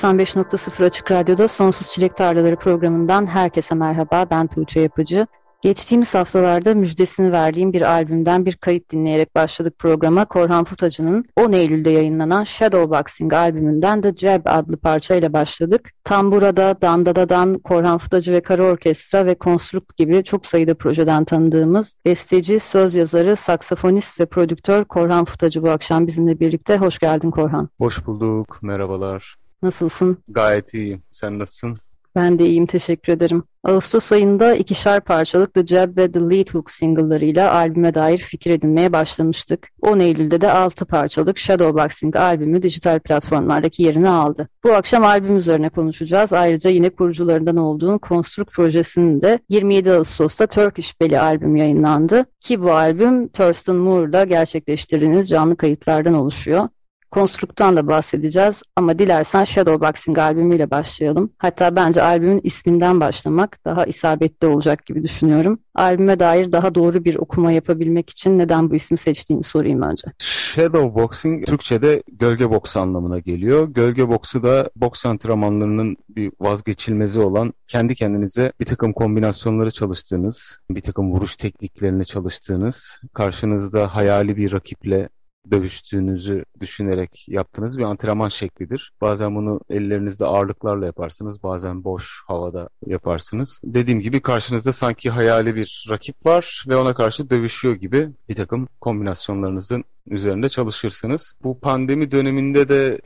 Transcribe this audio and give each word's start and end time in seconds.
95.0 0.00 0.84
Açık 0.84 1.10
Radyo'da 1.10 1.48
Sonsuz 1.48 1.92
Çilek 1.92 2.16
Tarlaları 2.16 2.56
programından 2.56 3.26
herkese 3.26 3.74
merhaba. 3.74 4.26
Ben 4.30 4.46
Tuğçe 4.46 4.80
Yapıcı. 4.80 5.26
Geçtiğimiz 5.60 6.14
haftalarda 6.14 6.74
müjdesini 6.74 7.32
verdiğim 7.32 7.72
bir 7.72 7.82
albümden 7.82 8.46
bir 8.46 8.56
kayıt 8.56 8.90
dinleyerek 8.90 9.34
başladık 9.34 9.78
programa. 9.78 10.24
Korhan 10.24 10.64
Futacı'nın 10.64 11.24
10 11.36 11.52
Eylül'de 11.52 11.90
yayınlanan 11.90 12.44
Shadowboxing 12.44 13.32
albümünden 13.32 14.00
The 14.00 14.16
Jab 14.16 14.40
adlı 14.44 14.76
parçayla 14.76 15.32
başladık. 15.32 15.90
Tambura'da, 16.04 16.76
Dandada'dan, 16.82 17.58
Korhan 17.58 17.98
Futacı 17.98 18.32
ve 18.32 18.40
Kara 18.40 18.64
Orkestra 18.64 19.26
ve 19.26 19.34
Konstrukt 19.34 19.96
gibi 19.96 20.24
çok 20.24 20.46
sayıda 20.46 20.74
projeden 20.74 21.24
tanıdığımız 21.24 21.94
besteci, 22.04 22.60
söz 22.60 22.94
yazarı, 22.94 23.36
saksafonist 23.36 24.20
ve 24.20 24.26
prodüktör 24.26 24.84
Korhan 24.84 25.24
Futacı 25.24 25.62
bu 25.62 25.70
akşam 25.70 26.06
bizimle 26.06 26.40
birlikte. 26.40 26.76
Hoş 26.76 26.98
geldin 26.98 27.30
Korhan. 27.30 27.68
Hoş 27.78 28.06
bulduk, 28.06 28.58
merhabalar. 28.62 29.40
Nasılsın? 29.62 30.18
Gayet 30.28 30.74
iyiyim. 30.74 31.02
Sen 31.10 31.38
nasılsın? 31.38 31.76
Ben 32.16 32.38
de 32.38 32.46
iyiyim, 32.46 32.66
teşekkür 32.66 33.12
ederim. 33.12 33.42
Ağustos 33.64 34.12
ayında 34.12 34.54
ikişer 34.54 35.00
parçalık 35.00 35.54
The 35.54 35.66
Jab 35.66 35.96
ve 35.96 36.12
The 36.12 36.20
Lead 36.20 36.54
Hook 36.54 36.70
single'larıyla 36.70 37.52
albüme 37.52 37.94
dair 37.94 38.18
fikir 38.18 38.50
edinmeye 38.50 38.92
başlamıştık. 38.92 39.68
10 39.82 40.00
Eylül'de 40.00 40.40
de 40.40 40.52
6 40.52 40.84
parçalık 40.86 41.38
Shadowboxing 41.38 42.16
albümü 42.16 42.62
dijital 42.62 42.98
platformlardaki 42.98 43.82
yerini 43.82 44.08
aldı. 44.08 44.48
Bu 44.64 44.72
akşam 44.72 45.04
albüm 45.04 45.36
üzerine 45.36 45.68
konuşacağız. 45.68 46.32
Ayrıca 46.32 46.70
yine 46.70 46.90
kurucularından 46.90 47.56
olduğun 47.56 48.00
Construct 48.08 48.52
projesinin 48.52 49.22
de 49.22 49.38
27 49.48 49.92
Ağustos'ta 49.92 50.46
Turkish 50.46 51.00
Belly 51.00 51.18
albüm 51.18 51.56
yayınlandı. 51.56 52.24
Ki 52.40 52.62
bu 52.62 52.72
albüm 52.72 53.28
Thurston 53.28 53.76
Moore'da 53.76 54.24
gerçekleştirdiğiniz 54.24 55.28
canlı 55.28 55.56
kayıtlardan 55.56 56.14
oluşuyor. 56.14 56.68
Konstrukt'tan 57.10 57.76
da 57.76 57.86
bahsedeceğiz 57.86 58.62
ama 58.76 58.98
dilersen 58.98 59.44
Shadowboxing 59.44 60.18
albümüyle 60.18 60.70
başlayalım. 60.70 61.32
Hatta 61.38 61.76
bence 61.76 62.02
albümün 62.02 62.40
isminden 62.44 63.00
başlamak 63.00 63.64
daha 63.64 63.84
isabetli 63.84 64.46
olacak 64.46 64.86
gibi 64.86 65.02
düşünüyorum. 65.02 65.58
Albüme 65.74 66.20
dair 66.20 66.52
daha 66.52 66.74
doğru 66.74 67.04
bir 67.04 67.16
okuma 67.16 67.52
yapabilmek 67.52 68.10
için 68.10 68.38
neden 68.38 68.70
bu 68.70 68.74
ismi 68.74 68.96
seçtiğini 68.96 69.42
sorayım 69.42 69.82
önce. 69.82 70.06
Shadowboxing 70.18 71.46
Türkçe'de 71.46 72.02
gölge 72.12 72.50
boksu 72.50 72.80
anlamına 72.80 73.18
geliyor. 73.18 73.68
Gölge 73.68 74.08
boksu 74.08 74.42
da 74.42 74.70
boks 74.76 75.06
antrenmanlarının 75.06 75.96
bir 76.08 76.32
vazgeçilmezi 76.40 77.20
olan 77.20 77.52
kendi 77.68 77.94
kendinize 77.94 78.52
bir 78.60 78.64
takım 78.64 78.92
kombinasyonları 78.92 79.70
çalıştığınız, 79.70 80.60
bir 80.70 80.80
takım 80.80 81.12
vuruş 81.12 81.36
tekniklerini 81.36 82.06
çalıştığınız, 82.06 83.00
karşınızda 83.14 83.94
hayali 83.94 84.36
bir 84.36 84.52
rakiple 84.52 85.08
dövüştüğünüzü 85.50 86.44
düşünerek 86.60 87.24
yaptığınız 87.28 87.78
bir 87.78 87.82
antrenman 87.82 88.28
şeklidir. 88.28 88.92
Bazen 89.00 89.34
bunu 89.34 89.60
ellerinizde 89.70 90.24
ağırlıklarla 90.24 90.86
yaparsınız, 90.86 91.42
bazen 91.42 91.84
boş 91.84 92.22
havada 92.26 92.68
yaparsınız. 92.86 93.60
Dediğim 93.64 94.00
gibi 94.00 94.20
karşınızda 94.20 94.72
sanki 94.72 95.10
hayali 95.10 95.54
bir 95.56 95.86
rakip 95.90 96.26
var 96.26 96.64
ve 96.68 96.76
ona 96.76 96.94
karşı 96.94 97.30
dövüşüyor 97.30 97.74
gibi 97.74 98.10
bir 98.28 98.34
takım 98.34 98.68
kombinasyonlarınızın 98.80 99.84
üzerinde 100.06 100.48
çalışırsınız. 100.48 101.34
Bu 101.42 101.60
pandemi 101.60 102.10
döneminde 102.10 102.68
de 102.68 103.00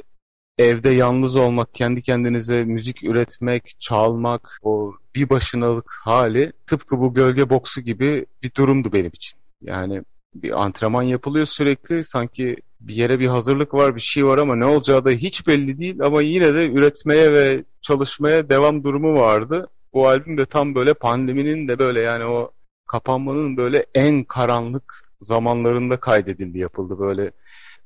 evde 0.59 0.91
yalnız 0.91 1.37
olmak, 1.37 1.75
kendi 1.75 2.03
kendinize 2.03 2.65
müzik 2.65 3.05
üretmek, 3.05 3.77
çalmak, 3.81 4.59
o 4.63 4.95
bir 5.15 5.29
başınalık 5.29 5.93
hali 6.05 6.53
tıpkı 6.67 6.99
bu 6.99 7.15
gölge 7.15 7.51
boksu 7.51 7.81
gibi 7.81 8.27
bir 8.43 8.55
durumdu 8.55 8.93
benim 8.93 9.11
için. 9.15 9.41
Yani 9.63 10.03
bir 10.35 10.63
antrenman 10.63 11.03
yapılıyor 11.03 11.47
sürekli. 11.47 12.05
Sanki 12.05 12.57
bir 12.81 12.95
yere 12.95 13.21
bir 13.21 13.27
hazırlık 13.27 13.75
var, 13.75 13.97
bir 13.97 14.01
şey 14.01 14.27
var 14.27 14.39
ama 14.39 14.57
ne 14.57 14.67
olacağı 14.67 15.05
da 15.05 15.11
hiç 15.11 15.47
belli 15.47 15.79
değil. 15.79 16.01
Ama 16.01 16.23
yine 16.23 16.55
de 16.55 16.73
üretmeye 16.73 17.33
ve 17.33 17.65
çalışmaya 17.83 18.49
devam 18.49 18.85
durumu 18.85 19.21
vardı. 19.21 19.69
Bu 19.93 20.09
albüm 20.09 20.39
de 20.39 20.47
tam 20.47 20.75
böyle 20.75 20.95
pandeminin 20.95 21.69
de 21.69 21.79
böyle 21.79 22.01
yani 22.01 22.25
o 22.25 22.51
kapanmanın 22.87 23.57
böyle 23.57 23.87
en 23.95 24.25
karanlık 24.25 25.11
zamanlarında 25.21 25.97
kaydedildi, 25.97 26.59
yapıldı. 26.59 26.99
Böyle 26.99 27.31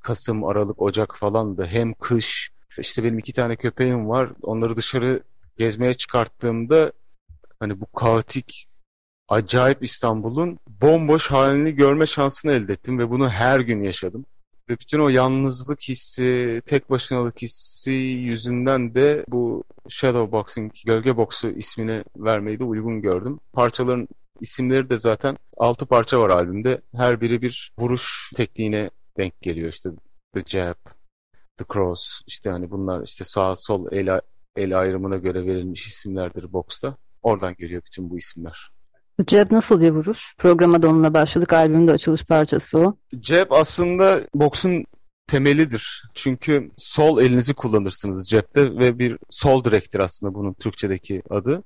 Kasım, 0.00 0.44
Aralık, 0.44 0.82
Ocak 0.82 1.16
falan 1.16 1.58
da 1.58 1.66
hem 1.66 1.94
kış. 1.94 2.50
İşte 2.78 3.04
benim 3.04 3.18
iki 3.18 3.32
tane 3.32 3.56
köpeğim 3.56 4.08
var. 4.08 4.30
Onları 4.42 4.76
dışarı 4.76 5.22
gezmeye 5.56 5.94
çıkarttığımda 5.94 6.92
hani 7.60 7.80
bu 7.80 7.86
kaotik 7.86 8.67
acayip 9.28 9.84
İstanbul'un 9.84 10.58
bomboş 10.82 11.30
halini 11.30 11.74
görme 11.74 12.06
şansını 12.06 12.52
elde 12.52 12.72
ettim 12.72 12.98
ve 12.98 13.10
bunu 13.10 13.28
her 13.28 13.60
gün 13.60 13.82
yaşadım. 13.82 14.24
Ve 14.70 14.78
bütün 14.80 14.98
o 14.98 15.08
yalnızlık 15.08 15.80
hissi, 15.80 16.62
tek 16.66 16.90
başınalık 16.90 17.42
hissi 17.42 17.90
yüzünden 17.90 18.94
de 18.94 19.24
bu 19.28 19.64
Shadow 19.88 20.32
Boxing, 20.32 20.72
gölge 20.86 21.16
boksu 21.16 21.50
ismini 21.50 22.04
vermeyi 22.16 22.58
de 22.58 22.64
uygun 22.64 23.02
gördüm. 23.02 23.40
Parçaların 23.52 24.08
isimleri 24.40 24.90
de 24.90 24.98
zaten 24.98 25.36
6 25.56 25.86
parça 25.86 26.20
var 26.20 26.30
albümde. 26.30 26.80
Her 26.94 27.20
biri 27.20 27.42
bir 27.42 27.72
vuruş 27.78 28.32
tekniğine 28.36 28.90
denk 29.16 29.40
geliyor. 29.40 29.68
İşte 29.68 29.90
The 30.34 30.42
Jab, 30.46 30.90
The 31.58 31.64
Cross, 31.72 32.20
işte 32.26 32.50
hani 32.50 32.70
bunlar 32.70 33.02
işte 33.04 33.24
sağ 33.24 33.54
sol 33.54 33.86
el, 33.92 34.20
el 34.56 34.80
ayrımına 34.80 35.16
göre 35.16 35.46
verilmiş 35.46 35.86
isimlerdir 35.86 36.52
boksta. 36.52 36.96
Oradan 37.22 37.54
geliyor 37.58 37.82
bütün 37.84 38.10
bu 38.10 38.18
isimler. 38.18 38.77
Cep 39.26 39.50
nasıl 39.50 39.80
bir 39.80 39.90
vuruş? 39.90 40.34
Programa 40.38 40.82
da 40.82 40.88
onunla 40.88 41.14
başladık. 41.14 41.52
Albümde 41.52 41.92
açılış 41.92 42.24
parçası 42.24 42.78
o. 42.78 42.96
Cep 43.20 43.52
aslında 43.52 44.20
boksun 44.34 44.84
temelidir. 45.26 46.04
Çünkü 46.14 46.70
sol 46.76 47.20
elinizi 47.20 47.54
kullanırsınız 47.54 48.28
cepte 48.28 48.78
ve 48.78 48.98
bir 48.98 49.18
sol 49.30 49.64
direktir 49.64 50.00
aslında 50.00 50.34
bunun 50.34 50.52
Türkçedeki 50.52 51.22
adı. 51.30 51.62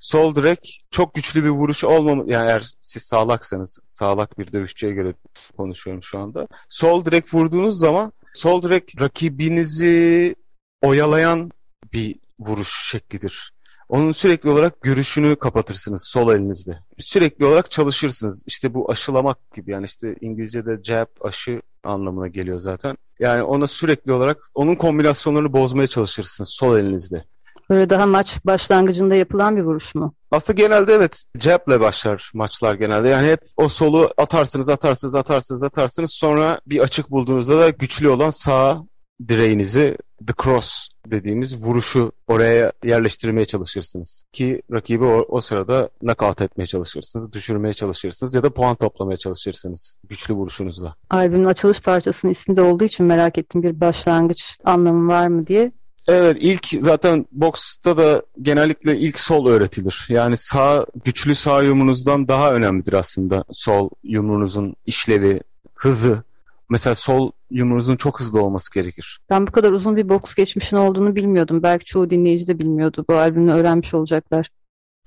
Sol 0.00 0.34
direk 0.34 0.84
çok 0.90 1.14
güçlü 1.14 1.44
bir 1.44 1.48
vuruş 1.48 1.84
olmam 1.84 2.28
yani 2.28 2.48
eğer 2.48 2.70
siz 2.80 3.02
sağlaksanız 3.02 3.78
sağlak 3.88 4.38
bir 4.38 4.52
dövüşçüye 4.52 4.92
göre 4.92 5.14
konuşuyorum 5.56 6.02
şu 6.02 6.18
anda. 6.18 6.48
Sol 6.68 7.04
direk 7.04 7.34
vurduğunuz 7.34 7.78
zaman 7.78 8.12
sol 8.34 8.62
direk 8.62 9.00
rakibinizi 9.00 10.34
oyalayan 10.82 11.50
bir 11.92 12.16
vuruş 12.38 12.90
şeklidir. 12.90 13.52
Onun 13.90 14.12
sürekli 14.12 14.50
olarak 14.50 14.80
görüşünü 14.80 15.36
kapatırsınız 15.36 16.02
sol 16.04 16.34
elinizle. 16.34 16.78
Sürekli 16.98 17.44
olarak 17.44 17.70
çalışırsınız. 17.70 18.42
İşte 18.46 18.74
bu 18.74 18.90
aşılamak 18.90 19.54
gibi 19.54 19.70
yani 19.70 19.84
işte 19.84 20.16
İngilizce'de 20.20 20.82
jab 20.82 21.06
aşı 21.20 21.62
anlamına 21.84 22.28
geliyor 22.28 22.58
zaten. 22.58 22.96
Yani 23.18 23.42
ona 23.42 23.66
sürekli 23.66 24.12
olarak 24.12 24.50
onun 24.54 24.74
kombinasyonlarını 24.74 25.52
bozmaya 25.52 25.86
çalışırsınız 25.86 26.50
sol 26.50 26.78
elinizle. 26.78 27.24
Böyle 27.70 27.90
daha 27.90 28.06
maç 28.06 28.46
başlangıcında 28.46 29.14
yapılan 29.14 29.56
bir 29.56 29.62
vuruş 29.62 29.94
mu? 29.94 30.14
Aslında 30.30 30.62
genelde 30.62 30.94
evet 30.94 31.24
jab'le 31.38 31.80
başlar 31.80 32.30
maçlar 32.34 32.74
genelde. 32.74 33.08
Yani 33.08 33.28
hep 33.28 33.40
o 33.56 33.68
solu 33.68 34.10
atarsınız, 34.16 34.68
atarsınız, 34.68 35.14
atarsınız, 35.14 35.62
atarsınız. 35.62 36.12
Sonra 36.12 36.60
bir 36.66 36.78
açık 36.80 37.10
bulduğunuzda 37.10 37.58
da 37.58 37.68
güçlü 37.70 38.08
olan 38.08 38.30
sağ 38.30 38.82
direğinizi 39.28 39.96
the 40.26 40.32
cross 40.42 40.88
dediğimiz 41.06 41.64
vuruşu 41.64 42.12
oraya 42.28 42.72
yerleştirmeye 42.84 43.46
çalışırsınız. 43.46 44.22
Ki 44.32 44.62
rakibi 44.72 45.04
o, 45.04 45.26
o 45.28 45.40
sırada 45.40 45.88
knockout 46.00 46.42
etmeye 46.42 46.66
çalışırsınız, 46.66 47.32
düşürmeye 47.32 47.74
çalışırsınız 47.74 48.34
ya 48.34 48.42
da 48.42 48.50
puan 48.50 48.76
toplamaya 48.76 49.16
çalışırsınız 49.16 49.96
güçlü 50.08 50.34
vuruşunuzla. 50.34 50.94
Albümün 51.10 51.44
açılış 51.44 51.80
parçasının 51.80 52.32
ismi 52.32 52.56
de 52.56 52.62
olduğu 52.62 52.84
için 52.84 53.06
merak 53.06 53.38
ettim 53.38 53.62
bir 53.62 53.80
başlangıç 53.80 54.58
anlamı 54.64 55.12
var 55.12 55.26
mı 55.26 55.46
diye. 55.46 55.72
Evet 56.08 56.36
ilk 56.40 56.66
zaten 56.80 57.26
boksta 57.32 57.96
da 57.96 58.22
genellikle 58.42 58.98
ilk 58.98 59.18
sol 59.18 59.46
öğretilir. 59.46 60.06
Yani 60.08 60.36
sağ 60.36 60.86
güçlü 61.04 61.34
sağ 61.34 61.62
yumruğunuzdan 61.62 62.28
daha 62.28 62.52
önemlidir 62.52 62.92
aslında 62.92 63.44
sol 63.52 63.90
yumruğunuzun 64.02 64.76
işlevi, 64.86 65.40
hızı 65.74 66.22
mesela 66.70 66.94
sol 66.94 67.30
yumruğunuzun 67.50 67.96
çok 67.96 68.20
hızlı 68.20 68.42
olması 68.42 68.74
gerekir. 68.74 69.20
Ben 69.30 69.46
bu 69.46 69.52
kadar 69.52 69.72
uzun 69.72 69.96
bir 69.96 70.08
boks 70.08 70.34
geçmişin 70.34 70.76
olduğunu 70.76 71.16
bilmiyordum. 71.16 71.62
Belki 71.62 71.84
çoğu 71.84 72.10
dinleyici 72.10 72.46
de 72.46 72.58
bilmiyordu. 72.58 73.04
Bu 73.10 73.14
albümü 73.14 73.52
öğrenmiş 73.52 73.94
olacaklar. 73.94 74.50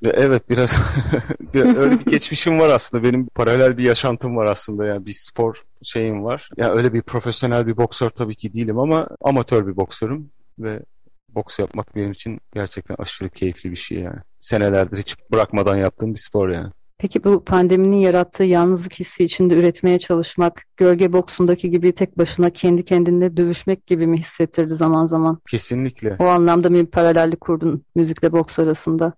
Evet 0.04 0.50
biraz 0.50 0.78
öyle 1.54 2.00
bir 2.00 2.06
geçmişim 2.06 2.60
var 2.60 2.70
aslında. 2.70 3.04
Benim 3.04 3.28
paralel 3.28 3.78
bir 3.78 3.84
yaşantım 3.84 4.36
var 4.36 4.46
aslında. 4.46 4.86
Yani 4.86 5.06
bir 5.06 5.14
spor 5.14 5.64
şeyim 5.84 6.24
var. 6.24 6.50
Yani 6.58 6.72
öyle 6.72 6.94
bir 6.94 7.02
profesyonel 7.02 7.68
bir 7.68 7.78
boksör 7.78 8.10
tabii 8.10 8.36
ki 8.36 8.54
değilim 8.54 8.80
ama 8.80 9.08
amatör 9.22 9.68
bir 9.68 9.76
boksörüm 9.76 10.32
ve 10.60 10.80
boks 11.30 11.60
yapmak 11.60 11.96
benim 11.96 12.12
için 12.12 12.40
gerçekten 12.54 12.96
aşırı 13.00 13.30
keyifli 13.30 13.72
bir 13.72 13.76
şey 13.76 14.00
yani. 14.00 14.20
Senelerdir 14.40 14.98
hiç 14.98 15.16
bırakmadan 15.32 15.76
yaptığım 15.76 16.14
bir 16.14 16.20
spor 16.20 16.50
yani. 16.50 16.72
Peki 17.04 17.24
bu 17.24 17.44
pandeminin 17.44 17.98
yarattığı 17.98 18.44
yalnızlık 18.44 18.94
hissi 18.94 19.24
içinde 19.24 19.54
üretmeye 19.56 20.00
çalışmak, 20.00 20.64
gölge 20.78 21.14
boksundaki 21.14 21.70
gibi 21.70 21.92
tek 21.92 22.18
başına 22.18 22.50
kendi 22.50 22.86
kendine 22.86 23.38
dövüşmek 23.38 23.88
gibi 23.88 24.08
mi 24.08 24.18
hissettirdi 24.18 24.76
zaman 24.76 25.06
zaman? 25.06 25.40
Kesinlikle. 25.52 26.16
O 26.20 26.26
anlamda 26.26 26.74
bir 26.74 26.86
paralellik 26.86 27.42
kurdun 27.42 27.86
müzikle 27.96 28.32
boks 28.32 28.60
arasında? 28.60 29.14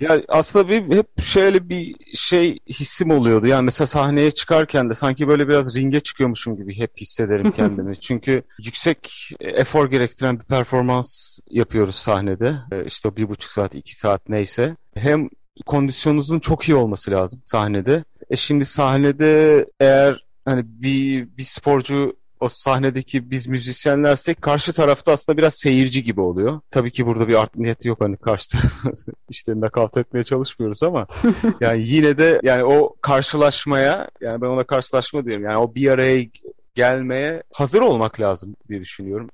Ya 0.00 0.22
aslında 0.28 0.68
bir, 0.68 0.96
hep 0.96 1.22
şöyle 1.22 1.68
bir 1.68 1.94
şey 2.14 2.58
hissim 2.68 3.10
oluyordu. 3.10 3.46
Yani 3.46 3.64
mesela 3.64 3.86
sahneye 3.86 4.30
çıkarken 4.30 4.90
de 4.90 4.94
sanki 4.94 5.28
böyle 5.28 5.48
biraz 5.48 5.76
ringe 5.76 6.00
çıkıyormuşum 6.00 6.56
gibi 6.56 6.78
hep 6.78 6.92
hissederim 7.00 7.52
kendimi. 7.56 8.00
Çünkü 8.00 8.42
yüksek 8.64 9.30
efor 9.40 9.90
gerektiren 9.90 10.40
bir 10.40 10.44
performans 10.44 11.38
yapıyoruz 11.50 11.94
sahnede. 11.94 12.54
E, 12.72 12.84
işte 12.84 13.16
bir 13.16 13.28
buçuk 13.28 13.52
saat, 13.52 13.74
iki 13.74 13.96
saat 13.96 14.28
neyse. 14.28 14.76
Hem 14.94 15.28
kondisyonunuzun 15.66 16.38
çok 16.38 16.68
iyi 16.68 16.74
olması 16.74 17.10
lazım 17.10 17.40
sahnede. 17.44 18.04
E 18.30 18.36
şimdi 18.36 18.64
sahnede 18.64 19.66
eğer 19.80 20.24
hani 20.44 20.62
bir, 20.66 21.28
bir 21.36 21.42
sporcu 21.42 22.16
o 22.40 22.48
sahnedeki 22.48 23.30
biz 23.30 23.46
müzisyenlersek 23.46 24.42
karşı 24.42 24.72
tarafta 24.72 25.12
aslında 25.12 25.38
biraz 25.38 25.54
seyirci 25.54 26.04
gibi 26.04 26.20
oluyor. 26.20 26.60
Tabii 26.70 26.92
ki 26.92 27.06
burada 27.06 27.28
bir 27.28 27.34
art 27.34 27.56
niyeti 27.56 27.88
yok 27.88 28.00
hani 28.00 28.16
karşı 28.16 28.58
işte 29.30 29.60
nakavt 29.60 29.96
etmeye 29.96 30.24
çalışmıyoruz 30.24 30.82
ama 30.82 31.06
yani 31.60 31.82
yine 31.86 32.18
de 32.18 32.40
yani 32.42 32.64
o 32.64 32.94
karşılaşmaya 33.00 34.08
yani 34.20 34.40
ben 34.40 34.46
ona 34.46 34.64
karşılaşma 34.64 35.24
diyorum. 35.24 35.44
Yani 35.44 35.58
o 35.58 35.74
bir 35.74 35.90
araya 35.90 36.26
gelmeye 36.74 37.42
hazır 37.52 37.82
olmak 37.82 38.20
lazım 38.20 38.56
diye 38.68 38.80
düşünüyorum. 38.80 39.30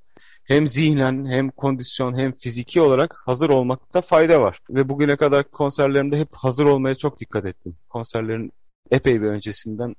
Hem 0.51 0.69
zihnen 0.69 1.27
hem 1.27 1.51
kondisyon 1.51 2.19
hem 2.19 2.33
fiziki 2.33 2.81
olarak 2.81 3.23
hazır 3.27 3.51
olmakta 3.51 4.01
fayda 4.01 4.41
var. 4.41 4.61
Ve 4.71 4.89
bugüne 4.89 5.17
kadar 5.17 5.51
konserlerimde 5.51 6.19
hep 6.19 6.29
hazır 6.33 6.67
olmaya 6.67 6.95
çok 6.95 7.21
dikkat 7.21 7.45
ettim. 7.45 7.77
Konserlerin 7.89 8.53
epey 8.91 9.23
bir 9.23 9.27
öncesinden 9.27 9.95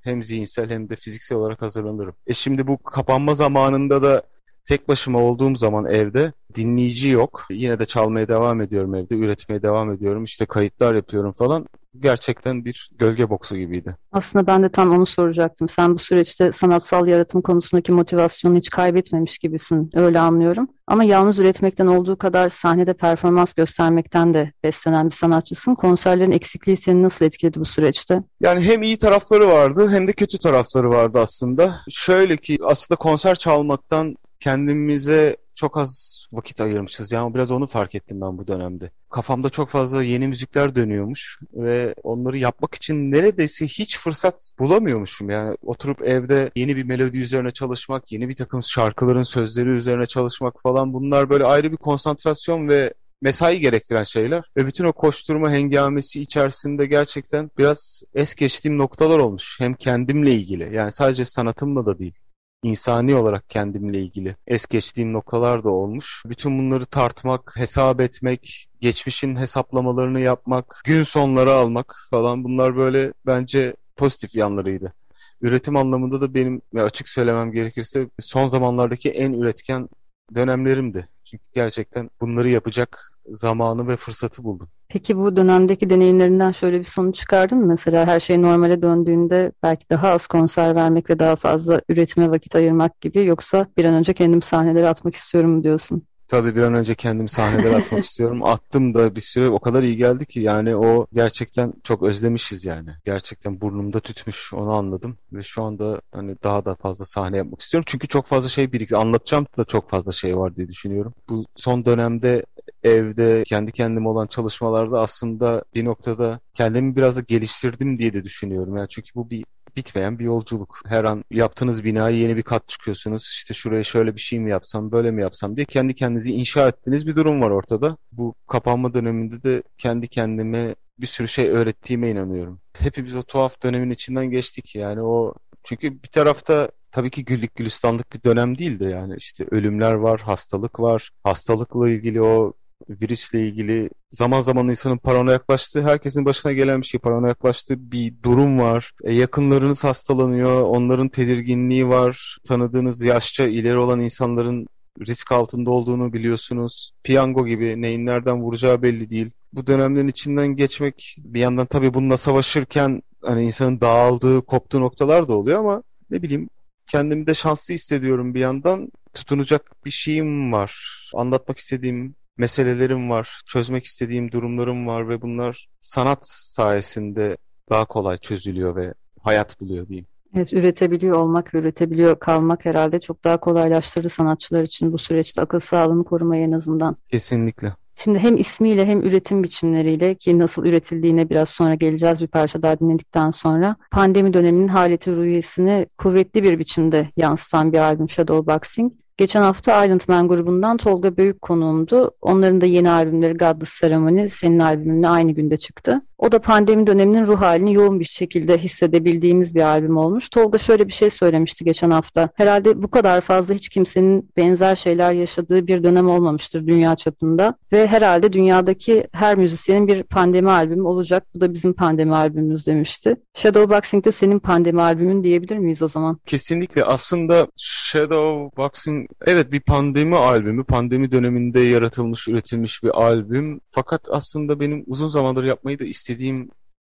hem 0.00 0.22
zihinsel 0.22 0.70
hem 0.70 0.88
de 0.88 0.96
fiziksel 0.96 1.38
olarak 1.38 1.62
hazırlanırım. 1.62 2.14
E 2.26 2.32
şimdi 2.32 2.66
bu 2.66 2.78
kapanma 2.78 3.34
zamanında 3.34 4.02
da 4.02 4.22
tek 4.68 4.88
başıma 4.88 5.22
olduğum 5.22 5.56
zaman 5.56 5.86
evde 5.86 6.32
dinleyici 6.54 7.08
yok. 7.08 7.46
Yine 7.50 7.78
de 7.78 7.86
çalmaya 7.86 8.28
devam 8.28 8.60
ediyorum 8.60 8.94
evde, 8.94 9.14
üretmeye 9.14 9.62
devam 9.62 9.92
ediyorum. 9.92 10.24
İşte 10.24 10.46
kayıtlar 10.46 10.94
yapıyorum 10.94 11.32
falan 11.32 11.66
gerçekten 11.98 12.64
bir 12.64 12.90
gölge 12.98 13.30
boksu 13.30 13.56
gibiydi. 13.56 13.96
Aslında 14.12 14.46
ben 14.46 14.62
de 14.62 14.68
tam 14.68 14.92
onu 14.92 15.06
soracaktım. 15.06 15.68
Sen 15.68 15.94
bu 15.94 15.98
süreçte 15.98 16.52
sanatsal 16.52 17.08
yaratım 17.08 17.42
konusundaki 17.42 17.92
motivasyonu 17.92 18.56
hiç 18.56 18.70
kaybetmemiş 18.70 19.38
gibisin. 19.38 19.90
Öyle 19.94 20.20
anlıyorum. 20.20 20.68
Ama 20.86 21.04
yalnız 21.04 21.38
üretmekten 21.38 21.86
olduğu 21.86 22.16
kadar 22.16 22.48
sahnede 22.48 22.94
performans 22.94 23.52
göstermekten 23.52 24.34
de 24.34 24.52
beslenen 24.64 25.10
bir 25.10 25.14
sanatçısın. 25.14 25.74
Konserlerin 25.74 26.30
eksikliği 26.30 26.76
seni 26.76 27.02
nasıl 27.02 27.24
etkiledi 27.24 27.60
bu 27.60 27.64
süreçte? 27.64 28.22
Yani 28.40 28.60
hem 28.60 28.82
iyi 28.82 28.98
tarafları 28.98 29.48
vardı 29.48 29.88
hem 29.90 30.08
de 30.08 30.12
kötü 30.12 30.38
tarafları 30.38 30.90
vardı 30.90 31.18
aslında. 31.18 31.80
Şöyle 31.90 32.36
ki 32.36 32.58
aslında 32.62 32.98
konser 32.98 33.34
çalmaktan 33.34 34.16
kendimize 34.40 35.36
çok 35.60 35.76
az 35.76 36.26
vakit 36.32 36.60
ayırmışız. 36.60 37.12
Yani 37.12 37.34
biraz 37.34 37.50
onu 37.50 37.66
fark 37.66 37.94
ettim 37.94 38.20
ben 38.20 38.38
bu 38.38 38.46
dönemde. 38.46 38.90
Kafamda 39.10 39.50
çok 39.50 39.68
fazla 39.68 40.02
yeni 40.02 40.28
müzikler 40.28 40.74
dönüyormuş 40.74 41.38
ve 41.54 41.94
onları 42.02 42.38
yapmak 42.38 42.74
için 42.74 43.12
neredeyse 43.12 43.66
hiç 43.66 43.98
fırsat 43.98 44.52
bulamıyormuşum. 44.58 45.30
Yani 45.30 45.56
oturup 45.62 46.02
evde 46.02 46.50
yeni 46.56 46.76
bir 46.76 46.84
melodi 46.84 47.18
üzerine 47.18 47.50
çalışmak, 47.50 48.12
yeni 48.12 48.28
bir 48.28 48.34
takım 48.34 48.62
şarkıların 48.62 49.22
sözleri 49.22 49.68
üzerine 49.68 50.06
çalışmak 50.06 50.60
falan 50.62 50.92
bunlar 50.92 51.30
böyle 51.30 51.44
ayrı 51.44 51.72
bir 51.72 51.76
konsantrasyon 51.76 52.68
ve 52.68 52.94
mesai 53.22 53.60
gerektiren 53.60 54.02
şeyler 54.02 54.44
ve 54.56 54.66
bütün 54.66 54.84
o 54.84 54.92
koşturma 54.92 55.50
hengamesi 55.50 56.20
içerisinde 56.20 56.86
gerçekten 56.86 57.50
biraz 57.58 58.02
es 58.14 58.34
geçtiğim 58.34 58.78
noktalar 58.78 59.18
olmuş. 59.18 59.56
Hem 59.58 59.74
kendimle 59.74 60.34
ilgili 60.34 60.76
yani 60.76 60.92
sadece 60.92 61.24
sanatımla 61.24 61.86
da 61.86 61.98
değil 61.98 62.18
insani 62.62 63.14
olarak 63.14 63.50
kendimle 63.50 64.00
ilgili 64.00 64.36
es 64.46 64.66
geçtiğim 64.66 65.12
noktalar 65.12 65.64
da 65.64 65.70
olmuş. 65.70 66.22
Bütün 66.26 66.58
bunları 66.58 66.84
tartmak, 66.84 67.52
hesap 67.56 68.00
etmek, 68.00 68.68
geçmişin 68.80 69.36
hesaplamalarını 69.36 70.20
yapmak, 70.20 70.82
gün 70.84 71.02
sonları 71.02 71.52
almak 71.52 71.96
falan 72.10 72.44
bunlar 72.44 72.76
böyle 72.76 73.12
bence 73.26 73.74
pozitif 73.96 74.34
yanlarıydı. 74.34 74.92
Üretim 75.40 75.76
anlamında 75.76 76.20
da 76.20 76.34
benim 76.34 76.62
açık 76.76 77.08
söylemem 77.08 77.52
gerekirse 77.52 78.08
son 78.18 78.48
zamanlardaki 78.48 79.10
en 79.10 79.32
üretken 79.32 79.88
dönemlerimdi. 80.34 81.08
Çünkü 81.24 81.44
gerçekten 81.52 82.10
bunları 82.20 82.48
yapacak 82.48 83.12
zamanı 83.32 83.88
ve 83.88 83.96
fırsatı 83.96 84.44
buldum. 84.44 84.68
Peki 84.88 85.16
bu 85.16 85.36
dönemdeki 85.36 85.90
deneyimlerinden 85.90 86.52
şöyle 86.52 86.78
bir 86.78 86.84
sonuç 86.84 87.14
çıkardın 87.14 87.58
mı? 87.58 87.66
Mesela 87.66 88.06
her 88.06 88.20
şey 88.20 88.42
normale 88.42 88.82
döndüğünde 88.82 89.52
belki 89.62 89.84
daha 89.90 90.08
az 90.08 90.26
konser 90.26 90.74
vermek 90.74 91.10
ve 91.10 91.18
daha 91.18 91.36
fazla 91.36 91.80
üretime 91.88 92.30
vakit 92.30 92.56
ayırmak 92.56 93.00
gibi 93.00 93.24
yoksa 93.24 93.66
bir 93.76 93.84
an 93.84 93.94
önce 93.94 94.14
kendim 94.14 94.42
sahnelere 94.42 94.88
atmak 94.88 95.14
istiyorum 95.14 95.50
mu 95.50 95.62
diyorsun? 95.62 96.02
Tabii 96.30 96.56
bir 96.56 96.60
an 96.60 96.74
önce 96.74 96.94
kendimi 96.94 97.28
sahnelere 97.28 97.76
atmak 97.76 98.04
istiyorum. 98.04 98.44
Attım 98.44 98.94
da 98.94 99.16
bir 99.16 99.20
süre 99.20 99.48
o 99.48 99.58
kadar 99.58 99.82
iyi 99.82 99.96
geldi 99.96 100.26
ki 100.26 100.40
yani 100.40 100.76
o 100.76 101.06
gerçekten 101.12 101.72
çok 101.84 102.02
özlemişiz 102.02 102.64
yani. 102.64 102.90
Gerçekten 103.04 103.60
burnumda 103.60 104.00
tütmüş 104.00 104.52
onu 104.54 104.72
anladım 104.72 105.18
ve 105.32 105.42
şu 105.42 105.62
anda 105.62 106.00
hani 106.12 106.36
daha 106.42 106.64
da 106.64 106.74
fazla 106.74 107.04
sahne 107.04 107.36
yapmak 107.36 107.60
istiyorum. 107.60 107.84
Çünkü 107.88 108.08
çok 108.08 108.26
fazla 108.26 108.48
şey 108.48 108.72
birikti. 108.72 108.96
Anlatacağım 108.96 109.46
da 109.58 109.64
çok 109.64 109.90
fazla 109.90 110.12
şey 110.12 110.36
var 110.36 110.56
diye 110.56 110.68
düşünüyorum. 110.68 111.14
Bu 111.28 111.44
son 111.56 111.84
dönemde 111.84 112.44
evde 112.82 113.42
kendi 113.46 113.72
kendime 113.72 114.08
olan 114.08 114.26
çalışmalarda 114.26 115.00
aslında 115.00 115.64
bir 115.74 115.84
noktada 115.84 116.40
kendimi 116.54 116.96
biraz 116.96 117.16
da 117.16 117.20
geliştirdim 117.20 117.98
diye 117.98 118.12
de 118.12 118.24
düşünüyorum. 118.24 118.76
Yani 118.76 118.88
çünkü 118.88 119.14
bu 119.14 119.30
bir 119.30 119.44
bitmeyen 119.76 120.18
bir 120.18 120.24
yolculuk. 120.24 120.80
Her 120.86 121.04
an 121.04 121.24
yaptığınız 121.30 121.84
binaya 121.84 122.16
yeni 122.16 122.36
bir 122.36 122.42
kat 122.42 122.68
çıkıyorsunuz. 122.68 123.22
İşte 123.22 123.54
şuraya 123.54 123.84
şöyle 123.84 124.14
bir 124.14 124.20
şey 124.20 124.40
mi 124.40 124.50
yapsam, 124.50 124.92
böyle 124.92 125.10
mi 125.10 125.22
yapsam 125.22 125.56
diye 125.56 125.64
kendi 125.64 125.94
kendinizi 125.94 126.32
inşa 126.32 126.68
ettiğiniz 126.68 127.06
bir 127.06 127.16
durum 127.16 127.42
var 127.42 127.50
ortada. 127.50 127.96
Bu 128.12 128.34
kapanma 128.46 128.94
döneminde 128.94 129.42
de 129.42 129.62
kendi 129.78 130.08
kendime 130.08 130.74
bir 131.00 131.06
sürü 131.06 131.28
şey 131.28 131.48
öğrettiğime 131.48 132.10
inanıyorum. 132.10 132.60
Hepimiz 132.78 133.16
o 133.16 133.22
tuhaf 133.22 133.62
dönemin 133.62 133.90
içinden 133.90 134.30
geçtik 134.30 134.74
yani 134.74 135.02
o 135.02 135.34
çünkü 135.62 136.02
bir 136.02 136.08
tarafta 136.08 136.70
tabii 136.92 137.10
ki 137.10 137.24
güllük 137.24 137.56
gülistanlık 137.56 138.12
bir 138.12 138.22
dönem 138.22 138.58
değildi 138.58 138.84
yani 138.84 139.14
işte 139.18 139.46
ölümler 139.50 139.92
var, 139.92 140.20
hastalık 140.20 140.80
var. 140.80 141.10
Hastalıkla 141.24 141.88
ilgili 141.88 142.22
o 142.22 142.52
virüsle 142.90 143.46
ilgili 143.46 143.90
zaman 144.12 144.40
zaman 144.40 144.68
insanın 144.68 144.98
paranoyaklaştığı, 144.98 145.82
herkesin 145.82 146.24
başına 146.24 146.52
gelen 146.52 146.80
bir 146.80 146.86
şey 146.86 147.00
paranoyaklaştığı 147.00 147.92
bir 147.92 148.14
durum 148.22 148.58
var. 148.58 148.92
E, 149.04 149.14
yakınlarınız 149.14 149.84
hastalanıyor, 149.84 150.62
onların 150.62 151.08
tedirginliği 151.08 151.88
var. 151.88 152.38
Tanıdığınız 152.44 153.02
yaşça 153.02 153.46
ileri 153.46 153.78
olan 153.78 154.00
insanların 154.00 154.66
risk 155.06 155.32
altında 155.32 155.70
olduğunu 155.70 156.12
biliyorsunuz. 156.12 156.92
Piyango 157.04 157.46
gibi 157.46 157.82
neyin 157.82 158.06
nereden 158.06 158.42
vuracağı 158.42 158.82
belli 158.82 159.10
değil. 159.10 159.30
Bu 159.52 159.66
dönemlerin 159.66 160.08
içinden 160.08 160.56
geçmek 160.56 161.16
bir 161.18 161.40
yandan 161.40 161.66
tabii 161.66 161.94
bununla 161.94 162.16
savaşırken 162.16 163.02
hani 163.22 163.44
insanın 163.44 163.80
dağıldığı, 163.80 164.42
koptuğu 164.42 164.80
noktalar 164.80 165.28
da 165.28 165.32
oluyor 165.32 165.58
ama 165.58 165.82
ne 166.10 166.22
bileyim 166.22 166.48
kendimi 166.86 167.26
de 167.26 167.34
şanslı 167.34 167.74
hissediyorum 167.74 168.34
bir 168.34 168.40
yandan. 168.40 168.88
Tutunacak 169.14 169.84
bir 169.84 169.90
şeyim 169.90 170.52
var. 170.52 171.00
Anlatmak 171.14 171.58
istediğim 171.58 172.14
meselelerim 172.40 173.10
var, 173.10 173.40
çözmek 173.46 173.84
istediğim 173.84 174.32
durumlarım 174.32 174.86
var 174.86 175.08
ve 175.08 175.22
bunlar 175.22 175.68
sanat 175.80 176.18
sayesinde 176.22 177.36
daha 177.70 177.84
kolay 177.84 178.16
çözülüyor 178.16 178.76
ve 178.76 178.94
hayat 179.22 179.60
buluyor 179.60 179.88
diyeyim. 179.88 180.06
Evet, 180.34 180.52
üretebiliyor 180.52 181.16
olmak 181.16 181.54
ve 181.54 181.58
üretebiliyor 181.58 182.18
kalmak 182.18 182.64
herhalde 182.64 183.00
çok 183.00 183.24
daha 183.24 183.36
kolaylaştırdı 183.36 184.08
sanatçılar 184.08 184.62
için 184.62 184.92
bu 184.92 184.98
süreçte 184.98 185.42
akıl 185.42 185.60
sağlığını 185.60 186.04
korumayı 186.04 186.42
en 186.42 186.52
azından. 186.52 186.96
Kesinlikle. 187.08 187.74
Şimdi 187.94 188.18
hem 188.18 188.36
ismiyle 188.36 188.86
hem 188.86 189.00
üretim 189.00 189.42
biçimleriyle 189.42 190.14
ki 190.14 190.38
nasıl 190.38 190.64
üretildiğine 190.64 191.30
biraz 191.30 191.48
sonra 191.48 191.74
geleceğiz 191.74 192.20
bir 192.20 192.26
parça 192.26 192.62
daha 192.62 192.80
dinledikten 192.80 193.30
sonra 193.30 193.76
pandemi 193.90 194.34
döneminin 194.34 194.68
haleti 194.68 195.16
ruhiyesini 195.16 195.86
kuvvetli 195.98 196.42
bir 196.42 196.58
biçimde 196.58 197.08
yansıtan 197.16 197.72
bir 197.72 197.78
albüm 197.78 198.08
Shadowboxing. 198.08 198.92
Geçen 199.20 199.42
hafta 199.42 199.84
Island 199.84 200.00
Man 200.08 200.28
grubundan 200.28 200.76
Tolga 200.76 201.16
Büyük 201.16 201.42
konuğumdu. 201.42 202.10
Onların 202.20 202.60
da 202.60 202.66
yeni 202.66 202.90
albümleri 202.90 203.34
Godless 203.34 203.80
Ceremony 203.80 204.28
senin 204.28 204.58
albümünle 204.58 205.08
aynı 205.08 205.32
günde 205.32 205.56
çıktı. 205.56 206.02
O 206.20 206.32
da 206.32 206.38
pandemi 206.40 206.86
döneminin 206.86 207.26
ruh 207.26 207.40
halini 207.40 207.74
yoğun 207.74 208.00
bir 208.00 208.04
şekilde 208.04 208.58
hissedebildiğimiz 208.58 209.54
bir 209.54 209.60
albüm 209.60 209.96
olmuş. 209.96 210.28
Tolga 210.28 210.58
şöyle 210.58 210.86
bir 210.88 210.92
şey 210.92 211.10
söylemişti 211.10 211.64
geçen 211.64 211.90
hafta. 211.90 212.28
Herhalde 212.34 212.82
bu 212.82 212.90
kadar 212.90 213.20
fazla 213.20 213.54
hiç 213.54 213.68
kimsenin 213.68 214.30
benzer 214.36 214.76
şeyler 214.76 215.12
yaşadığı 215.12 215.66
bir 215.66 215.82
dönem 215.82 216.08
olmamıştır 216.08 216.66
dünya 216.66 216.96
çapında. 216.96 217.54
Ve 217.72 217.86
herhalde 217.86 218.32
dünyadaki 218.32 219.06
her 219.12 219.36
müzisyenin 219.36 219.88
bir 219.88 220.02
pandemi 220.02 220.50
albümü 220.50 220.82
olacak. 220.82 221.26
Bu 221.34 221.40
da 221.40 221.52
bizim 221.54 221.72
pandemi 221.72 222.14
albümümüz 222.14 222.66
demişti. 222.66 223.16
Shadowboxing 223.34 224.04
de 224.04 224.12
senin 224.12 224.38
pandemi 224.38 224.82
albümün 224.82 225.24
diyebilir 225.24 225.58
miyiz 225.58 225.82
o 225.82 225.88
zaman? 225.88 226.18
Kesinlikle. 226.26 226.84
Aslında 226.84 227.46
Shadowboxing 227.56 229.10
evet 229.26 229.52
bir 229.52 229.60
pandemi 229.60 230.16
albümü. 230.16 230.64
Pandemi 230.64 231.10
döneminde 231.10 231.60
yaratılmış, 231.60 232.28
üretilmiş 232.28 232.82
bir 232.82 233.02
albüm. 233.02 233.60
Fakat 233.70 234.08
aslında 234.10 234.60
benim 234.60 234.84
uzun 234.86 235.08
zamandır 235.08 235.44
yapmayı 235.44 235.78
da 235.78 235.84
istediğim 235.84 236.09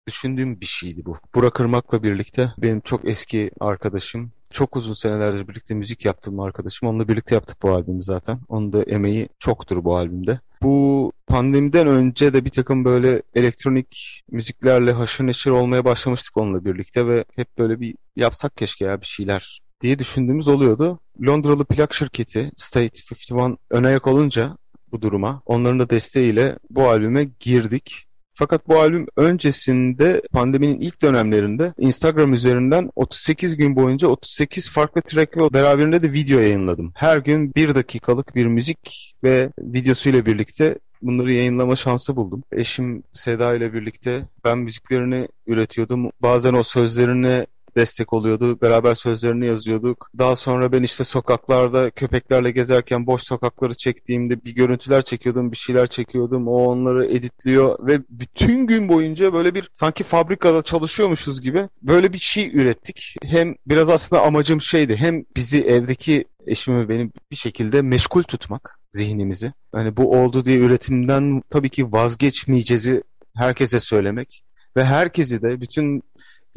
düşündüğüm 0.08 0.60
bir 0.60 0.66
şeydi 0.66 1.04
bu. 1.04 1.16
Burak 1.34 1.54
Kırmak'la 1.54 2.02
birlikte 2.02 2.52
benim 2.58 2.80
çok 2.80 3.08
eski 3.08 3.50
arkadaşım. 3.60 4.32
Çok 4.50 4.76
uzun 4.76 4.94
senelerdir 4.94 5.48
birlikte 5.48 5.74
müzik 5.74 6.04
yaptığım 6.04 6.40
arkadaşım. 6.40 6.88
Onunla 6.88 7.08
birlikte 7.08 7.34
yaptık 7.34 7.62
bu 7.62 7.70
albümü 7.70 8.02
zaten. 8.02 8.40
Onun 8.48 8.72
da 8.72 8.82
emeği 8.82 9.28
çoktur 9.38 9.84
bu 9.84 9.96
albümde. 9.96 10.40
Bu 10.62 11.12
pandemiden 11.26 11.86
önce 11.86 12.32
de 12.32 12.44
bir 12.44 12.50
takım 12.50 12.84
böyle 12.84 13.22
elektronik 13.34 14.22
müziklerle 14.30 14.92
haşır 14.92 15.26
neşir 15.26 15.50
olmaya 15.50 15.84
başlamıştık 15.84 16.36
onunla 16.36 16.64
birlikte 16.64 17.06
ve 17.06 17.24
hep 17.36 17.58
böyle 17.58 17.80
bir 17.80 17.94
yapsak 18.16 18.56
keşke 18.56 18.84
ya 18.84 19.00
bir 19.00 19.06
şeyler 19.06 19.60
diye 19.80 19.98
düşündüğümüz 19.98 20.48
oluyordu. 20.48 21.00
Londralı 21.26 21.64
plak 21.64 21.94
şirketi 21.94 22.50
State 22.56 23.00
51 23.32 23.56
ön 23.70 23.84
ayak 23.84 24.06
olunca 24.06 24.56
bu 24.92 25.02
duruma 25.02 25.42
onların 25.46 25.80
da 25.80 25.90
desteğiyle 25.90 26.58
bu 26.70 26.88
albüme 26.88 27.24
girdik. 27.40 28.07
Fakat 28.38 28.68
bu 28.68 28.78
albüm 28.78 29.06
öncesinde 29.16 30.22
pandeminin 30.32 30.80
ilk 30.80 31.02
dönemlerinde 31.02 31.74
Instagram 31.78 32.34
üzerinden 32.34 32.90
38 32.96 33.56
gün 33.56 33.76
boyunca 33.76 34.08
38 34.08 34.70
farklı 34.70 35.00
track 35.00 35.36
ve 35.36 35.52
beraberinde 35.52 36.02
de 36.02 36.12
video 36.12 36.40
yayınladım. 36.40 36.92
Her 36.94 37.18
gün 37.18 37.54
bir 37.54 37.74
dakikalık 37.74 38.34
bir 38.34 38.46
müzik 38.46 39.14
ve 39.24 39.50
videosuyla 39.58 40.26
birlikte 40.26 40.78
bunları 41.02 41.32
yayınlama 41.32 41.76
şansı 41.76 42.16
buldum. 42.16 42.42
Eşim 42.52 43.02
Seda 43.12 43.54
ile 43.54 43.72
birlikte 43.72 44.22
ben 44.44 44.58
müziklerini 44.58 45.28
üretiyordum. 45.46 46.10
Bazen 46.22 46.54
o 46.54 46.62
sözlerini 46.62 47.46
destek 47.78 48.12
oluyordu. 48.12 48.60
Beraber 48.60 48.94
sözlerini 48.94 49.46
yazıyorduk. 49.46 50.10
Daha 50.18 50.36
sonra 50.36 50.72
ben 50.72 50.82
işte 50.82 51.04
sokaklarda 51.04 51.90
köpeklerle 51.90 52.50
gezerken 52.50 53.06
boş 53.06 53.22
sokakları 53.22 53.74
çektiğimde 53.74 54.44
bir 54.44 54.54
görüntüler 54.54 55.02
çekiyordum, 55.02 55.52
bir 55.52 55.56
şeyler 55.56 55.86
çekiyordum. 55.86 56.48
O 56.48 56.52
onları 56.52 57.06
editliyor 57.06 57.86
ve 57.86 58.00
bütün 58.10 58.66
gün 58.66 58.88
boyunca 58.88 59.32
böyle 59.32 59.54
bir 59.54 59.70
sanki 59.74 60.04
fabrikada 60.04 60.62
çalışıyormuşuz 60.62 61.40
gibi 61.40 61.68
böyle 61.82 62.12
bir 62.12 62.18
şey 62.18 62.50
ürettik. 62.56 63.16
Hem 63.24 63.54
biraz 63.66 63.88
aslında 63.90 64.22
amacım 64.22 64.60
şeydi. 64.60 64.96
Hem 64.96 65.24
bizi 65.36 65.62
evdeki 65.62 66.24
eşimi 66.46 66.88
benim 66.88 67.12
bir 67.30 67.36
şekilde 67.36 67.82
meşgul 67.82 68.22
tutmak 68.22 68.80
zihnimizi. 68.92 69.52
Hani 69.72 69.96
bu 69.96 70.12
oldu 70.12 70.44
diye 70.44 70.58
üretimden 70.58 71.42
tabii 71.50 71.70
ki 71.70 71.92
vazgeçmeyeceğizi 71.92 73.02
herkese 73.36 73.80
söylemek 73.80 74.44
ve 74.76 74.84
herkesi 74.84 75.42
de 75.42 75.60
bütün 75.60 76.02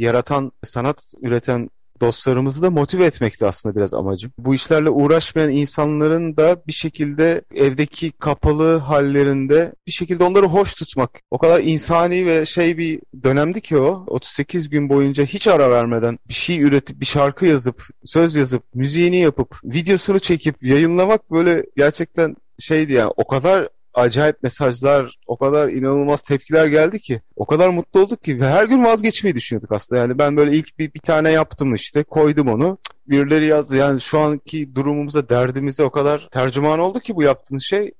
yaratan, 0.02 0.52
sanat 0.64 1.14
üreten 1.22 1.70
dostlarımızı 2.02 2.62
da 2.62 2.70
motive 2.70 3.06
etmekti 3.06 3.46
aslında 3.46 3.76
biraz 3.76 3.94
amacım. 3.94 4.32
Bu 4.38 4.56
işlerle 4.56 4.90
uğraşmayan 4.90 5.50
insanların 5.50 6.38
da 6.38 6.62
bir 6.68 6.74
şekilde 6.74 7.42
evdeki 7.56 8.12
kapalı 8.12 8.78
hallerinde 8.78 9.74
bir 9.88 9.92
şekilde 9.92 10.24
onları 10.24 10.46
hoş 10.46 10.74
tutmak. 10.74 11.22
O 11.32 11.38
kadar 11.38 11.60
insani 11.60 12.26
ve 12.26 12.46
şey 12.46 12.78
bir 12.78 13.00
dönemdi 13.24 13.62
ki 13.62 13.78
o. 13.78 14.04
38 14.08 14.70
gün 14.70 14.90
boyunca 14.90 15.26
hiç 15.26 15.48
ara 15.48 15.72
vermeden 15.72 16.20
bir 16.28 16.34
şey 16.34 16.62
üretip, 16.62 17.00
bir 17.00 17.06
şarkı 17.06 17.46
yazıp, 17.46 17.84
söz 18.06 18.36
yazıp, 18.36 18.64
müziğini 18.74 19.18
yapıp, 19.18 19.60
videosunu 19.64 20.20
çekip 20.20 20.64
yayınlamak 20.64 21.32
böyle 21.32 21.66
gerçekten 21.78 22.36
şeydi 22.60 22.94
yani 22.94 23.12
o 23.18 23.28
kadar 23.28 23.70
acayip 23.94 24.44
mesajlar, 24.44 25.18
o 25.28 25.38
kadar 25.38 25.70
inanılmaz 25.70 26.22
tepkiler 26.22 26.68
geldi 26.68 27.00
ki. 27.00 27.22
O 27.36 27.46
kadar 27.46 27.70
mutlu 27.70 28.00
olduk 28.00 28.24
ki 28.24 28.40
her 28.40 28.66
gün 28.66 28.84
vazgeçmeyi 28.84 29.36
düşünüyorduk 29.36 29.72
aslında. 29.72 30.02
Yani 30.02 30.18
ben 30.18 30.38
böyle 30.38 30.58
ilk 30.58 30.80
bir, 30.80 30.94
bir 30.94 31.00
tane 31.00 31.32
yaptım 31.32 31.76
işte 31.76 32.04
koydum 32.04 32.48
onu. 32.48 32.78
Birileri 33.08 33.46
yazdı 33.46 33.78
yani 33.78 34.02
şu 34.02 34.20
anki 34.20 34.76
durumumuza, 34.76 35.30
derdimize 35.30 35.84
o 35.84 35.90
kadar 35.90 36.28
tercüman 36.32 36.80
oldu 36.80 37.00
ki 37.00 37.16
bu 37.16 37.24
yaptığın 37.24 37.58
şey. 37.58 37.92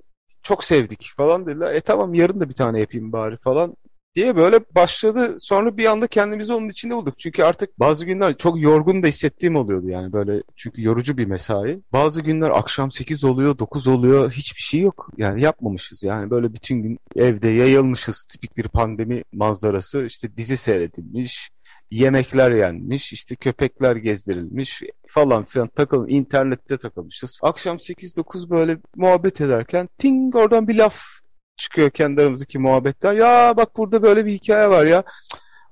Çok 0.42 0.64
sevdik 0.64 1.10
falan 1.16 1.46
dediler. 1.46 1.74
E 1.74 1.80
tamam 1.80 2.14
yarın 2.14 2.40
da 2.40 2.48
bir 2.48 2.54
tane 2.54 2.80
yapayım 2.80 3.12
bari 3.12 3.36
falan 3.36 3.76
diye 4.14 4.36
böyle 4.36 4.60
başladı. 4.74 5.36
Sonra 5.38 5.76
bir 5.76 5.86
anda 5.86 6.06
kendimizi 6.06 6.52
onun 6.52 6.68
içinde 6.68 6.96
bulduk. 6.96 7.18
Çünkü 7.18 7.42
artık 7.42 7.80
bazı 7.80 8.06
günler 8.06 8.38
çok 8.38 8.60
yorgun 8.60 9.02
da 9.02 9.06
hissettiğim 9.06 9.56
oluyordu 9.56 9.88
yani 9.88 10.12
böyle 10.12 10.42
çünkü 10.56 10.82
yorucu 10.82 11.16
bir 11.16 11.26
mesai. 11.26 11.80
Bazı 11.92 12.22
günler 12.22 12.50
akşam 12.50 12.90
8 12.90 13.24
oluyor, 13.24 13.58
9 13.58 13.86
oluyor. 13.86 14.32
Hiçbir 14.32 14.60
şey 14.60 14.80
yok. 14.80 15.10
Yani 15.16 15.42
yapmamışız. 15.42 16.02
Yani 16.04 16.30
böyle 16.30 16.54
bütün 16.54 16.82
gün 16.82 16.98
evde 17.16 17.48
yayılmışız. 17.48 18.24
Tipik 18.24 18.56
bir 18.56 18.68
pandemi 18.68 19.24
manzarası. 19.32 20.06
İşte 20.06 20.36
dizi 20.36 20.56
seyredilmiş 20.56 21.50
yemekler 21.90 22.52
yenmiş, 22.52 23.12
işte 23.12 23.36
köpekler 23.36 23.96
gezdirilmiş 23.96 24.82
falan 25.06 25.44
filan 25.44 25.68
takılın 25.68 26.08
internette 26.08 26.76
takılmışız. 26.76 27.38
Akşam 27.42 27.76
8-9 27.76 28.50
böyle 28.50 28.78
muhabbet 28.96 29.40
ederken 29.40 29.88
ting 29.98 30.36
oradan 30.36 30.68
bir 30.68 30.74
laf 30.74 31.21
çıkıyor 31.62 31.90
kendi 31.90 32.22
aramızdaki 32.22 32.58
muhabbetten. 32.58 33.12
Ya 33.12 33.54
bak 33.56 33.76
burada 33.76 34.02
böyle 34.02 34.26
bir 34.26 34.32
hikaye 34.32 34.68
var 34.70 34.86
ya. 34.86 35.02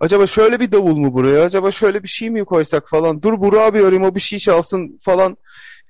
Acaba 0.01 0.27
şöyle 0.27 0.61
bir 0.61 0.73
davul 0.73 0.97
mu 0.97 1.15
buraya? 1.15 1.45
Acaba 1.45 1.71
şöyle 1.71 2.03
bir 2.03 2.09
şey 2.09 2.31
mi 2.31 2.45
koysak 2.45 2.89
falan? 2.89 3.23
Dur 3.23 3.41
Burak'ı 3.41 3.75
bir 3.75 3.81
arayayım 3.81 4.03
o 4.03 4.15
bir 4.15 4.21
şey 4.21 4.39
çalsın 4.39 4.99
falan 5.03 5.37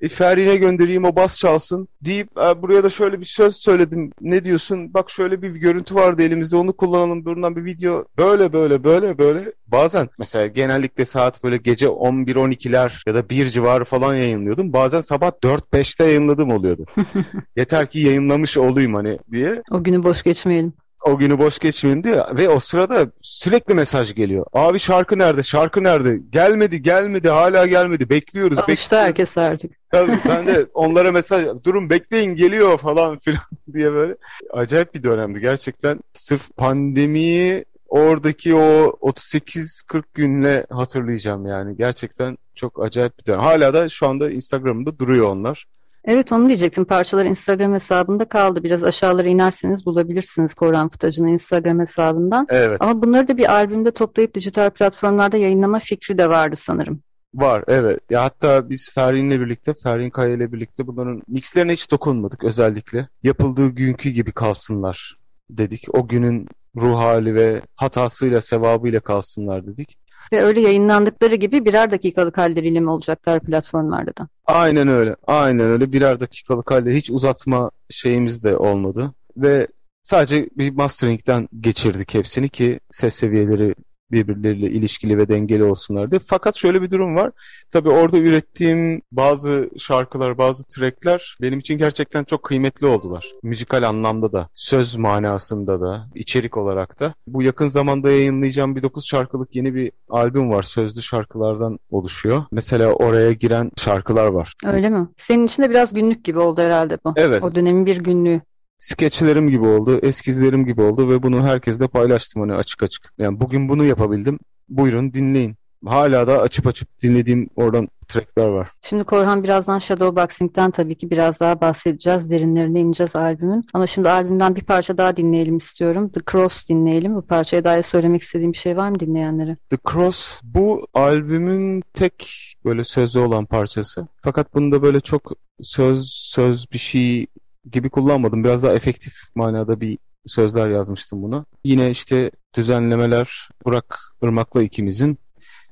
e, 0.00 0.08
Ferine 0.08 0.56
göndereyim 0.56 1.04
o 1.04 1.16
bas 1.16 1.38
çalsın 1.38 1.88
deyip 2.02 2.28
e, 2.38 2.62
buraya 2.62 2.84
da 2.84 2.90
şöyle 2.90 3.20
bir 3.20 3.24
söz 3.24 3.56
söyledim 3.56 4.12
ne 4.20 4.44
diyorsun? 4.44 4.94
Bak 4.94 5.10
şöyle 5.10 5.42
bir 5.42 5.50
görüntü 5.50 5.94
vardı 5.94 6.22
elimizde 6.22 6.56
onu 6.56 6.72
kullanalım. 6.72 7.24
Buradan 7.24 7.56
bir 7.56 7.64
video 7.64 8.04
böyle 8.18 8.52
böyle 8.52 8.84
böyle 8.84 9.18
böyle. 9.18 9.52
Bazen 9.66 10.08
mesela 10.18 10.46
genellikle 10.46 11.04
saat 11.04 11.44
böyle 11.44 11.56
gece 11.56 11.86
11-12'ler 11.86 13.02
ya 13.06 13.14
da 13.14 13.28
1 13.28 13.46
civarı 13.46 13.84
falan 13.84 14.14
yayınlıyordum. 14.14 14.72
Bazen 14.72 15.00
sabah 15.00 15.30
4-5'te 15.30 16.04
yayınladım 16.04 16.50
oluyordu. 16.50 16.86
Yeter 17.56 17.90
ki 17.90 17.98
yayınlamış 17.98 18.58
olayım 18.58 18.94
hani 18.94 19.18
diye. 19.32 19.62
O 19.70 19.84
günü 19.84 20.04
boş 20.04 20.22
geçmeyelim 20.22 20.72
o 21.06 21.18
günü 21.18 21.38
boş 21.38 21.58
geçmeyin 21.58 22.04
diyor 22.04 22.36
ve 22.36 22.48
o 22.48 22.58
sırada 22.58 23.06
sürekli 23.20 23.74
mesaj 23.74 24.14
geliyor. 24.14 24.46
Abi 24.52 24.78
şarkı 24.78 25.18
nerede? 25.18 25.42
Şarkı 25.42 25.84
nerede? 25.84 26.18
Gelmedi, 26.30 26.82
gelmedi, 26.82 27.28
hala 27.28 27.66
gelmedi. 27.66 28.10
Bekliyoruz. 28.10 28.58
Alıştı 28.58 28.72
bekliyoruz. 28.72 29.06
herkes 29.08 29.38
artık. 29.38 29.72
Tabii 29.90 30.18
ben 30.28 30.46
de 30.46 30.66
onlara 30.74 31.12
mesaj 31.12 31.44
durun 31.64 31.90
bekleyin 31.90 32.36
geliyor 32.36 32.78
falan 32.78 33.18
filan 33.18 33.42
diye 33.72 33.92
böyle. 33.92 34.16
Acayip 34.50 34.94
bir 34.94 35.02
dönemdi 35.02 35.40
gerçekten. 35.40 36.00
Sırf 36.12 36.56
pandemiyi 36.56 37.64
oradaki 37.88 38.54
o 38.54 38.96
38-40 39.02 40.02
günle 40.14 40.66
hatırlayacağım 40.70 41.46
yani. 41.46 41.76
Gerçekten 41.76 42.38
çok 42.54 42.84
acayip 42.84 43.18
bir 43.18 43.26
dönem. 43.26 43.40
Hala 43.40 43.74
da 43.74 43.88
şu 43.88 44.08
anda 44.08 44.30
Instagram'da 44.30 44.98
duruyor 44.98 45.28
onlar. 45.28 45.66
Evet 46.04 46.32
onu 46.32 46.48
diyecektim. 46.48 46.84
Parçalar 46.84 47.24
Instagram 47.24 47.74
hesabında 47.74 48.24
kaldı. 48.24 48.62
Biraz 48.62 48.84
aşağılara 48.84 49.28
inerseniz 49.28 49.86
bulabilirsiniz 49.86 50.54
Korhan 50.54 50.88
Fıtacı'nın 50.88 51.28
Instagram 51.28 51.80
hesabından. 51.80 52.46
Evet. 52.50 52.76
Ama 52.80 53.02
bunları 53.02 53.28
da 53.28 53.36
bir 53.36 53.52
albümde 53.52 53.90
toplayıp 53.90 54.34
dijital 54.34 54.70
platformlarda 54.70 55.36
yayınlama 55.36 55.78
fikri 55.78 56.18
de 56.18 56.28
vardı 56.28 56.56
sanırım. 56.56 57.02
Var 57.34 57.64
evet. 57.68 58.00
Ya 58.10 58.24
hatta 58.24 58.70
biz 58.70 58.90
Ferhin'le 58.94 59.30
birlikte, 59.30 59.74
Ferhin 59.82 60.10
Kaya 60.10 60.34
ile 60.34 60.52
birlikte 60.52 60.86
bunların 60.86 61.22
mixlerine 61.28 61.72
hiç 61.72 61.90
dokunmadık 61.90 62.44
özellikle. 62.44 63.08
Yapıldığı 63.22 63.68
günkü 63.68 64.10
gibi 64.10 64.32
kalsınlar 64.32 65.16
dedik. 65.50 65.86
O 65.92 66.08
günün 66.08 66.48
ruh 66.76 66.96
hali 66.96 67.34
ve 67.34 67.62
hatasıyla, 67.76 68.40
sevabıyla 68.40 69.00
kalsınlar 69.00 69.66
dedik. 69.66 69.98
Ve 70.32 70.42
öyle 70.42 70.60
yayınlandıkları 70.60 71.34
gibi 71.34 71.64
birer 71.64 71.90
dakikalık 71.90 72.38
halleriyle 72.38 72.80
mi 72.80 72.90
olacaklar 72.90 73.40
platformlarda 73.40 74.16
da? 74.16 74.28
Aynen 74.46 74.88
öyle. 74.88 75.16
Aynen 75.26 75.66
öyle. 75.70 75.92
Birer 75.92 76.20
dakikalık 76.20 76.70
halde 76.70 76.94
hiç 76.94 77.10
uzatma 77.10 77.70
şeyimiz 77.90 78.44
de 78.44 78.56
olmadı. 78.56 79.14
Ve 79.36 79.66
sadece 80.02 80.48
bir 80.56 80.70
mastering'den 80.72 81.48
geçirdik 81.60 82.14
hepsini 82.14 82.48
ki 82.48 82.80
ses 82.90 83.14
seviyeleri 83.14 83.74
birbirleriyle 84.12 84.70
ilişkili 84.70 85.18
ve 85.18 85.28
dengeli 85.28 85.64
olsunlar 85.64 86.10
diye. 86.10 86.20
Fakat 86.26 86.56
şöyle 86.56 86.82
bir 86.82 86.90
durum 86.90 87.16
var. 87.16 87.30
Tabii 87.72 87.90
orada 87.90 88.18
ürettiğim 88.18 89.02
bazı 89.12 89.70
şarkılar, 89.78 90.38
bazı 90.38 90.68
trackler 90.68 91.36
benim 91.40 91.58
için 91.58 91.78
gerçekten 91.78 92.24
çok 92.24 92.42
kıymetli 92.42 92.86
oldular. 92.86 93.26
Müzikal 93.42 93.82
anlamda 93.82 94.32
da, 94.32 94.48
söz 94.54 94.96
manasında 94.96 95.80
da, 95.80 96.06
içerik 96.14 96.56
olarak 96.56 97.00
da. 97.00 97.14
Bu 97.26 97.42
yakın 97.42 97.68
zamanda 97.68 98.10
yayınlayacağım 98.10 98.76
bir 98.76 98.82
9 98.82 99.06
şarkılık 99.08 99.56
yeni 99.56 99.74
bir 99.74 99.92
albüm 100.08 100.50
var. 100.50 100.62
Sözlü 100.62 101.02
şarkılardan 101.02 101.78
oluşuyor. 101.90 102.44
Mesela 102.52 102.92
oraya 102.92 103.32
giren 103.32 103.70
şarkılar 103.76 104.26
var. 104.26 104.54
Öyle 104.64 104.88
mi? 104.88 105.08
Senin 105.16 105.46
için 105.46 105.62
de 105.62 105.70
biraz 105.70 105.94
günlük 105.94 106.24
gibi 106.24 106.38
oldu 106.38 106.60
herhalde 106.60 106.98
bu. 107.04 107.12
Evet. 107.16 107.42
O 107.42 107.54
dönemin 107.54 107.86
bir 107.86 107.96
günlüğü. 107.96 108.40
Skeçlerim 108.80 109.50
gibi 109.50 109.64
oldu, 109.64 109.98
eskizlerim 110.02 110.66
gibi 110.66 110.82
oldu 110.82 111.08
ve 111.08 111.22
bunu 111.22 111.46
herkesle 111.46 111.88
paylaştım 111.88 112.42
hani 112.42 112.54
açık 112.54 112.82
açık. 112.82 113.12
Yani 113.18 113.40
bugün 113.40 113.68
bunu 113.68 113.84
yapabildim. 113.84 114.38
Buyurun 114.68 115.12
dinleyin. 115.12 115.56
Hala 115.86 116.26
da 116.26 116.40
açıp 116.40 116.66
açıp 116.66 117.02
dinlediğim 117.02 117.48
oradan 117.56 117.88
trackler 118.08 118.48
var. 118.48 118.68
Şimdi 118.82 119.04
Korhan 119.04 119.42
birazdan 119.42 119.78
Shadowboxing'den 119.78 120.70
tabii 120.70 120.94
ki 120.94 121.10
biraz 121.10 121.40
daha 121.40 121.60
bahsedeceğiz. 121.60 122.30
Derinlerine 122.30 122.80
ineceğiz 122.80 123.16
albümün. 123.16 123.66
Ama 123.74 123.86
şimdi 123.86 124.10
albümden 124.10 124.56
bir 124.56 124.62
parça 124.62 124.98
daha 124.98 125.16
dinleyelim 125.16 125.56
istiyorum. 125.56 126.08
The 126.08 126.20
Cross 126.30 126.68
dinleyelim. 126.68 127.14
Bu 127.14 127.22
parçaya 127.22 127.64
dair 127.64 127.82
söylemek 127.82 128.22
istediğim 128.22 128.52
bir 128.52 128.58
şey 128.58 128.76
var 128.76 128.88
mı 128.88 129.00
dinleyenlere? 129.00 129.56
The 129.70 129.78
Cross 129.92 130.40
bu 130.44 130.86
albümün 130.94 131.82
tek 131.94 132.30
böyle 132.64 132.84
sözü 132.84 133.18
olan 133.18 133.46
parçası. 133.46 134.06
Fakat 134.22 134.54
bunda 134.54 134.82
böyle 134.82 135.00
çok 135.00 135.32
söz 135.62 136.08
söz 136.12 136.72
bir 136.72 136.78
şey 136.78 137.26
gibi 137.72 137.90
kullanmadım. 137.90 138.44
Biraz 138.44 138.62
daha 138.62 138.74
efektif 138.74 139.14
manada 139.34 139.80
bir 139.80 139.98
sözler 140.26 140.68
yazmıştım 140.68 141.22
buna. 141.22 141.44
Yine 141.64 141.90
işte 141.90 142.30
düzenlemeler 142.56 143.48
Burak 143.64 143.98
Irmak'la 144.22 144.62
ikimizin 144.62 145.18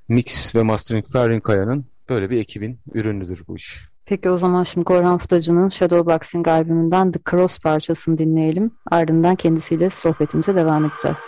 mix 0.08 0.54
ve 0.54 0.62
mastering 0.62 1.06
Ferrin 1.12 1.40
Kaya'nın 1.40 1.84
böyle 2.08 2.30
bir 2.30 2.40
ekibin 2.40 2.80
ürünüdür 2.94 3.42
bu 3.48 3.56
iş. 3.56 3.88
Peki 4.06 4.30
o 4.30 4.36
zaman 4.36 4.62
şimdi 4.62 4.84
Korhan 4.84 5.18
Futacı'nın 5.18 5.68
Shadowboxing 5.68 6.48
albümünden 6.48 7.12
The 7.12 7.20
Cross 7.30 7.58
parçasını 7.58 8.18
dinleyelim. 8.18 8.70
Ardından 8.90 9.36
kendisiyle 9.36 9.90
sohbetimize 9.90 10.54
devam 10.54 10.84
edeceğiz. 10.84 11.18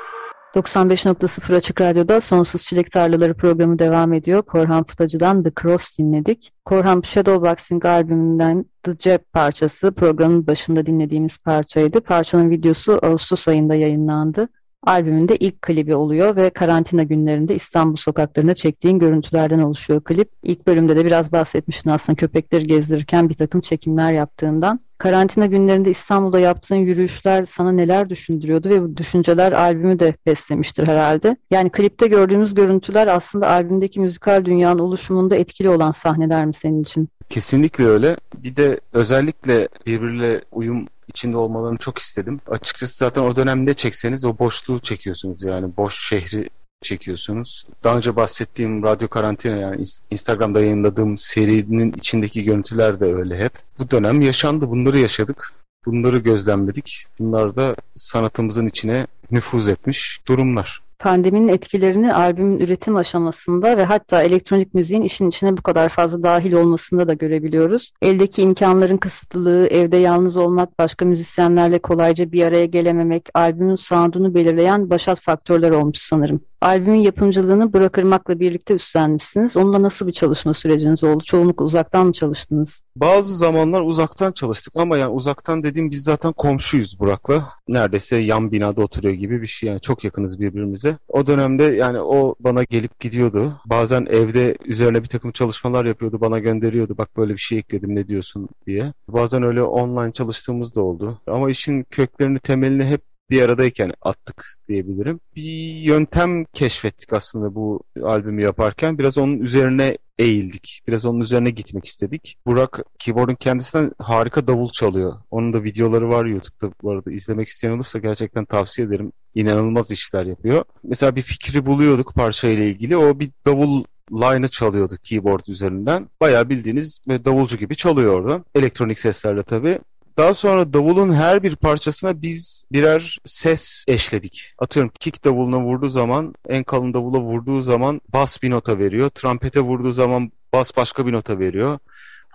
95.0 0.55 1.57
Açık 1.57 1.81
Radyo'da 1.81 2.21
Sonsuz 2.21 2.63
Çilek 2.63 2.91
Tarlaları 2.91 3.35
programı 3.35 3.79
devam 3.79 4.13
ediyor. 4.13 4.43
Korhan 4.43 4.85
Futacı'dan 4.85 5.43
The 5.43 5.51
Cross 5.63 5.99
dinledik. 5.99 6.53
Korhan 6.65 7.01
Shadowboxing 7.01 7.85
albümünden 7.85 8.65
The 8.83 8.93
Jab 8.99 9.19
parçası 9.33 9.93
programın 9.93 10.47
başında 10.47 10.87
dinlediğimiz 10.87 11.39
parçaydı. 11.39 12.01
Parçanın 12.01 12.51
videosu 12.51 12.99
Ağustos 13.03 13.49
ayında 13.49 13.75
yayınlandı. 13.75 14.49
Albümünde 14.83 15.37
ilk 15.37 15.63
klibi 15.63 15.95
oluyor 15.95 16.37
ve 16.37 16.51
karantina 16.51 17.03
günlerinde 17.03 17.55
İstanbul 17.55 17.97
sokaklarında 17.97 18.55
çektiğin 18.55 18.99
görüntülerden 18.99 19.59
oluşuyor 19.59 20.05
klip. 20.05 20.31
İlk 20.43 20.67
bölümde 20.67 20.97
de 20.97 21.05
biraz 21.05 21.33
bahsetmiştin 21.33 21.91
aslında 21.91 22.17
köpekleri 22.17 22.67
gezdirirken 22.67 23.29
bir 23.29 23.35
takım 23.35 23.61
çekimler 23.61 24.13
yaptığından. 24.13 24.81
Karantina 24.99 25.47
günlerinde 25.47 25.91
İstanbul'da 25.91 26.41
yaptığın 26.41 26.77
yürüyüşler 26.77 27.45
sana 27.45 27.73
neler 27.73 28.11
düşündürüyordu 28.11 28.69
ve 28.69 28.83
bu 28.83 28.97
düşünceler 28.97 29.53
albümü 29.53 29.99
de 29.99 30.15
beslemiştir 30.27 30.87
herhalde. 30.87 31.37
Yani 31.51 31.71
klipte 31.71 32.07
gördüğümüz 32.07 32.55
görüntüler 32.55 33.07
aslında 33.07 33.49
albümdeki 33.49 34.01
müzikal 34.01 34.45
dünyanın 34.45 34.79
oluşumunda 34.79 35.37
etkili 35.37 35.69
olan 35.69 35.91
sahneler 35.91 36.47
mi 36.47 36.55
senin 36.55 36.83
için? 36.83 37.09
Kesinlikle 37.31 37.87
öyle. 37.87 38.17
Bir 38.37 38.57
de 38.57 38.81
özellikle 38.93 39.69
birbiriyle 39.87 40.43
uyum 40.53 40.87
içinde 41.09 41.37
olmalarını 41.37 41.79
çok 41.79 41.99
istedim. 41.99 42.41
Açıkçası 42.47 42.97
zaten 42.97 43.23
o 43.23 43.37
dönemde 43.37 43.75
çekseniz 43.75 44.25
o 44.25 44.39
boşluğu 44.39 44.79
çekiyorsunuz 44.79 45.43
yani 45.43 45.77
boş 45.77 46.09
şehri 46.09 46.49
çekiyorsunuz. 46.83 47.67
Daha 47.85 47.97
önce 47.97 48.17
bahsettiğim 48.17 48.83
Radyo 48.83 49.09
Karantina 49.09 49.57
yani 49.57 49.85
Instagram'da 50.11 50.61
yayınladığım 50.61 51.19
serinin 51.19 51.93
içindeki 51.93 52.43
görüntüler 52.43 53.01
de 53.01 53.05
öyle 53.05 53.39
hep. 53.39 53.53
Bu 53.79 53.91
dönem 53.91 54.21
yaşandı. 54.21 54.71
Bunları 54.71 54.99
yaşadık. 54.99 55.53
Bunları 55.87 56.19
gözlemledik. 56.19 57.07
Bunlar 57.19 57.57
da 57.57 57.77
sanatımızın 57.97 58.67
içine 58.67 59.07
nüfuz 59.31 59.69
etmiş 59.69 60.21
durumlar 60.27 60.90
pandeminin 61.01 61.49
etkilerini 61.49 62.15
albümün 62.15 62.61
üretim 62.61 62.97
aşamasında 62.97 63.77
ve 63.77 63.85
hatta 63.85 64.23
elektronik 64.23 64.75
müziğin 64.75 65.03
işin 65.03 65.29
içine 65.29 65.57
bu 65.57 65.63
kadar 65.63 65.89
fazla 65.89 66.23
dahil 66.23 66.53
olmasında 66.53 67.09
da 67.09 67.15
görebiliyoruz. 67.15 67.93
Eldeki 68.03 68.43
imkanların 68.43 68.97
kısıtlılığı, 68.97 69.67
evde 69.67 69.97
yalnız 69.97 70.37
olmak, 70.37 70.79
başka 70.79 71.05
müzisyenlerle 71.05 71.79
kolayca 71.79 72.33
bir 72.33 72.45
araya 72.45 72.67
gelememek, 72.67 73.29
albümün 73.35 73.77
sound'unu 73.77 74.35
belirleyen 74.35 74.91
başat 74.91 75.21
faktörler 75.21 75.71
olmuş 75.71 75.99
sanırım. 75.99 76.50
Albümün 76.61 76.99
yapımcılığını 76.99 77.73
Burak 77.73 77.99
Irmak'la 77.99 78.41
birlikte 78.41 78.75
üstlenmişsiniz. 78.75 79.57
Onunla 79.57 79.83
nasıl 79.83 80.07
bir 80.07 80.13
çalışma 80.13 80.55
süreciniz 80.55 81.05
oldu? 81.05 81.25
Çoğunlukla 81.25 81.65
uzaktan 81.65 82.07
mı 82.07 82.13
çalıştınız? 82.13 82.83
Bazı 82.97 83.37
zamanlar 83.37 83.81
uzaktan 83.81 84.33
çalıştık 84.33 84.77
ama 84.77 84.97
yani 84.97 85.13
uzaktan 85.13 85.63
dediğim 85.63 85.91
biz 85.91 86.03
zaten 86.03 86.33
komşuyuz 86.33 87.01
Burak'la. 87.01 87.49
Neredeyse 87.69 88.17
yan 88.17 88.53
binada 88.53 88.83
oturuyor 88.83 89.15
gibi 89.15 89.43
bir 89.43 89.47
şey 89.47 89.69
yani 89.69 89.81
çok 89.81 90.05
yakınız 90.05 90.41
birbirimize. 90.41 90.99
O 91.09 91.27
dönemde 91.27 91.63
yani 91.65 92.01
o 92.01 92.35
bana 92.41 92.63
gelip 92.63 93.01
gidiyordu. 93.01 93.61
Bazen 93.67 94.07
evde 94.11 94.57
üzerine 94.65 95.03
bir 95.03 95.09
takım 95.09 95.33
çalışmalar 95.33 95.85
yapıyordu 95.85 96.21
bana 96.21 96.39
gönderiyordu. 96.39 96.99
Bak 96.99 97.17
böyle 97.17 97.33
bir 97.33 97.39
şey 97.39 97.59
ekledim 97.59 97.95
ne 97.95 98.09
diyorsun 98.09 98.49
diye. 98.67 98.93
Bazen 99.09 99.43
öyle 99.43 99.63
online 99.63 100.13
çalıştığımız 100.13 100.75
da 100.75 100.83
oldu. 100.83 101.21
Ama 101.27 101.51
işin 101.51 101.83
köklerini 101.83 102.39
temelini 102.39 102.85
hep 102.85 103.10
bir 103.31 103.43
aradayken 103.43 103.93
attık 104.03 104.45
diyebilirim. 104.69 105.21
Bir 105.37 105.75
yöntem 105.75 106.45
keşfettik 106.45 107.13
aslında 107.13 107.55
bu 107.55 107.83
albümü 108.03 108.43
yaparken. 108.43 108.99
Biraz 108.99 109.19
onun 109.19 109.39
üzerine 109.39 109.99
eğildik. 110.19 110.83
Biraz 110.89 111.05
onun 111.05 111.21
üzerine 111.21 111.51
gitmek 111.51 111.85
istedik. 111.85 112.37
Burak 112.47 112.81
keyboard'un 112.99 113.35
kendisinden 113.35 113.93
harika 113.99 114.47
davul 114.47 114.71
çalıyor. 114.71 115.13
Onun 115.31 115.53
da 115.53 115.65
videoları 115.65 116.09
var 116.09 116.25
YouTube'da 116.25 116.73
bu 116.83 116.91
arada. 116.91 117.13
izlemek 117.13 117.49
isteyen 117.49 117.73
olursa 117.73 117.99
gerçekten 117.99 118.45
tavsiye 118.45 118.87
ederim. 118.87 119.13
İnanılmaz 119.35 119.91
işler 119.91 120.27
yapıyor. 120.27 120.65
Mesela 120.85 121.17
bir 121.17 121.23
fikri 121.23 121.67
buluyorduk 121.67 122.15
parçayla 122.15 122.65
ilgili. 122.65 122.97
O 122.97 123.21
bir 123.21 123.31
davul 123.47 123.85
line'ı 124.13 124.49
çalıyordu 124.49 124.97
keyboard 125.03 125.47
üzerinden. 125.49 126.09
Bayağı 126.21 126.49
bildiğiniz 126.49 127.01
davulcu 127.09 127.57
gibi 127.57 127.77
çalıyor 127.77 128.15
oradan. 128.15 128.45
Elektronik 128.55 129.01
seslerle 129.01 129.43
tabii. 129.43 129.79
Daha 130.17 130.35
sonra 130.35 130.73
davulun 130.73 131.13
her 131.13 131.43
bir 131.43 131.57
parçasına 131.57 132.23
biz 132.23 132.65
birer 132.73 133.19
ses 133.27 133.85
eşledik. 133.89 134.55
Atıyorum 134.59 134.93
kick 135.01 135.25
davuluna 135.25 135.61
vurduğu 135.61 135.89
zaman, 135.89 136.35
en 136.49 136.65
kalın 136.65 136.95
davula 136.95 137.21
vurduğu 137.21 137.63
zaman 137.63 138.01
bas 138.13 138.43
bir 138.43 138.51
nota 138.51 138.79
veriyor. 138.79 139.09
Trampete 139.09 139.61
vurduğu 139.61 139.93
zaman 139.93 140.33
bas 140.53 140.77
başka 140.77 141.07
bir 141.07 141.13
nota 141.13 141.39
veriyor. 141.39 141.79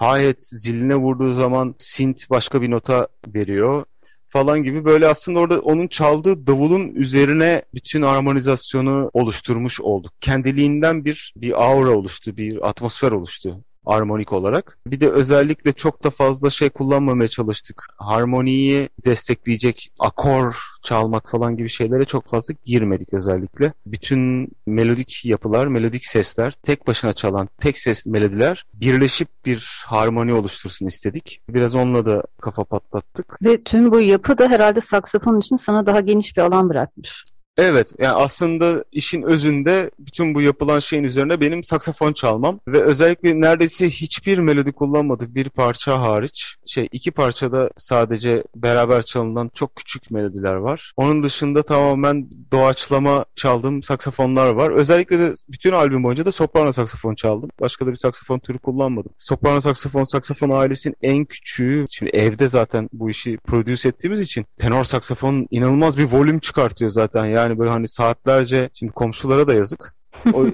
Hi-hat 0.01 0.43
ziline 0.43 0.95
vurduğu 0.95 1.31
zaman 1.31 1.75
synth 1.77 2.29
başka 2.29 2.61
bir 2.61 2.71
nota 2.71 3.07
veriyor 3.27 3.85
falan 4.29 4.63
gibi 4.63 4.85
böyle 4.85 5.07
aslında 5.07 5.39
orada 5.39 5.59
onun 5.59 5.87
çaldığı 5.87 6.47
davulun 6.47 6.95
üzerine 6.95 7.61
bütün 7.73 8.01
armonizasyonu 8.01 9.09
oluşturmuş 9.13 9.81
olduk. 9.81 10.13
Kendiliğinden 10.21 11.05
bir 11.05 11.33
bir 11.37 11.63
aura 11.63 11.89
oluştu, 11.89 12.37
bir 12.37 12.69
atmosfer 12.69 13.11
oluştu 13.11 13.61
armonik 13.85 14.33
olarak. 14.33 14.77
Bir 14.87 14.99
de 14.99 15.09
özellikle 15.09 15.73
çok 15.73 16.03
da 16.03 16.09
fazla 16.09 16.49
şey 16.49 16.69
kullanmamaya 16.69 17.27
çalıştık. 17.27 17.87
Harmoniyi 17.97 18.89
destekleyecek 19.05 19.91
akor 19.99 20.57
çalmak 20.83 21.29
falan 21.29 21.57
gibi 21.57 21.69
şeylere 21.69 22.05
çok 22.05 22.29
fazla 22.29 22.53
girmedik 22.65 23.13
özellikle. 23.13 23.73
Bütün 23.85 24.51
melodik 24.65 25.25
yapılar, 25.25 25.67
melodik 25.67 26.05
sesler, 26.05 26.51
tek 26.51 26.87
başına 26.87 27.13
çalan 27.13 27.49
tek 27.59 27.79
ses 27.79 28.05
melodiler 28.05 28.65
birleşip 28.73 29.27
bir 29.45 29.83
harmoni 29.85 30.33
oluştursun 30.33 30.87
istedik. 30.87 31.41
Biraz 31.49 31.75
onunla 31.75 32.05
da 32.05 32.23
kafa 32.41 32.63
patlattık. 32.63 33.37
Ve 33.43 33.63
tüm 33.63 33.91
bu 33.91 34.01
yapı 34.01 34.37
da 34.37 34.49
herhalde 34.49 34.81
saksafon 34.81 35.39
için 35.39 35.55
sana 35.55 35.85
daha 35.85 35.99
geniş 35.99 36.37
bir 36.37 36.41
alan 36.41 36.69
bırakmış. 36.69 37.25
Evet, 37.57 37.93
yani 37.99 38.13
aslında 38.13 38.83
işin 38.91 39.21
özünde 39.21 39.91
bütün 39.99 40.35
bu 40.35 40.41
yapılan 40.41 40.79
şeyin 40.79 41.03
üzerine 41.03 41.41
benim 41.41 41.63
saksafon 41.63 42.13
çalmam 42.13 42.59
ve 42.67 42.81
özellikle 42.81 43.41
neredeyse 43.41 43.89
hiçbir 43.89 44.37
melodi 44.37 44.71
kullanmadık 44.71 45.35
bir 45.35 45.49
parça 45.49 46.01
hariç. 46.01 46.55
Şey 46.65 46.87
iki 46.91 47.11
parçada 47.11 47.69
sadece 47.77 48.43
beraber 48.55 49.01
çalınan 49.01 49.51
çok 49.53 49.75
küçük 49.75 50.11
melodiler 50.11 50.53
var. 50.53 50.93
Onun 50.97 51.23
dışında 51.23 51.63
tamamen 51.63 52.29
doğaçlama 52.51 53.25
çaldığım 53.35 53.83
saksafonlar 53.83 54.47
var. 54.47 54.71
Özellikle 54.71 55.19
de 55.19 55.33
bütün 55.49 55.71
albüm 55.71 56.03
boyunca 56.03 56.25
da 56.25 56.31
soprano 56.31 56.73
saksafon 56.73 57.15
çaldım. 57.15 57.49
Başka 57.61 57.85
da 57.85 57.91
bir 57.91 57.95
saksafon 57.95 58.39
türü 58.39 58.59
kullanmadım. 58.59 59.11
Soprano 59.19 59.61
saksafon, 59.61 60.03
saksafon 60.03 60.49
ailesinin 60.49 60.95
en 61.01 61.25
küçüğü. 61.25 61.85
Şimdi 61.89 62.11
evde 62.11 62.47
zaten 62.47 62.89
bu 62.93 63.09
işi 63.09 63.37
produce 63.37 63.89
ettiğimiz 63.89 64.21
için 64.21 64.45
tenor 64.57 64.83
saksafon 64.83 65.47
inanılmaz 65.51 65.97
bir 65.97 66.03
volüm 66.03 66.39
çıkartıyor 66.39 66.91
zaten. 66.91 67.25
Yani 67.25 67.44
yani 67.45 67.59
böyle 67.59 67.71
hani 67.71 67.87
saatlerce 67.87 68.69
şimdi 68.73 68.91
komşulara 68.93 69.47
da 69.47 69.53
yazık. 69.53 69.95
o, 70.33 70.45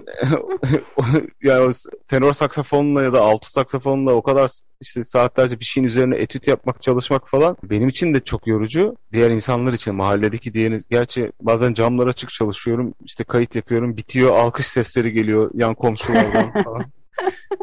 yani 1.43 1.61
o 1.67 1.71
tenor 2.07 2.33
saksafonla 2.33 3.03
ya 3.03 3.13
da 3.13 3.21
altı 3.21 3.51
saksafonla 3.51 4.13
o 4.13 4.21
kadar 4.21 4.51
işte 4.81 5.03
saatlerce 5.03 5.59
bir 5.59 5.65
şeyin 5.65 5.87
üzerine 5.87 6.15
etüt 6.15 6.47
yapmak, 6.47 6.81
çalışmak 6.81 7.29
falan 7.29 7.57
benim 7.63 7.89
için 7.89 8.13
de 8.13 8.19
çok 8.19 8.47
yorucu. 8.47 8.95
Diğer 9.13 9.29
insanlar 9.29 9.73
için 9.73 9.95
mahalledeki 9.95 10.53
diğer 10.53 10.79
gerçi 10.89 11.31
bazen 11.41 11.73
camlar 11.73 12.07
açık 12.07 12.29
çalışıyorum. 12.29 12.93
işte 13.05 13.23
kayıt 13.23 13.55
yapıyorum. 13.55 13.97
Bitiyor. 13.97 14.35
Alkış 14.35 14.65
sesleri 14.67 15.13
geliyor 15.13 15.51
yan 15.53 15.75
komşulardan 15.75 16.51
falan. 16.63 16.85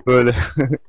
Böyle 0.06 0.34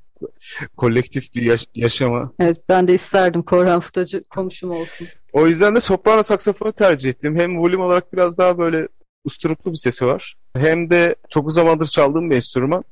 kolektif 0.78 1.36
bir 1.36 1.42
yaş- 1.42 1.68
yaşama. 1.76 2.32
Evet 2.40 2.58
ben 2.70 2.88
de 2.88 2.94
isterdim 2.94 3.44
Korhan 3.44 3.80
Futacı 3.80 4.24
komşum 4.24 4.72
olsun. 4.72 5.08
O 5.34 5.48
yüzden 5.48 5.76
de 5.76 5.80
soprano 5.80 6.24
saksafonu 6.24 6.72
tercih 6.72 7.10
ettim. 7.10 7.36
Hem 7.36 7.60
volüm 7.60 7.82
olarak 7.82 8.14
biraz 8.14 8.38
daha 8.38 8.58
böyle 8.58 8.88
usturuplu 9.24 9.72
bir 9.72 9.78
sesi 9.78 10.06
var. 10.06 10.36
Hem 10.56 10.90
de 10.90 11.16
çok 11.30 11.48
uzun 11.48 11.62
zamandır 11.62 11.88
çaldığım 11.88 12.30
bir 12.30 12.36
enstrüman. 12.36 12.84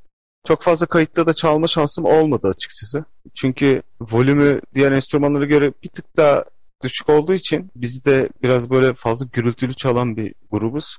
Çok 0.47 0.61
fazla 0.61 0.85
kayıtta 0.85 1.27
da 1.27 1.33
çalma 1.33 1.67
şansım 1.67 2.05
olmadı 2.05 2.47
açıkçası. 2.47 3.05
Çünkü 3.35 3.81
volümü 4.01 4.61
diğer 4.75 4.91
enstrümanlara 4.91 5.45
göre 5.45 5.73
bir 5.83 5.89
tık 5.89 6.17
daha 6.17 6.43
düşük 6.83 7.09
olduğu 7.09 7.33
için 7.33 7.71
biz 7.75 8.05
de 8.05 8.29
biraz 8.43 8.69
böyle 8.69 8.93
fazla 8.93 9.25
gürültülü 9.33 9.73
çalan 9.73 10.17
bir 10.17 10.33
grubuz. 10.51 10.97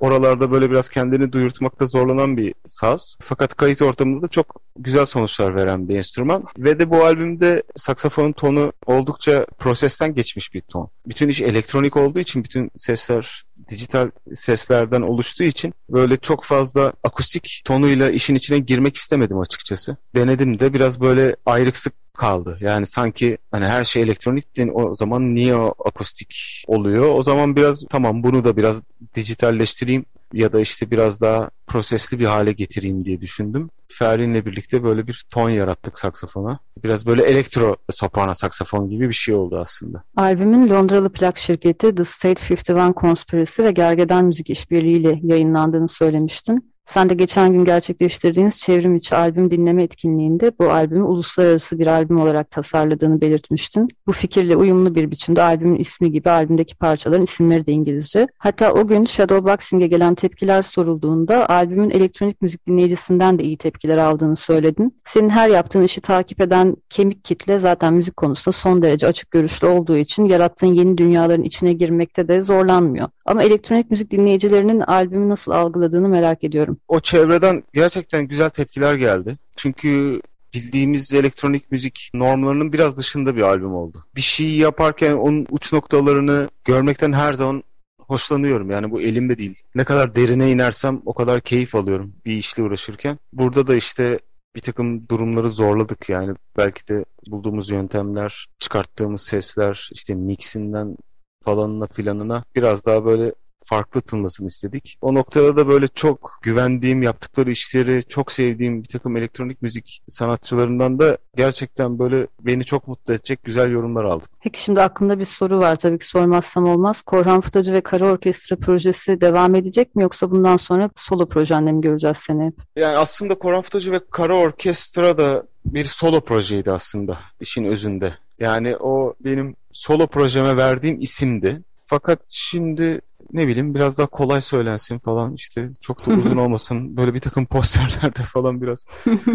Oralarda 0.00 0.50
böyle 0.50 0.70
biraz 0.70 0.88
kendini 0.88 1.32
duyurtmakta 1.32 1.86
zorlanan 1.86 2.36
bir 2.36 2.54
saz. 2.66 3.16
Fakat 3.20 3.54
kayıt 3.54 3.82
ortamında 3.82 4.22
da 4.22 4.28
çok 4.28 4.60
güzel 4.78 5.04
sonuçlar 5.04 5.54
veren 5.54 5.88
bir 5.88 5.96
enstrüman. 5.96 6.44
Ve 6.58 6.78
de 6.78 6.90
bu 6.90 7.04
albümde 7.04 7.62
saksafonun 7.76 8.32
tonu 8.32 8.72
oldukça 8.86 9.46
prosesten 9.58 10.14
geçmiş 10.14 10.54
bir 10.54 10.60
ton. 10.60 10.88
Bütün 11.06 11.28
iş 11.28 11.40
elektronik 11.40 11.96
olduğu 11.96 12.18
için 12.18 12.44
bütün 12.44 12.70
sesler 12.76 13.44
dijital 13.68 14.10
seslerden 14.34 15.02
oluştuğu 15.02 15.44
için 15.44 15.74
böyle 15.90 16.16
çok 16.16 16.44
fazla 16.44 16.92
akustik 17.04 17.62
tonuyla 17.64 18.10
işin 18.10 18.34
içine 18.34 18.58
girmek 18.58 18.96
istemedim 18.96 19.38
açıkçası. 19.38 19.96
Denedim 20.14 20.60
de 20.60 20.72
biraz 20.72 21.00
böyle 21.00 21.36
ayrıksık 21.46 21.92
kaldı. 22.18 22.58
Yani 22.60 22.86
sanki 22.86 23.38
hani 23.50 23.64
her 23.64 23.84
şey 23.84 24.02
elektronik 24.02 24.46
o 24.72 24.94
zaman 24.94 25.34
niye 25.34 25.54
akustik 25.84 26.64
oluyor? 26.66 27.14
O 27.14 27.22
zaman 27.22 27.56
biraz 27.56 27.84
tamam 27.90 28.22
bunu 28.22 28.44
da 28.44 28.56
biraz 28.56 28.82
dijitalleştireyim 29.14 30.04
ya 30.32 30.52
da 30.52 30.60
işte 30.60 30.90
biraz 30.90 31.20
daha 31.20 31.50
prosesli 31.66 32.18
bir 32.18 32.24
hale 32.24 32.52
getireyim 32.52 33.04
diye 33.04 33.20
düşündüm. 33.20 33.70
Ferrin'le 33.88 34.46
birlikte 34.46 34.84
böyle 34.84 35.06
bir 35.06 35.24
ton 35.32 35.50
yarattık 35.50 35.98
saksafona. 35.98 36.58
Biraz 36.84 37.06
böyle 37.06 37.22
elektro 37.22 37.76
soprano 37.90 38.34
saksafon 38.34 38.90
gibi 38.90 39.08
bir 39.08 39.14
şey 39.14 39.34
oldu 39.34 39.58
aslında. 39.58 40.02
Albümün 40.16 40.70
Londralı 40.70 41.12
plak 41.12 41.38
şirketi 41.38 41.94
The 41.94 42.04
State 42.04 42.54
51 42.54 42.94
Conspiracy 42.94 43.62
ve 43.62 43.72
Gergedan 43.72 44.24
Müzik 44.24 44.50
İşbirliği 44.50 44.96
ile 44.96 45.20
yayınlandığını 45.22 45.88
söylemiştin. 45.88 46.72
Sen 46.94 47.08
de 47.08 47.14
geçen 47.14 47.52
gün 47.52 47.64
gerçekleştirdiğiniz 47.64 48.60
çevrim 48.60 48.96
içi 48.96 49.16
albüm 49.16 49.50
dinleme 49.50 49.82
etkinliğinde 49.82 50.52
bu 50.60 50.70
albümü 50.70 51.02
uluslararası 51.02 51.78
bir 51.78 51.86
albüm 51.86 52.20
olarak 52.20 52.50
tasarladığını 52.50 53.20
belirtmiştin. 53.20 53.88
Bu 54.06 54.12
fikirle 54.12 54.56
uyumlu 54.56 54.94
bir 54.94 55.10
biçimde 55.10 55.42
albümün 55.42 55.76
ismi 55.76 56.12
gibi 56.12 56.30
albümdeki 56.30 56.76
parçaların 56.76 57.22
isimleri 57.22 57.66
de 57.66 57.72
İngilizce. 57.72 58.26
Hatta 58.38 58.72
o 58.72 58.86
gün 58.86 59.04
Shadowboxing'e 59.04 59.86
gelen 59.86 60.14
tepkiler 60.14 60.62
sorulduğunda 60.62 61.48
albümün 61.48 61.90
elektronik 61.90 62.42
müzik 62.42 62.66
dinleyicisinden 62.66 63.38
de 63.38 63.42
iyi 63.42 63.56
tepkiler 63.56 63.98
aldığını 63.98 64.36
söyledin. 64.36 65.00
Senin 65.06 65.28
her 65.28 65.48
yaptığın 65.48 65.82
işi 65.82 66.00
takip 66.00 66.40
eden 66.40 66.76
kemik 66.90 67.24
kitle 67.24 67.58
zaten 67.58 67.94
müzik 67.94 68.16
konusunda 68.16 68.52
son 68.52 68.82
derece 68.82 69.06
açık 69.06 69.30
görüşlü 69.30 69.66
olduğu 69.66 69.96
için 69.96 70.24
yarattığın 70.24 70.74
yeni 70.74 70.98
dünyaların 70.98 71.42
içine 71.42 71.72
girmekte 71.72 72.28
de 72.28 72.42
zorlanmıyor. 72.42 73.08
Ama 73.28 73.42
elektronik 73.42 73.90
müzik 73.90 74.10
dinleyicilerinin 74.10 74.80
albümü 74.80 75.28
nasıl 75.28 75.52
algıladığını 75.52 76.08
merak 76.08 76.44
ediyorum. 76.44 76.76
O 76.88 77.00
çevreden 77.00 77.62
gerçekten 77.74 78.28
güzel 78.28 78.50
tepkiler 78.50 78.94
geldi. 78.94 79.36
Çünkü 79.56 80.20
bildiğimiz 80.54 81.14
elektronik 81.14 81.72
müzik 81.72 82.10
normlarının 82.14 82.72
biraz 82.72 82.96
dışında 82.96 83.36
bir 83.36 83.42
albüm 83.42 83.74
oldu. 83.74 84.04
Bir 84.16 84.20
şey 84.20 84.56
yaparken 84.56 85.12
onun 85.12 85.46
uç 85.50 85.72
noktalarını 85.72 86.48
görmekten 86.64 87.12
her 87.12 87.32
zaman 87.32 87.62
hoşlanıyorum. 88.00 88.70
Yani 88.70 88.90
bu 88.90 89.00
elimde 89.00 89.38
değil. 89.38 89.62
Ne 89.74 89.84
kadar 89.84 90.16
derine 90.16 90.50
inersem 90.50 91.02
o 91.06 91.14
kadar 91.14 91.40
keyif 91.40 91.74
alıyorum 91.74 92.12
bir 92.24 92.32
işle 92.32 92.62
uğraşırken. 92.62 93.18
Burada 93.32 93.66
da 93.66 93.74
işte 93.74 94.18
bir 94.56 94.60
takım 94.60 95.08
durumları 95.08 95.48
zorladık 95.48 96.08
yani. 96.08 96.34
Belki 96.56 96.88
de 96.88 97.04
bulduğumuz 97.26 97.70
yöntemler, 97.70 98.46
çıkarttığımız 98.58 99.22
sesler, 99.22 99.90
işte 99.92 100.14
mixinden 100.14 100.96
falanına 101.44 101.86
filanına 101.86 102.44
biraz 102.54 102.86
daha 102.86 103.04
böyle 103.04 103.32
farklı 103.64 104.00
tınlasın 104.00 104.46
istedik. 104.46 104.98
O 105.02 105.14
noktada 105.14 105.56
da 105.56 105.68
böyle 105.68 105.88
çok 105.88 106.38
güvendiğim, 106.42 107.02
yaptıkları 107.02 107.50
işleri 107.50 108.02
çok 108.08 108.32
sevdiğim 108.32 108.82
bir 108.82 108.88
takım 108.88 109.16
elektronik 109.16 109.62
müzik 109.62 110.02
sanatçılarından 110.08 110.98
da 110.98 111.18
gerçekten 111.36 111.98
böyle 111.98 112.26
beni 112.40 112.64
çok 112.64 112.88
mutlu 112.88 113.14
edecek 113.14 113.44
güzel 113.44 113.70
yorumlar 113.70 114.04
aldık. 114.04 114.30
Peki 114.40 114.62
şimdi 114.62 114.82
aklımda 114.82 115.18
bir 115.18 115.24
soru 115.24 115.58
var 115.58 115.76
tabii 115.76 115.98
ki 115.98 116.06
sormazsam 116.06 116.68
olmaz. 116.68 117.02
Korhan 117.02 117.40
Futacı 117.40 117.72
ve 117.72 117.80
Kara 117.80 118.06
Orkestra 118.06 118.56
projesi 118.56 119.20
devam 119.20 119.54
edecek 119.54 119.94
mi 119.96 120.02
yoksa 120.02 120.30
bundan 120.30 120.56
sonra 120.56 120.90
solo 120.96 121.28
projende 121.28 121.72
mi 121.72 121.80
göreceğiz 121.80 122.16
seni 122.16 122.52
Yani 122.76 122.96
aslında 122.96 123.34
Korhan 123.34 123.62
Futacı 123.62 123.92
ve 123.92 124.00
Kara 124.10 124.36
Orkestra 124.36 125.18
da 125.18 125.42
bir 125.64 125.84
solo 125.84 126.20
projeydi 126.20 126.72
aslında 126.72 127.18
işin 127.40 127.64
özünde. 127.64 128.14
Yani 128.38 128.76
o 128.76 129.14
benim 129.20 129.56
solo 129.78 130.06
projeme 130.06 130.56
verdiğim 130.56 131.00
isimdi. 131.00 131.62
Fakat 131.76 132.20
şimdi 132.28 133.00
ne 133.32 133.48
bileyim 133.48 133.74
biraz 133.74 133.98
daha 133.98 134.06
kolay 134.06 134.40
söylensin 134.40 134.98
falan 134.98 135.34
işte 135.34 135.68
çok 135.80 136.06
da 136.06 136.10
uzun 136.10 136.36
olmasın 136.36 136.96
böyle 136.96 137.14
bir 137.14 137.18
takım 137.18 137.46
posterlerde 137.56 138.22
falan 138.22 138.62
biraz 138.62 138.86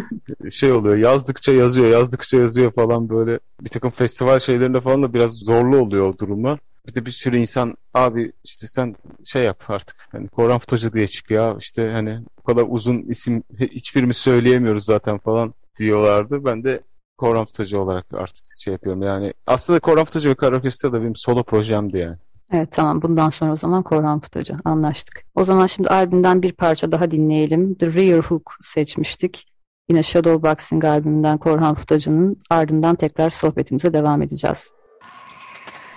şey 0.52 0.72
oluyor 0.72 0.98
yazdıkça 0.98 1.52
yazıyor 1.52 1.88
yazdıkça 1.88 2.38
yazıyor 2.38 2.72
falan 2.74 3.10
böyle 3.10 3.40
bir 3.62 3.70
takım 3.70 3.92
festival 3.92 4.40
şeylerinde 4.40 4.82
falan 4.82 5.04
da 5.04 5.14
biraz 5.14 5.32
zorlu 5.32 5.78
oluyor 5.78 6.06
o 6.10 6.18
durumlar. 6.18 6.60
Bir 6.88 6.96
de 6.96 7.06
bir 7.06 7.12
sürü 7.12 7.38
insan 7.38 7.78
abi 7.94 8.32
işte 8.44 8.68
sen 8.68 8.96
şey 9.24 9.44
yap 9.44 9.64
artık 9.68 10.08
hani 10.12 10.28
Koran 10.28 10.60
Fotocu 10.60 10.94
diye 10.94 11.08
çık 11.08 11.32
ya 11.32 11.56
işte 11.60 11.90
hani 11.90 12.20
bu 12.38 12.44
kadar 12.44 12.66
uzun 12.70 12.98
isim 13.00 13.44
hiçbirimiz 13.60 14.18
söyleyemiyoruz 14.18 14.86
zaten 14.86 15.18
falan 15.18 15.54
diyorlardı. 15.78 16.46
Ben 16.46 16.64
de 16.64 16.82
Fotocu 17.20 17.80
olarak 17.80 18.06
artık 18.14 18.46
şey 18.60 18.74
yapıyorum 18.74 19.02
yani 19.02 19.34
aslında 19.48 19.80
Fotocu 19.80 20.30
ve 20.30 20.36
Karaokestra 20.36 20.94
da 20.94 21.02
benim 21.02 21.16
solo 21.16 21.44
projemdi 21.44 21.98
yani. 21.98 22.18
Evet 22.52 22.72
tamam 22.72 23.02
bundan 23.02 23.30
sonra 23.30 23.52
o 23.52 23.56
zaman 23.56 23.84
Korhan 23.84 24.20
Futacı 24.20 24.56
anlaştık. 24.66 25.24
O 25.36 25.44
zaman 25.44 25.68
şimdi 25.68 25.90
albümden 25.90 26.44
bir 26.44 26.52
parça 26.52 26.92
daha 26.92 27.12
dinleyelim. 27.12 27.74
The 27.76 27.94
Rear 27.94 28.22
Hook 28.22 28.56
seçmiştik. 28.64 29.48
Yine 29.90 30.04
Shadowboxing 30.04 30.86
albümünden 30.86 31.38
Korhan 31.38 31.76
Futacı'nın 31.76 32.38
ardından 32.50 32.96
tekrar 32.96 33.30
sohbetimize 33.30 33.94
devam 33.94 34.22
edeceğiz. 34.22 34.72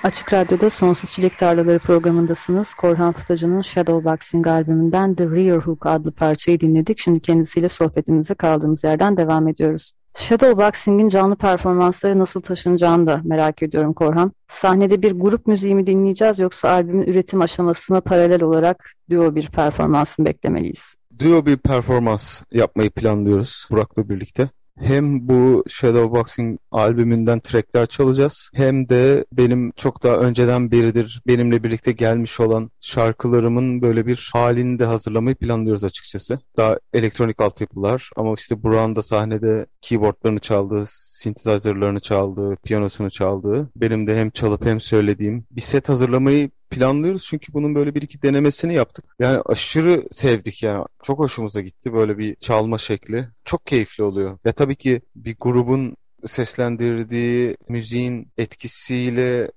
Açık 0.03 0.33
Radyo'da 0.33 0.71
Sonsuz 0.71 1.11
Çilek 1.11 1.39
Tarlaları 1.39 1.79
programındasınız. 1.79 2.75
Korhan 2.75 3.13
Futacı'nın 3.13 3.61
Shadowboxing 3.63 4.47
albümünden 4.47 5.15
The 5.15 5.25
Rear 5.25 5.59
Hook 5.59 5.87
adlı 5.87 6.13
parçayı 6.13 6.61
dinledik. 6.61 6.99
Şimdi 6.99 7.21
kendisiyle 7.21 7.69
sohbetimize 7.69 8.35
kaldığımız 8.35 8.85
yerden 8.85 9.17
devam 9.17 9.49
ediyoruz. 9.49 9.93
Shadowboxing'in 10.17 11.09
canlı 11.09 11.37
performansları 11.37 12.19
nasıl 12.19 12.41
taşınacağını 12.41 13.07
da 13.07 13.21
merak 13.25 13.63
ediyorum 13.63 13.93
Korhan. 13.95 14.33
Sahnede 14.49 15.03
bir 15.03 15.13
grup 15.13 15.47
müziği 15.47 15.75
mi 15.75 15.87
dinleyeceğiz 15.87 16.39
yoksa 16.39 16.71
albümün 16.71 17.07
üretim 17.07 17.41
aşamasına 17.41 18.01
paralel 18.01 18.43
olarak 18.43 18.93
duo 19.11 19.35
bir 19.35 19.49
performans 19.49 20.19
mı 20.19 20.25
beklemeliyiz? 20.25 20.95
Duo 21.19 21.47
bir 21.47 21.57
performans 21.57 22.43
yapmayı 22.53 22.91
planlıyoruz 22.91 23.67
Burak'la 23.71 24.09
birlikte 24.09 24.49
hem 24.81 25.29
bu 25.29 25.65
Shadowboxing 25.69 26.59
albümünden 26.71 27.41
trackler 27.41 27.87
çalacağız 27.87 28.51
hem 28.55 28.89
de 28.89 29.25
benim 29.33 29.73
çok 29.77 30.03
daha 30.03 30.17
önceden 30.17 30.71
beridir 30.71 31.23
benimle 31.27 31.63
birlikte 31.63 31.93
gelmiş 31.93 32.41
olan 32.41 32.71
şarkılarımın 32.81 33.83
böyle 33.83 34.07
bir 34.07 34.31
halini 34.33 34.79
de 34.79 34.85
hazırlamayı 34.85 35.37
planlıyoruz 35.37 35.85
açıkçası. 35.85 36.39
Daha 36.57 36.79
elektronik 36.93 37.41
altyapılar 37.41 38.11
ama 38.17 38.35
işte 38.35 38.63
Burak'ın 38.63 38.97
da 38.97 39.03
sahnede 39.03 39.67
keyboardlarını 39.83 40.39
çaldığı, 40.39 40.85
synthesizerlarını 40.87 42.01
çaldığı, 42.01 42.57
piyanosunu 42.57 43.11
çaldığı, 43.11 43.71
benim 43.77 44.07
de 44.07 44.17
hem 44.17 44.31
çalıp 44.31 44.65
hem 44.65 44.81
söylediğim 44.81 45.45
bir 45.51 45.61
set 45.61 45.89
hazırlamayı 45.89 46.51
planlıyoruz 46.77 47.25
çünkü 47.25 47.53
bunun 47.53 47.75
böyle 47.75 47.95
bir 47.95 48.03
iki 48.03 48.23
denemesini 48.23 48.75
yaptık. 48.75 49.05
Yani 49.19 49.41
aşırı 49.47 50.05
sevdik 50.11 50.63
yani. 50.63 50.85
Çok 51.03 51.19
hoşumuza 51.19 51.61
gitti 51.61 51.93
böyle 51.93 52.19
bir 52.19 52.35
çalma 52.35 52.79
şekli. 52.79 53.29
Çok 53.45 53.67
keyifli 53.67 54.05
oluyor. 54.05 54.39
Ya 54.45 54.53
tabii 54.53 54.77
ki 54.77 55.01
bir 55.17 55.37
grubun 55.41 55.97
seslendirdiği 56.25 57.57
müziğin 57.69 58.33
etkisiyle 58.39 59.51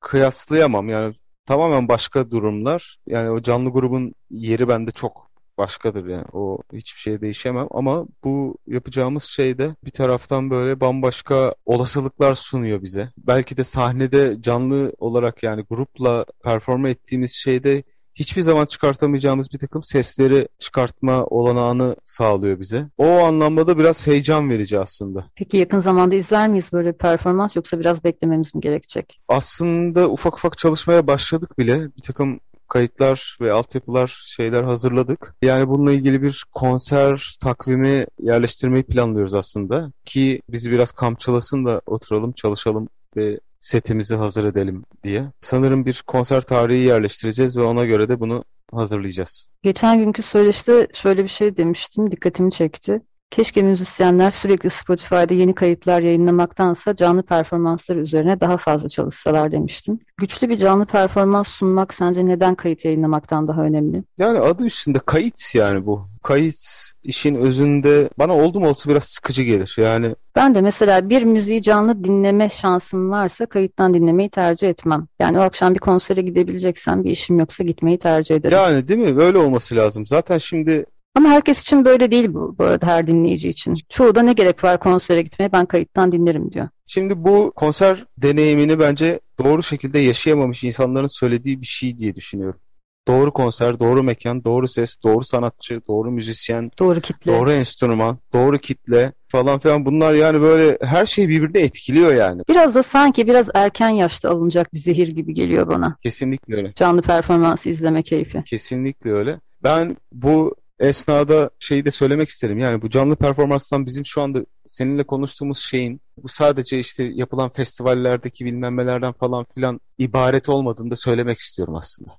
kıyaslayamam. 0.00 0.88
Yani 0.88 1.14
tamamen 1.46 1.88
başka 1.88 2.30
durumlar. 2.30 2.96
Yani 3.06 3.30
o 3.30 3.42
canlı 3.42 3.70
grubun 3.70 4.14
yeri 4.30 4.68
bende 4.68 4.90
çok 4.90 5.23
başkadır 5.58 6.06
yani. 6.06 6.24
O 6.32 6.58
hiçbir 6.72 7.00
şeye 7.00 7.20
değişemem 7.20 7.66
ama 7.70 8.06
bu 8.24 8.56
yapacağımız 8.66 9.24
şey 9.24 9.58
de 9.58 9.76
bir 9.84 9.90
taraftan 9.90 10.50
böyle 10.50 10.80
bambaşka 10.80 11.54
olasılıklar 11.66 12.34
sunuyor 12.34 12.82
bize. 12.82 13.10
Belki 13.18 13.56
de 13.56 13.64
sahnede 13.64 14.36
canlı 14.40 14.92
olarak 14.98 15.42
yani 15.42 15.64
grupla 15.70 16.24
performa 16.44 16.88
ettiğimiz 16.88 17.32
şeyde 17.32 17.82
hiçbir 18.14 18.42
zaman 18.42 18.66
çıkartamayacağımız 18.66 19.52
bir 19.52 19.58
takım 19.58 19.82
sesleri 19.84 20.48
çıkartma 20.58 21.24
olanağını 21.24 21.96
sağlıyor 22.04 22.60
bize. 22.60 22.88
O 22.98 23.06
anlamda 23.06 23.66
da 23.66 23.78
biraz 23.78 24.06
heyecan 24.06 24.50
verici 24.50 24.78
aslında. 24.78 25.24
Peki 25.36 25.56
yakın 25.56 25.80
zamanda 25.80 26.14
izler 26.14 26.48
miyiz 26.48 26.72
böyle 26.72 26.92
bir 26.92 26.98
performans 26.98 27.56
yoksa 27.56 27.80
biraz 27.80 28.04
beklememiz 28.04 28.54
mi 28.54 28.60
gerekecek? 28.60 29.20
Aslında 29.28 30.10
ufak 30.10 30.34
ufak 30.34 30.58
çalışmaya 30.58 31.06
başladık 31.06 31.58
bile. 31.58 31.84
Bir 31.96 32.02
takım 32.02 32.40
kayıtlar 32.74 33.36
ve 33.40 33.52
altyapılar 33.52 34.24
şeyler 34.26 34.62
hazırladık. 34.62 35.34
Yani 35.42 35.68
bununla 35.68 35.92
ilgili 35.92 36.22
bir 36.22 36.44
konser 36.52 37.36
takvimi 37.40 38.06
yerleştirmeyi 38.22 38.82
planlıyoruz 38.82 39.34
aslında. 39.34 39.92
Ki 40.04 40.42
bizi 40.48 40.70
biraz 40.70 40.92
kamçılasın 40.92 41.64
da 41.64 41.80
oturalım 41.86 42.32
çalışalım 42.32 42.88
ve 43.16 43.40
setimizi 43.60 44.14
hazır 44.14 44.44
edelim 44.44 44.84
diye. 45.04 45.24
Sanırım 45.40 45.86
bir 45.86 46.02
konser 46.06 46.40
tarihi 46.40 46.78
yerleştireceğiz 46.78 47.56
ve 47.56 47.62
ona 47.62 47.84
göre 47.84 48.08
de 48.08 48.20
bunu 48.20 48.44
hazırlayacağız. 48.72 49.48
Geçen 49.62 49.98
günkü 49.98 50.22
söyleşte 50.22 50.88
şöyle 50.94 51.22
bir 51.22 51.28
şey 51.28 51.56
demiştin, 51.56 52.06
dikkatimi 52.06 52.52
çekti. 52.52 53.00
Keşke 53.30 53.62
müzisyenler 53.62 54.30
sürekli 54.30 54.70
Spotify'da 54.70 55.34
yeni 55.34 55.54
kayıtlar 55.54 56.00
yayınlamaktansa 56.00 56.94
canlı 56.94 57.22
performanslar 57.22 57.96
üzerine 57.96 58.40
daha 58.40 58.56
fazla 58.56 58.88
çalışsalar 58.88 59.52
demiştin. 59.52 60.02
Güçlü 60.16 60.48
bir 60.48 60.56
canlı 60.56 60.86
performans 60.86 61.48
sunmak 61.48 61.94
sence 61.94 62.26
neden 62.26 62.54
kayıt 62.54 62.84
yayınlamaktan 62.84 63.46
daha 63.46 63.62
önemli? 63.62 64.02
Yani 64.18 64.38
adı 64.38 64.64
üstünde 64.64 64.98
kayıt 64.98 65.54
yani 65.54 65.86
bu. 65.86 66.08
Kayıt 66.22 66.56
işin 67.02 67.34
özünde 67.34 68.08
bana 68.18 68.36
oldum 68.36 68.62
olsa 68.62 68.90
biraz 68.90 69.04
sıkıcı 69.04 69.42
gelir. 69.42 69.76
Yani 69.78 70.14
ben 70.36 70.54
de 70.54 70.60
mesela 70.60 71.08
bir 71.08 71.22
müziği 71.22 71.62
canlı 71.62 72.04
dinleme 72.04 72.48
şansım 72.48 73.10
varsa 73.10 73.46
kayıttan 73.46 73.94
dinlemeyi 73.94 74.30
tercih 74.30 74.68
etmem. 74.68 75.06
Yani 75.18 75.38
o 75.38 75.42
akşam 75.42 75.74
bir 75.74 75.78
konsere 75.78 76.20
gidebileceksem 76.20 77.04
bir 77.04 77.10
işim 77.10 77.38
yoksa 77.38 77.64
gitmeyi 77.64 77.98
tercih 77.98 78.34
ederim. 78.36 78.58
Yani 78.58 78.88
değil 78.88 79.00
mi? 79.00 79.16
Böyle 79.16 79.38
olması 79.38 79.76
lazım. 79.76 80.06
Zaten 80.06 80.38
şimdi 80.38 80.86
ama 81.14 81.28
herkes 81.28 81.62
için 81.62 81.84
böyle 81.84 82.10
değil 82.10 82.34
bu, 82.34 82.58
bu 82.58 82.64
arada 82.64 82.86
her 82.86 83.06
dinleyici 83.06 83.48
için. 83.48 83.76
Çoğu 83.88 84.14
da 84.14 84.22
ne 84.22 84.32
gerek 84.32 84.64
var 84.64 84.80
konsere 84.80 85.22
gitmeye 85.22 85.52
ben 85.52 85.66
kayıttan 85.66 86.12
dinlerim 86.12 86.52
diyor. 86.52 86.68
Şimdi 86.86 87.24
bu 87.24 87.52
konser 87.56 88.04
deneyimini 88.18 88.78
bence 88.78 89.20
doğru 89.38 89.62
şekilde 89.62 89.98
yaşayamamış 89.98 90.64
insanların 90.64 91.06
söylediği 91.06 91.60
bir 91.60 91.66
şey 91.66 91.98
diye 91.98 92.14
düşünüyorum. 92.14 92.60
Doğru 93.08 93.32
konser, 93.32 93.80
doğru 93.80 94.02
mekan, 94.02 94.44
doğru 94.44 94.68
ses, 94.68 94.96
doğru 95.04 95.24
sanatçı, 95.24 95.80
doğru 95.88 96.10
müzisyen, 96.10 96.70
doğru 96.78 97.00
kitle, 97.00 97.32
doğru 97.32 97.52
enstrüman, 97.52 98.18
doğru 98.32 98.58
kitle 98.58 99.12
falan 99.28 99.58
filan 99.58 99.86
bunlar 99.86 100.14
yani 100.14 100.40
böyle 100.40 100.78
her 100.82 101.06
şey 101.06 101.28
birbirine 101.28 101.60
etkiliyor 101.60 102.14
yani. 102.14 102.42
Biraz 102.48 102.74
da 102.74 102.82
sanki 102.82 103.26
biraz 103.26 103.48
erken 103.54 103.88
yaşta 103.88 104.30
alınacak 104.30 104.74
bir 104.74 104.78
zehir 104.78 105.08
gibi 105.08 105.34
geliyor 105.34 105.68
bana. 105.68 105.96
Kesinlikle 106.02 106.56
öyle. 106.56 106.72
Canlı 106.74 107.02
performans 107.02 107.66
izleme 107.66 108.02
keyfi. 108.02 108.42
Kesinlikle 108.44 109.12
öyle. 109.12 109.40
Ben 109.62 109.96
bu 110.12 110.54
esnada 110.86 111.50
şeyi 111.58 111.84
de 111.84 111.90
söylemek 111.90 112.28
isterim. 112.28 112.58
Yani 112.58 112.82
bu 112.82 112.90
canlı 112.90 113.16
performanstan 113.16 113.86
bizim 113.86 114.06
şu 114.06 114.22
anda 114.22 114.46
seninle 114.66 115.04
konuştuğumuz 115.04 115.58
şeyin 115.58 116.00
bu 116.16 116.28
sadece 116.28 116.78
işte 116.78 117.04
yapılan 117.04 117.50
festivallerdeki 117.50 118.44
bilmem 118.44 119.12
falan 119.12 119.46
filan 119.54 119.80
ibaret 119.98 120.48
olmadığını 120.48 120.90
da 120.90 120.96
söylemek 120.96 121.38
istiyorum 121.38 121.74
aslında. 121.74 122.10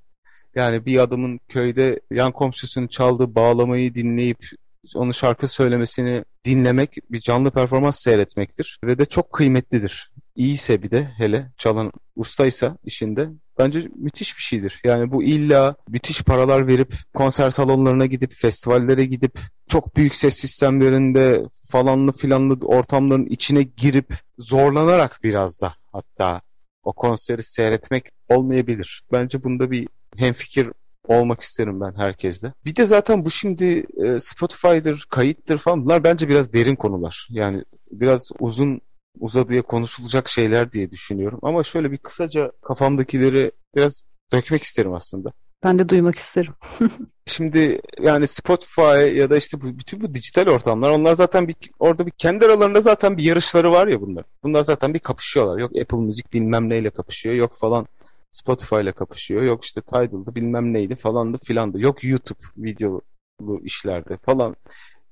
Yani 0.55 0.85
bir 0.85 0.99
adamın 0.99 1.39
köyde 1.49 1.99
yan 2.11 2.31
komşusunun 2.31 2.87
çaldığı 2.87 3.35
bağlamayı 3.35 3.95
dinleyip 3.95 4.49
onun 4.95 5.11
şarkı 5.11 5.47
söylemesini 5.47 6.23
dinlemek 6.45 6.97
bir 7.11 7.19
canlı 7.19 7.51
performans 7.51 7.99
seyretmektir 7.99 8.79
ve 8.83 8.97
de 8.97 9.05
çok 9.05 9.33
kıymetlidir. 9.33 10.11
İyiyse 10.35 10.83
bir 10.83 10.91
de 10.91 11.03
hele 11.17 11.51
çalan 11.57 11.91
ustaysa 12.15 12.77
işinde 12.83 13.29
bence 13.59 13.89
müthiş 13.95 14.37
bir 14.37 14.41
şeydir. 14.41 14.81
Yani 14.83 15.11
bu 15.11 15.23
illa 15.23 15.75
müthiş 15.89 16.23
paralar 16.23 16.67
verip 16.67 16.95
konser 17.13 17.51
salonlarına 17.51 18.05
gidip 18.05 18.33
festivallere 18.33 19.05
gidip 19.05 19.39
çok 19.67 19.95
büyük 19.95 20.15
ses 20.15 20.35
sistemlerinde 20.35 21.43
falanlı 21.69 22.11
filanlı 22.11 22.65
ortamların 22.65 23.25
içine 23.25 23.63
girip 23.63 24.13
zorlanarak 24.39 25.19
biraz 25.23 25.61
da 25.61 25.73
hatta 25.91 26.41
o 26.83 26.93
konseri 26.93 27.43
seyretmek 27.43 28.09
olmayabilir. 28.29 29.03
Bence 29.11 29.43
bunda 29.43 29.71
bir 29.71 29.87
hemfikir 30.15 30.69
olmak 31.07 31.41
isterim 31.41 31.81
ben 31.81 31.93
herkesle. 31.95 32.53
Bir 32.65 32.75
de 32.75 32.85
zaten 32.85 33.25
bu 33.25 33.31
şimdi 33.31 33.85
e, 33.97 34.19
Spotify'dır, 34.19 35.05
kayıttır 35.09 35.57
falan 35.57 35.85
bunlar 35.85 36.03
bence 36.03 36.29
biraz 36.29 36.53
derin 36.53 36.75
konular. 36.75 37.27
Yani 37.29 37.63
biraz 37.91 38.31
uzun 38.39 38.81
uzadıya 39.19 39.61
konuşulacak 39.61 40.29
şeyler 40.29 40.71
diye 40.71 40.91
düşünüyorum. 40.91 41.39
Ama 41.41 41.63
şöyle 41.63 41.91
bir 41.91 41.97
kısaca 41.97 42.51
kafamdakileri 42.61 43.51
biraz 43.75 44.01
dökmek 44.33 44.63
isterim 44.63 44.93
aslında. 44.93 45.33
Ben 45.63 45.79
de 45.79 45.89
duymak 45.89 46.15
isterim. 46.15 46.53
Şimdi 47.25 47.81
yani 48.01 48.27
Spotify 48.27 48.81
ya 49.15 49.29
da 49.29 49.37
işte 49.37 49.61
bu, 49.61 49.65
bütün 49.79 50.01
bu 50.01 50.13
dijital 50.13 50.47
ortamlar 50.47 50.89
onlar 50.89 51.13
zaten 51.13 51.47
bir 51.47 51.55
orada 51.79 52.05
bir 52.05 52.11
kendi 52.11 52.45
aralarında 52.45 52.81
zaten 52.81 53.17
bir 53.17 53.23
yarışları 53.23 53.71
var 53.71 53.87
ya 53.87 54.01
bunlar. 54.01 54.25
Bunlar 54.43 54.63
zaten 54.63 54.93
bir 54.93 54.99
kapışıyorlar. 54.99 55.57
Yok 55.57 55.71
Apple 55.81 55.97
Müzik 55.97 56.33
bilmem 56.33 56.69
neyle 56.69 56.89
kapışıyor. 56.89 57.35
Yok 57.35 57.57
falan 57.57 57.87
Spotify 58.31 58.75
ile 58.75 58.91
kapışıyor. 58.91 59.41
Yok 59.41 59.65
işte 59.65 59.81
Tidal'dı 59.81 60.35
bilmem 60.35 60.73
neydi 60.73 60.95
falandı 60.95 61.37
filandı. 61.43 61.79
Yok 61.79 62.03
YouTube 62.03 62.39
video 62.57 63.01
bu 63.39 63.61
işlerde 63.63 64.17
falan. 64.17 64.55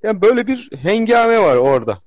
Yani 0.02 0.22
böyle 0.22 0.46
bir 0.46 0.70
hengame 0.76 1.38
var 1.40 1.56
orada. 1.56 1.98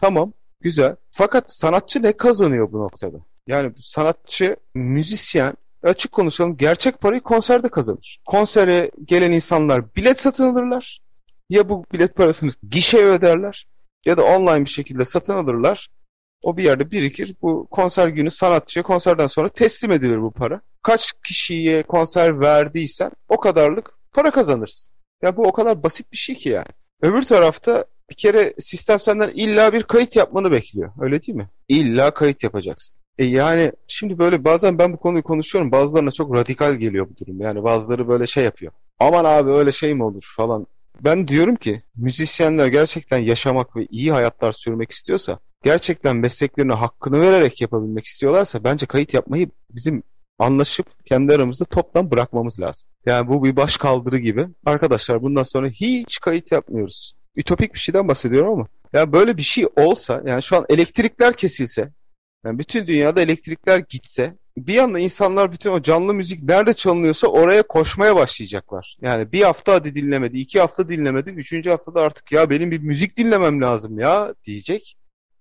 Tamam. 0.00 0.32
Güzel. 0.62 0.96
Fakat 1.10 1.52
sanatçı 1.52 2.02
ne 2.02 2.12
kazanıyor 2.12 2.72
bu 2.72 2.80
noktada? 2.80 3.16
Yani 3.46 3.72
sanatçı, 3.80 4.56
müzisyen 4.74 5.54
açık 5.82 6.12
konuşalım 6.12 6.56
gerçek 6.56 7.00
parayı 7.00 7.20
konserde 7.20 7.68
kazanır. 7.68 8.20
Konsere 8.26 8.90
gelen 9.04 9.32
insanlar 9.32 9.94
bilet 9.94 10.20
satın 10.20 10.52
alırlar. 10.52 11.00
Ya 11.50 11.68
bu 11.68 11.84
bilet 11.92 12.16
parasını 12.16 12.50
gişeye 12.70 13.04
öderler 13.04 13.66
ya 14.04 14.16
da 14.16 14.22
online 14.24 14.64
bir 14.64 14.70
şekilde 14.70 15.04
satın 15.04 15.34
alırlar. 15.34 15.88
O 16.42 16.56
bir 16.56 16.64
yerde 16.64 16.90
birikir. 16.90 17.36
Bu 17.42 17.68
konser 17.70 18.08
günü 18.08 18.30
sanatçıya 18.30 18.82
konserden 18.82 19.26
sonra 19.26 19.48
teslim 19.48 19.92
edilir 19.92 20.22
bu 20.22 20.30
para. 20.30 20.60
Kaç 20.82 21.12
kişiye 21.26 21.82
konser 21.82 22.40
verdiysen 22.40 23.10
o 23.28 23.40
kadarlık 23.40 23.90
para 24.12 24.30
kazanırsın. 24.30 24.92
Ya 25.22 25.36
bu 25.36 25.42
o 25.42 25.52
kadar 25.52 25.82
basit 25.82 26.12
bir 26.12 26.16
şey 26.16 26.34
ki 26.34 26.48
yani. 26.48 26.66
Öbür 27.02 27.22
tarafta 27.22 27.84
bir 28.10 28.14
kere 28.14 28.54
sistem 28.58 29.00
senden 29.00 29.30
illa 29.34 29.72
bir 29.72 29.82
kayıt 29.82 30.16
yapmanı 30.16 30.50
bekliyor. 30.50 30.90
Öyle 31.00 31.22
değil 31.22 31.36
mi? 31.36 31.48
İlla 31.68 32.14
kayıt 32.14 32.42
yapacaksın. 32.42 32.96
E 33.18 33.24
yani 33.24 33.72
şimdi 33.86 34.18
böyle 34.18 34.44
bazen 34.44 34.78
ben 34.78 34.92
bu 34.92 34.96
konuyu 34.96 35.22
konuşuyorum. 35.22 35.72
Bazılarına 35.72 36.10
çok 36.10 36.36
radikal 36.36 36.74
geliyor 36.74 37.08
bu 37.10 37.16
durum. 37.16 37.40
Yani 37.40 37.64
bazıları 37.64 38.08
böyle 38.08 38.26
şey 38.26 38.44
yapıyor. 38.44 38.72
Aman 38.98 39.24
abi 39.24 39.50
öyle 39.50 39.72
şey 39.72 39.94
mi 39.94 40.04
olur 40.04 40.34
falan. 40.36 40.66
Ben 41.00 41.28
diyorum 41.28 41.56
ki 41.56 41.82
müzisyenler 41.96 42.66
gerçekten 42.66 43.18
yaşamak 43.18 43.76
ve 43.76 43.86
iyi 43.86 44.12
hayatlar 44.12 44.52
sürmek 44.52 44.90
istiyorsa 44.90 45.38
gerçekten 45.62 46.16
mesleklerine 46.16 46.72
hakkını 46.72 47.20
vererek 47.20 47.60
yapabilmek 47.60 48.04
istiyorlarsa 48.04 48.64
bence 48.64 48.86
kayıt 48.86 49.14
yapmayı 49.14 49.50
bizim 49.70 50.02
anlaşıp 50.38 51.06
kendi 51.06 51.32
aramızda 51.34 51.64
toptan 51.64 52.10
bırakmamız 52.10 52.60
lazım. 52.60 52.88
Yani 53.06 53.28
bu 53.28 53.44
bir 53.44 53.56
baş 53.56 53.76
kaldırı 53.76 54.18
gibi. 54.18 54.48
Arkadaşlar 54.66 55.22
bundan 55.22 55.42
sonra 55.42 55.68
hiç 55.68 56.18
kayıt 56.20 56.52
yapmıyoruz 56.52 57.14
ütopik 57.36 57.74
bir 57.74 57.78
şeyden 57.78 58.08
bahsediyorum 58.08 58.52
ama 58.52 58.66
ya 58.92 59.12
böyle 59.12 59.36
bir 59.36 59.42
şey 59.42 59.66
olsa 59.76 60.22
yani 60.26 60.42
şu 60.42 60.56
an 60.56 60.66
elektrikler 60.68 61.34
kesilse 61.34 61.90
yani 62.44 62.58
bütün 62.58 62.86
dünyada 62.86 63.20
elektrikler 63.20 63.78
gitse 63.78 64.36
bir 64.56 64.78
anda 64.78 64.98
insanlar 64.98 65.52
bütün 65.52 65.70
o 65.70 65.82
canlı 65.82 66.14
müzik 66.14 66.42
nerede 66.42 66.74
çalınıyorsa 66.74 67.26
oraya 67.28 67.62
koşmaya 67.62 68.16
başlayacaklar. 68.16 68.96
Yani 69.00 69.32
bir 69.32 69.42
hafta 69.42 69.74
hadi 69.74 69.94
dinlemedi, 69.94 70.38
iki 70.38 70.60
hafta 70.60 70.88
dinlemedi, 70.88 71.30
üçüncü 71.30 71.70
haftada 71.70 72.00
artık 72.00 72.32
ya 72.32 72.50
benim 72.50 72.70
bir 72.70 72.78
müzik 72.78 73.16
dinlemem 73.16 73.60
lazım 73.60 73.98
ya 73.98 74.34
diyecek 74.44 74.96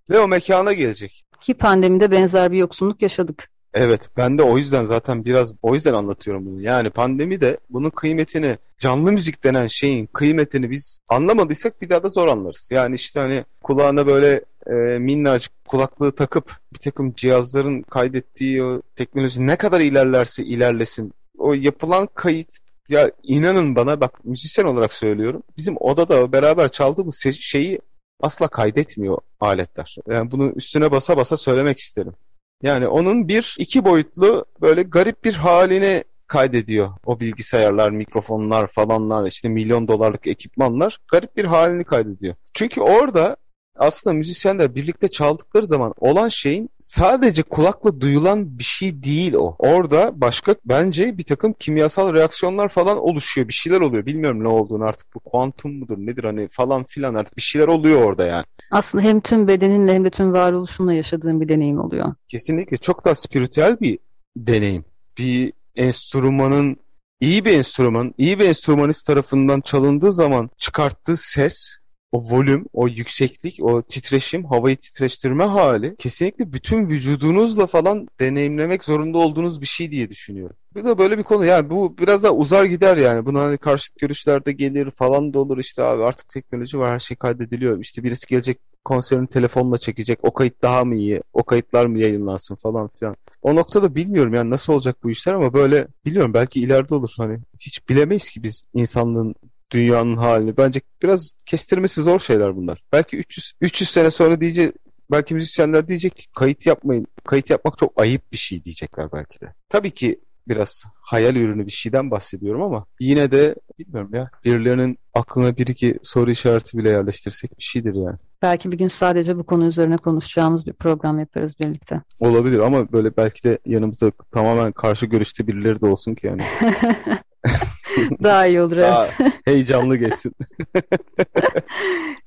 ve 0.09 0.19
o 0.19 0.27
mekana 0.27 0.73
gelecek. 0.73 1.23
Ki 1.41 1.53
pandemide 1.53 2.11
benzer 2.11 2.51
bir 2.51 2.57
yoksunluk 2.57 3.01
yaşadık. 3.01 3.49
Evet 3.73 4.09
ben 4.17 4.37
de 4.37 4.43
o 4.43 4.57
yüzden 4.57 4.85
zaten 4.85 5.25
biraz 5.25 5.53
o 5.61 5.73
yüzden 5.73 5.93
anlatıyorum 5.93 6.45
bunu. 6.45 6.61
Yani 6.61 6.89
pandemi 6.89 7.41
de 7.41 7.57
bunun 7.69 7.89
kıymetini 7.89 8.57
canlı 8.79 9.11
müzik 9.11 9.43
denen 9.43 9.67
şeyin 9.67 10.05
kıymetini 10.05 10.71
biz 10.71 10.99
anlamadıysak 11.09 11.81
bir 11.81 11.89
daha 11.89 12.03
da 12.03 12.09
zor 12.09 12.27
anlarız. 12.27 12.69
Yani 12.71 12.95
işte 12.95 13.19
hani 13.19 13.45
kulağına 13.63 14.07
böyle 14.07 14.41
e, 14.67 14.99
minnacık 14.99 15.65
kulaklığı 15.67 16.15
takıp 16.15 16.59
bir 16.73 16.79
takım 16.79 17.13
cihazların 17.13 17.81
kaydettiği 17.81 18.63
o 18.63 18.81
teknoloji 18.95 19.47
ne 19.47 19.55
kadar 19.55 19.81
ilerlerse 19.81 20.43
ilerlesin 20.43 21.13
o 21.37 21.53
yapılan 21.53 22.07
kayıt 22.15 22.57
ya 22.89 23.11
inanın 23.23 23.75
bana 23.75 24.01
bak 24.01 24.25
müzisyen 24.25 24.65
olarak 24.65 24.93
söylüyorum 24.93 25.43
bizim 25.57 25.75
odada 25.79 26.31
beraber 26.31 26.69
çaldığımız 26.69 27.25
şeyi 27.39 27.79
asla 28.21 28.47
kaydetmiyor 28.47 29.17
aletler. 29.39 29.95
Yani 30.07 30.31
bunu 30.31 30.51
üstüne 30.55 30.91
basa 30.91 31.17
basa 31.17 31.37
söylemek 31.37 31.79
isterim. 31.79 32.13
Yani 32.63 32.87
onun 32.87 33.27
bir 33.27 33.55
iki 33.59 33.85
boyutlu 33.85 34.45
böyle 34.61 34.83
garip 34.83 35.23
bir 35.23 35.33
halini 35.33 36.03
kaydediyor 36.27 36.89
o 37.05 37.19
bilgisayarlar, 37.19 37.91
mikrofonlar 37.91 38.67
falanlar 38.67 39.27
işte 39.27 39.49
milyon 39.49 39.87
dolarlık 39.87 40.27
ekipmanlar 40.27 40.97
garip 41.11 41.37
bir 41.37 41.45
halini 41.45 41.83
kaydediyor. 41.83 42.35
Çünkü 42.53 42.81
orada 42.81 43.35
aslında 43.81 44.13
müzisyenler 44.13 44.75
birlikte 44.75 45.07
çaldıkları 45.07 45.67
zaman 45.67 45.93
olan 45.99 46.27
şeyin 46.27 46.69
sadece 46.79 47.43
kulakla 47.43 48.01
duyulan 48.01 48.59
bir 48.59 48.63
şey 48.63 49.03
değil 49.03 49.33
o. 49.33 49.55
Orada 49.59 50.21
başka 50.21 50.55
bence 50.65 51.17
bir 51.17 51.23
takım 51.23 51.53
kimyasal 51.53 52.13
reaksiyonlar 52.13 52.69
falan 52.69 52.97
oluşuyor. 52.97 53.47
Bir 53.47 53.53
şeyler 53.53 53.81
oluyor. 53.81 54.05
Bilmiyorum 54.05 54.43
ne 54.43 54.47
olduğunu 54.47 54.83
artık 54.83 55.15
bu 55.15 55.19
kuantum 55.19 55.79
mudur 55.79 55.97
nedir 55.97 56.23
hani 56.23 56.47
falan 56.51 56.83
filan 56.83 57.15
artık 57.15 57.37
bir 57.37 57.41
şeyler 57.41 57.67
oluyor 57.67 58.03
orada 58.03 58.25
yani. 58.25 58.45
Aslında 58.71 59.03
hem 59.03 59.21
tüm 59.21 59.47
bedeninle 59.47 59.93
hem 59.93 60.05
de 60.05 60.09
tüm 60.09 60.33
varoluşunla 60.33 60.93
yaşadığın 60.93 61.41
bir 61.41 61.49
deneyim 61.49 61.79
oluyor. 61.79 62.13
Kesinlikle 62.27 62.77
çok 62.77 63.05
daha 63.05 63.15
spiritüel 63.15 63.79
bir 63.79 63.99
deneyim. 64.37 64.85
Bir 65.17 65.53
enstrümanın 65.75 66.77
iyi 67.21 67.45
bir 67.45 67.57
enstrüman, 67.57 68.13
iyi 68.17 68.39
bir 68.39 68.47
enstrümanist 68.47 69.05
tarafından 69.05 69.61
çalındığı 69.61 70.13
zaman 70.13 70.49
çıkarttığı 70.57 71.17
ses 71.17 71.80
o 72.11 72.23
volüm, 72.31 72.65
o 72.73 72.87
yükseklik, 72.87 73.59
o 73.61 73.81
titreşim, 73.81 74.45
havayı 74.45 74.75
titreştirme 74.75 75.43
hali 75.43 75.95
kesinlikle 75.95 76.53
bütün 76.53 76.87
vücudunuzla 76.87 77.67
falan 77.67 78.07
deneyimlemek 78.19 78.83
zorunda 78.83 79.17
olduğunuz 79.17 79.61
bir 79.61 79.65
şey 79.65 79.91
diye 79.91 80.09
düşünüyorum. 80.09 80.55
Bu 80.75 80.83
da 80.83 80.97
böyle 80.97 81.17
bir 81.17 81.23
konu. 81.23 81.45
Yani 81.45 81.69
bu 81.69 81.97
biraz 81.97 82.23
daha 82.23 82.33
uzar 82.33 82.65
gider 82.65 82.97
yani. 82.97 83.25
Buna 83.25 83.41
hani 83.41 83.57
karşıt 83.57 83.99
görüşlerde 83.99 84.51
gelir 84.51 84.91
falan 84.91 85.33
da 85.33 85.39
olur 85.39 85.57
işte 85.57 85.83
abi 85.83 86.03
artık 86.03 86.29
teknoloji 86.29 86.79
var 86.79 86.93
her 86.93 86.99
şey 86.99 87.17
kaydediliyor. 87.17 87.79
İşte 87.79 88.03
birisi 88.03 88.27
gelecek 88.27 88.59
konserini 88.85 89.27
telefonla 89.27 89.77
çekecek. 89.77 90.19
O 90.23 90.33
kayıt 90.33 90.61
daha 90.61 90.85
mı 90.85 90.95
iyi? 90.95 91.21
O 91.33 91.43
kayıtlar 91.43 91.85
mı 91.85 91.99
yayınlansın 91.99 92.55
falan 92.55 92.89
filan. 92.99 93.15
O 93.41 93.55
noktada 93.55 93.95
bilmiyorum 93.95 94.33
yani 94.33 94.49
nasıl 94.49 94.73
olacak 94.73 94.97
bu 95.03 95.11
işler 95.11 95.33
ama 95.33 95.53
böyle 95.53 95.87
biliyorum 96.05 96.33
belki 96.33 96.61
ileride 96.61 96.95
olur. 96.95 97.13
Hani 97.17 97.39
hiç 97.59 97.89
bilemeyiz 97.89 98.29
ki 98.29 98.43
biz 98.43 98.63
insanlığın 98.73 99.35
dünyanın 99.71 100.17
halini. 100.17 100.57
Bence 100.57 100.81
biraz 101.03 101.33
kestirmesi 101.45 102.03
zor 102.03 102.19
şeyler 102.19 102.55
bunlar. 102.55 102.83
Belki 102.93 103.17
300 103.17 103.53
300 103.61 103.89
sene 103.89 104.11
sonra 104.11 104.41
diyecek 104.41 104.75
belki 105.11 105.33
müzisyenler 105.33 105.87
diyecek 105.87 106.29
kayıt 106.35 106.65
yapmayın. 106.65 107.07
Kayıt 107.25 107.49
yapmak 107.49 107.77
çok 107.77 108.01
ayıp 108.01 108.31
bir 108.31 108.37
şey 108.37 108.63
diyecekler 108.63 109.11
belki 109.11 109.41
de. 109.41 109.53
Tabii 109.69 109.91
ki 109.91 110.19
biraz 110.47 110.85
hayal 111.01 111.35
ürünü 111.35 111.65
bir 111.65 111.71
şeyden 111.71 112.11
bahsediyorum 112.11 112.61
ama 112.61 112.85
yine 112.99 113.31
de 113.31 113.55
bilmiyorum 113.79 114.09
ya 114.13 114.29
birilerinin 114.45 114.97
aklına 115.13 115.57
bir 115.57 115.67
iki 115.67 115.99
soru 116.01 116.31
işareti 116.31 116.77
bile 116.77 116.89
yerleştirsek 116.89 117.57
bir 117.57 117.63
şeydir 117.63 117.93
yani. 117.93 118.17
Belki 118.41 118.71
bir 118.71 118.77
gün 118.77 118.87
sadece 118.87 119.37
bu 119.37 119.43
konu 119.43 119.65
üzerine 119.65 119.97
konuşacağımız 119.97 120.65
bir 120.65 120.73
program 120.73 121.19
yaparız 121.19 121.59
birlikte. 121.59 122.01
Olabilir 122.19 122.59
ama 122.59 122.91
böyle 122.91 123.17
belki 123.17 123.43
de 123.43 123.59
yanımızda 123.65 124.11
tamamen 124.31 124.71
karşı 124.71 125.05
görüşte 125.05 125.47
birileri 125.47 125.81
de 125.81 125.85
olsun 125.85 126.15
ki 126.15 126.27
yani. 126.27 126.41
Daha 128.23 128.47
iyi 128.47 128.61
olur 128.61 128.77
evet. 128.77 128.83
Daha 128.83 129.07
heyecanlı 129.45 129.97
geçsin. 129.97 130.33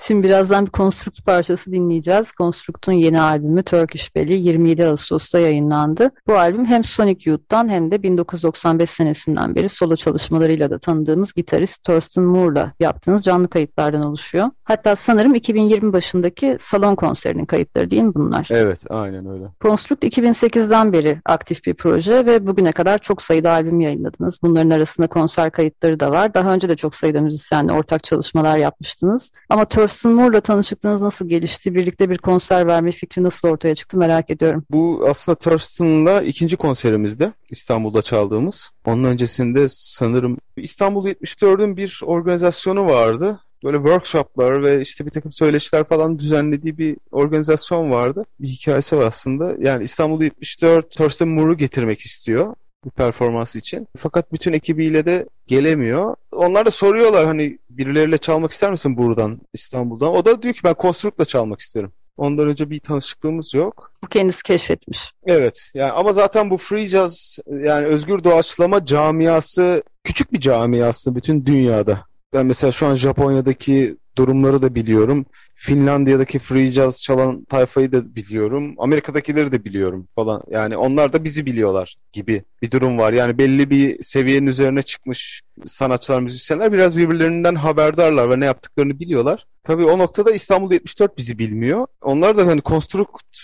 Şimdi 0.06 0.26
birazdan 0.26 0.66
bir 0.66 0.72
Construct 0.72 1.26
parçası 1.26 1.72
dinleyeceğiz. 1.72 2.26
Construct'un 2.38 2.92
yeni 2.92 3.20
albümü 3.20 3.62
Turkish 3.62 4.14
Belly 4.14 4.48
27 4.48 4.86
Ağustos'ta 4.86 5.38
yayınlandı. 5.38 6.10
Bu 6.26 6.38
albüm 6.38 6.64
hem 6.64 6.84
Sonic 6.84 7.30
Youth'tan 7.30 7.68
hem 7.68 7.90
de 7.90 8.02
1995 8.02 8.90
senesinden 8.90 9.54
beri 9.54 9.68
solo 9.68 9.96
çalışmalarıyla 9.96 10.70
da 10.70 10.78
tanıdığımız 10.78 11.32
gitarist 11.32 11.84
Thurston 11.84 12.24
Moore'la 12.24 12.72
yaptığınız 12.80 13.24
canlı 13.24 13.48
kayıtlardan 13.48 14.02
oluşuyor. 14.02 14.50
Hatta 14.64 14.96
sanırım 14.96 15.34
2020 15.34 15.92
başındaki 15.92 16.56
salon 16.60 16.94
konserinin 16.94 17.44
kayıtları 17.44 17.90
değil 17.90 18.02
mi 18.02 18.14
bunlar? 18.14 18.48
Evet, 18.50 18.80
aynen 18.90 19.26
öyle. 19.26 19.44
Construct 19.60 20.04
2008'den 20.04 20.92
beri 20.92 21.18
aktif 21.26 21.66
bir 21.66 21.74
proje 21.74 22.26
ve 22.26 22.46
bugüne 22.46 22.72
kadar 22.72 22.98
çok 22.98 23.22
sayıda 23.22 23.52
albüm 23.52 23.80
yayınladınız. 23.80 24.38
Bunların 24.42 24.70
arasında 24.70 25.06
konser 25.06 25.50
kayıtları 25.54 26.00
da 26.00 26.10
var. 26.10 26.34
Daha 26.34 26.54
önce 26.54 26.68
de 26.68 26.76
çok 26.76 26.94
sayıda 26.94 27.20
müzisyenle 27.20 27.72
ortak 27.72 28.04
çalışmalar 28.04 28.58
yapmıştınız. 28.58 29.30
Ama 29.48 29.64
Thurston 29.64 30.12
Moore'la 30.12 30.40
tanışıklığınız 30.40 31.02
nasıl 31.02 31.28
gelişti? 31.28 31.74
Birlikte 31.74 32.10
bir 32.10 32.18
konser 32.18 32.66
verme 32.66 32.92
fikri 32.92 33.22
nasıl 33.22 33.48
ortaya 33.48 33.74
çıktı 33.74 33.96
merak 33.98 34.30
ediyorum. 34.30 34.64
Bu 34.70 35.04
aslında 35.08 35.38
Thurston'la 35.38 36.22
ikinci 36.22 36.56
konserimizde 36.56 37.32
İstanbul'da 37.50 38.02
çaldığımız. 38.02 38.70
Onun 38.86 39.04
öncesinde 39.04 39.66
sanırım 39.68 40.38
İstanbul 40.56 41.06
74'ün 41.06 41.76
bir 41.76 42.00
organizasyonu 42.04 42.86
vardı 42.86 43.40
böyle 43.64 43.76
workshoplar 43.76 44.62
ve 44.62 44.80
işte 44.80 45.06
bir 45.06 45.10
takım 45.10 45.32
söyleşiler 45.32 45.84
falan 45.84 46.18
düzenlediği 46.18 46.78
bir 46.78 46.96
organizasyon 47.10 47.90
vardı. 47.90 48.24
Bir 48.40 48.48
hikayesi 48.48 48.96
var 48.96 49.06
aslında. 49.06 49.54
Yani 49.58 49.84
İstanbul 49.84 50.22
74 50.22 50.90
Thurston 50.90 51.28
Moore'u 51.28 51.56
getirmek 51.56 52.00
istiyor 52.00 52.54
bu 52.84 52.90
performans 52.90 53.56
için. 53.56 53.88
Fakat 53.96 54.32
bütün 54.32 54.52
ekibiyle 54.52 55.06
de 55.06 55.26
gelemiyor. 55.46 56.16
Onlar 56.32 56.66
da 56.66 56.70
soruyorlar 56.70 57.26
hani 57.26 57.58
birileriyle 57.70 58.18
çalmak 58.18 58.52
ister 58.52 58.70
misin 58.70 58.96
buradan 58.96 59.40
İstanbul'dan? 59.52 60.14
O 60.14 60.24
da 60.24 60.42
diyor 60.42 60.54
ki 60.54 60.60
ben 60.64 60.74
Construct'la 60.80 61.24
çalmak 61.24 61.60
isterim. 61.60 61.92
Ondan 62.16 62.48
önce 62.48 62.70
bir 62.70 62.80
tanışıklığımız 62.80 63.54
yok. 63.54 63.92
Bu 64.04 64.08
kendisi 64.08 64.42
keşfetmiş. 64.42 65.12
Evet. 65.26 65.70
Yani 65.74 65.92
ama 65.92 66.12
zaten 66.12 66.50
bu 66.50 66.58
free 66.58 66.86
jazz 66.86 67.38
yani 67.46 67.86
özgür 67.86 68.24
doğaçlama 68.24 68.86
camiası 68.86 69.82
küçük 70.04 70.32
bir 70.32 70.40
camiası 70.40 71.14
bütün 71.14 71.46
dünyada. 71.46 72.00
Ben 72.32 72.46
mesela 72.46 72.72
şu 72.72 72.86
an 72.86 72.94
Japonya'daki 72.94 73.96
durumları 74.16 74.62
da 74.62 74.74
biliyorum. 74.74 75.26
Finlandiya'daki 75.54 76.38
free 76.38 76.66
jazz 76.66 77.02
çalan 77.02 77.44
tayfayı 77.44 77.92
da 77.92 78.14
biliyorum. 78.14 78.74
Amerika'dakileri 78.78 79.52
de 79.52 79.64
biliyorum 79.64 80.08
falan. 80.14 80.42
Yani 80.50 80.76
onlar 80.76 81.12
da 81.12 81.24
bizi 81.24 81.46
biliyorlar 81.46 81.96
gibi 82.12 82.42
bir 82.62 82.70
durum 82.70 82.98
var. 82.98 83.12
Yani 83.12 83.38
belli 83.38 83.70
bir 83.70 84.02
seviyenin 84.02 84.46
üzerine 84.46 84.82
çıkmış 84.82 85.42
sanatçılar, 85.66 86.20
müzisyenler 86.20 86.72
biraz 86.72 86.96
birbirlerinden 86.96 87.54
haberdarlar 87.54 88.30
ve 88.30 88.40
ne 88.40 88.44
yaptıklarını 88.44 89.00
biliyorlar. 89.00 89.46
Tabii 89.64 89.84
o 89.84 89.98
noktada 89.98 90.32
İstanbul 90.32 90.72
74 90.72 91.18
bizi 91.18 91.38
bilmiyor. 91.38 91.86
Onlar 92.02 92.36
da 92.36 92.46
hani 92.46 92.60
konstrukt 92.60 93.38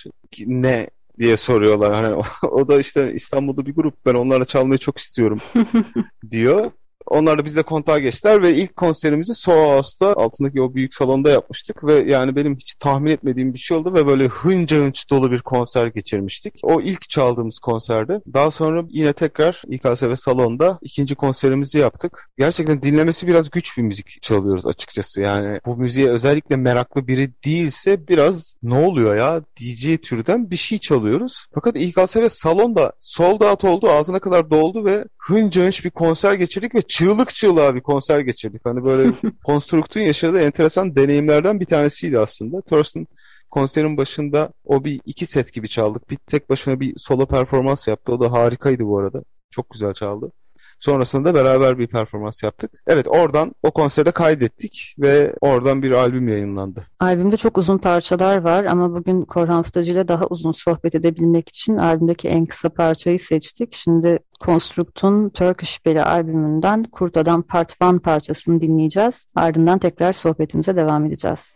ne 0.47 0.91
diye 1.19 1.37
soruyorlar. 1.37 1.95
Hani 1.95 2.15
o, 2.15 2.23
o 2.49 2.69
da 2.69 2.81
işte 2.81 3.13
İstanbul'da 3.13 3.67
bir 3.67 3.75
grup 3.75 4.07
ben 4.07 4.15
onlarla 4.15 4.45
çalmayı 4.45 4.79
çok 4.79 4.99
istiyorum 4.99 5.39
diyor. 6.31 6.71
Onlar 7.07 7.39
da 7.39 7.45
bizle 7.45 7.63
kontağa 7.63 7.99
geçtiler 7.99 8.43
ve 8.43 8.55
ilk 8.55 8.77
konserimizi 8.77 9.35
Soho 9.35 9.75
House'da 9.75 10.15
altındaki 10.17 10.63
o 10.63 10.75
büyük 10.75 10.95
salonda 10.95 11.31
yapmıştık 11.31 11.85
ve 11.85 11.95
yani 11.95 12.37
benim 12.37 12.57
hiç 12.57 12.75
tahmin 12.75 13.11
etmediğim 13.11 13.55
bir 13.55 13.59
şey 13.59 13.77
oldu 13.77 13.95
ve 13.95 14.07
böyle 14.07 14.27
hınca 14.27 14.77
hınç 14.77 15.11
dolu 15.11 15.31
bir 15.31 15.43
konser 15.43 15.87
geçirmiştik. 15.87 16.61
O 16.63 16.81
ilk 16.81 17.11
çaldığımız 17.11 17.59
konserde. 17.59 18.21
Daha 18.35 18.51
sonra 18.51 18.85
yine 18.89 19.13
tekrar 19.13 19.63
İKSV 19.69 20.15
salonda 20.15 20.79
ikinci 20.83 21.15
konserimizi 21.15 21.79
yaptık. 21.79 22.31
Gerçekten 22.39 22.83
dinlemesi 22.83 23.27
biraz 23.27 23.51
güç 23.51 23.79
bir 23.79 23.83
müzik 23.83 24.23
çalıyoruz 24.23 24.67
açıkçası. 24.67 25.21
Yani 25.21 25.61
bu 25.67 25.77
müziğe 25.77 26.09
özellikle 26.09 26.57
meraklı 26.57 27.07
biri 27.07 27.31
değilse 27.45 28.09
biraz 28.09 28.55
ne 28.63 28.75
oluyor 28.75 29.17
ya 29.17 29.43
DJ 29.61 29.97
türden 30.03 30.51
bir 30.51 30.57
şey 30.57 30.79
çalıyoruz. 30.79 31.47
Fakat 31.55 31.77
İKSV 31.77 32.29
salonda 32.29 32.93
sold 33.01 33.41
out 33.41 33.65
oldu 33.65 33.91
ağzına 33.91 34.19
kadar 34.19 34.51
doldu 34.51 34.85
ve 34.85 35.05
hınca 35.21 35.65
hınç 35.65 35.85
bir 35.85 35.91
konser 35.91 36.33
geçirdik 36.33 36.75
ve 36.75 36.83
çığlık 36.83 37.35
çığlığa 37.35 37.75
bir 37.75 37.81
konser 37.81 38.21
geçirdik. 38.21 38.61
Hani 38.65 38.85
böyle 38.85 39.13
Construct'un 39.47 40.01
yaşadığı 40.01 40.41
enteresan 40.41 40.97
deneyimlerden 40.97 41.61
bir 41.61 41.65
tanesiydi 41.65 42.19
aslında. 42.19 42.61
Thurston 42.61 43.07
konserin 43.51 43.97
başında 43.97 44.53
o 44.65 44.85
bir 44.85 45.01
iki 45.07 45.27
set 45.27 45.53
gibi 45.53 45.69
çaldık. 45.69 46.11
Bir 46.11 46.17
tek 46.17 46.51
başına 46.51 46.81
bir 46.81 46.95
solo 46.97 47.27
performans 47.27 47.89
yaptı. 47.89 48.13
O 48.13 48.21
da 48.21 48.33
harikaydı 48.33 48.87
bu 48.87 48.99
arada. 48.99 49.23
Çok 49.51 49.71
güzel 49.71 49.95
çaldı. 49.95 50.33
Sonrasında 50.81 51.35
beraber 51.35 51.79
bir 51.79 51.87
performans 51.87 52.43
yaptık. 52.43 52.71
Evet 52.87 53.07
oradan 53.09 53.55
o 53.63 53.71
konserde 53.71 54.11
kaydettik 54.11 54.95
ve 54.99 55.35
oradan 55.41 55.83
bir 55.83 55.91
albüm 55.91 56.29
yayınlandı. 56.29 56.87
Albümde 57.01 57.37
çok 57.37 57.59
uzun 57.59 57.79
parçalar 57.79 58.37
var 58.37 58.65
ama 58.65 58.95
bugün 58.95 59.23
Korhan 59.23 59.63
Fıtacı 59.63 59.93
ile 59.93 60.09
daha 60.09 60.27
uzun 60.27 60.53
sohbet 60.53 60.95
edebilmek 60.95 61.49
için 61.49 61.77
albümdeki 61.77 62.29
en 62.29 62.47
kısa 62.47 62.69
parçayı 62.69 63.19
seçtik. 63.19 63.75
Şimdi 63.75 64.19
Construct'un 64.45 65.29
Turkish 65.29 65.87
Belly 65.87 66.03
albümünden 66.03 66.85
Kurt 66.85 67.17
Adam 67.17 67.43
Part 67.43 67.81
1 67.81 67.99
parçasını 67.99 68.61
dinleyeceğiz. 68.61 69.27
Ardından 69.35 69.79
tekrar 69.79 70.13
sohbetimize 70.13 70.77
devam 70.77 71.05
edeceğiz. 71.05 71.55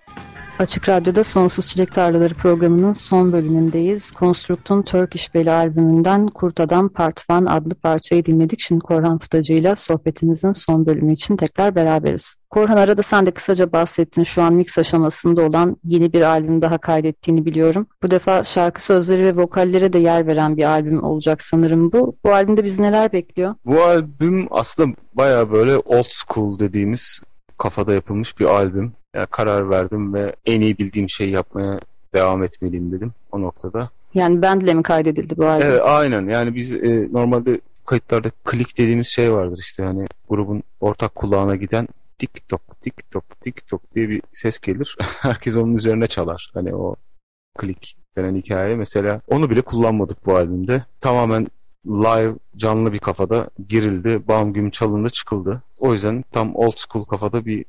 Açık 0.59 0.89
Radyo'da 0.89 1.25
Sonsuz 1.25 1.69
Çilek 1.69 1.93
Tarlaları 1.93 2.35
programının 2.35 2.93
son 2.93 3.33
bölümündeyiz. 3.33 4.13
Construct'un 4.19 4.83
Turkish 4.83 5.35
Belly 5.35 5.51
albümünden 5.51 6.27
Kurt 6.27 6.61
Adam 6.61 6.89
Part 6.89 7.29
1 7.31 7.57
adlı 7.57 7.75
parçayı 7.75 8.25
dinledik. 8.25 8.61
Şimdi 8.61 8.81
Korhan 8.81 9.19
Futacı 9.19 9.55
ile 9.55 9.77
sohbetimizin 9.77 10.53
son 10.53 10.87
bölümü 10.87 11.13
için 11.13 11.37
tekrar 11.37 11.75
beraberiz. 11.75 12.35
Korhan 12.51 12.77
arada 12.77 13.03
sen 13.03 13.27
de 13.27 13.31
kısaca 13.31 13.73
bahsettin 13.73 14.23
şu 14.23 14.43
an 14.43 14.55
mix 14.55 14.79
aşamasında 14.79 15.43
olan 15.43 15.77
yeni 15.85 16.13
bir 16.13 16.21
albüm 16.21 16.63
daha 16.63 16.79
kaydettiğini 16.79 17.45
biliyorum. 17.45 17.87
Bu 18.03 18.11
defa 18.11 18.45
şarkı 18.45 18.83
sözleri 18.83 19.25
ve 19.25 19.37
vokallere 19.37 19.93
de 19.93 19.99
yer 19.99 20.27
veren 20.27 20.57
bir 20.57 20.65
albüm 20.65 21.03
olacak 21.03 21.43
sanırım 21.43 21.93
bu. 21.93 22.17
Bu 22.25 22.33
albümde 22.33 22.65
bizi 22.65 22.83
neler 22.83 23.13
bekliyor? 23.13 23.55
Bu 23.65 23.83
albüm 23.83 24.47
aslında 24.51 24.97
baya 25.15 25.53
böyle 25.53 25.77
old 25.77 26.09
school 26.09 26.59
dediğimiz 26.59 27.21
kafada 27.59 27.95
yapılmış 27.95 28.41
bir 28.41 28.45
albüm. 28.45 28.93
Yani 29.15 29.27
karar 29.27 29.71
verdim 29.71 30.15
ve 30.15 30.37
en 30.47 30.61
iyi 30.61 30.79
bildiğim 30.79 31.09
şeyi 31.09 31.31
yapmaya 31.31 31.81
devam 32.15 32.43
etmeliyim 32.43 32.93
dedim 32.93 33.13
o 33.33 33.41
noktada. 33.41 33.91
Yani 34.15 34.43
bandle 34.43 34.75
mi 34.75 34.83
kaydedildi 34.83 35.37
bu 35.37 35.47
albüm? 35.47 35.69
Evet 35.69 35.81
aynen 35.85 36.27
yani 36.27 36.55
biz 36.55 36.73
e, 36.75 37.09
normalde 37.13 37.61
kayıtlarda 37.87 38.31
klik 38.45 38.79
dediğimiz 38.79 39.07
şey 39.07 39.33
vardır 39.33 39.59
işte 39.61 39.83
hani 39.83 40.07
grubun 40.29 40.63
ortak 40.81 41.15
kulağına 41.15 41.57
giden 41.57 41.89
tik 42.19 42.49
tok 42.49 42.81
tik 42.81 43.11
tok 43.11 43.41
tik 43.41 43.69
tok 43.69 43.95
diye 43.95 44.09
bir 44.09 44.23
ses 44.33 44.59
gelir. 44.59 44.97
Herkes 45.21 45.57
onun 45.57 45.77
üzerine 45.77 46.07
çalar. 46.07 46.51
Hani 46.55 46.75
o 46.75 46.97
klik 47.59 47.97
denen 48.17 48.35
hikaye 48.35 48.77
mesela 48.77 49.21
onu 49.29 49.51
bile 49.51 49.63
kullanmadık 49.63 50.27
bu 50.27 50.37
albümde. 50.37 50.85
Tamamen 51.01 51.47
live 51.87 52.35
canlı 52.57 52.93
bir 52.93 52.99
kafada 52.99 53.51
girildi. 53.69 54.29
Bam 54.29 54.53
güm 54.53 54.71
çalındı 54.71 55.11
çıkıldı. 55.11 55.63
O 55.79 55.93
yüzden 55.93 56.25
tam 56.33 56.57
old 56.57 56.77
school 56.77 57.05
kafada 57.05 57.47
bir 57.47 57.65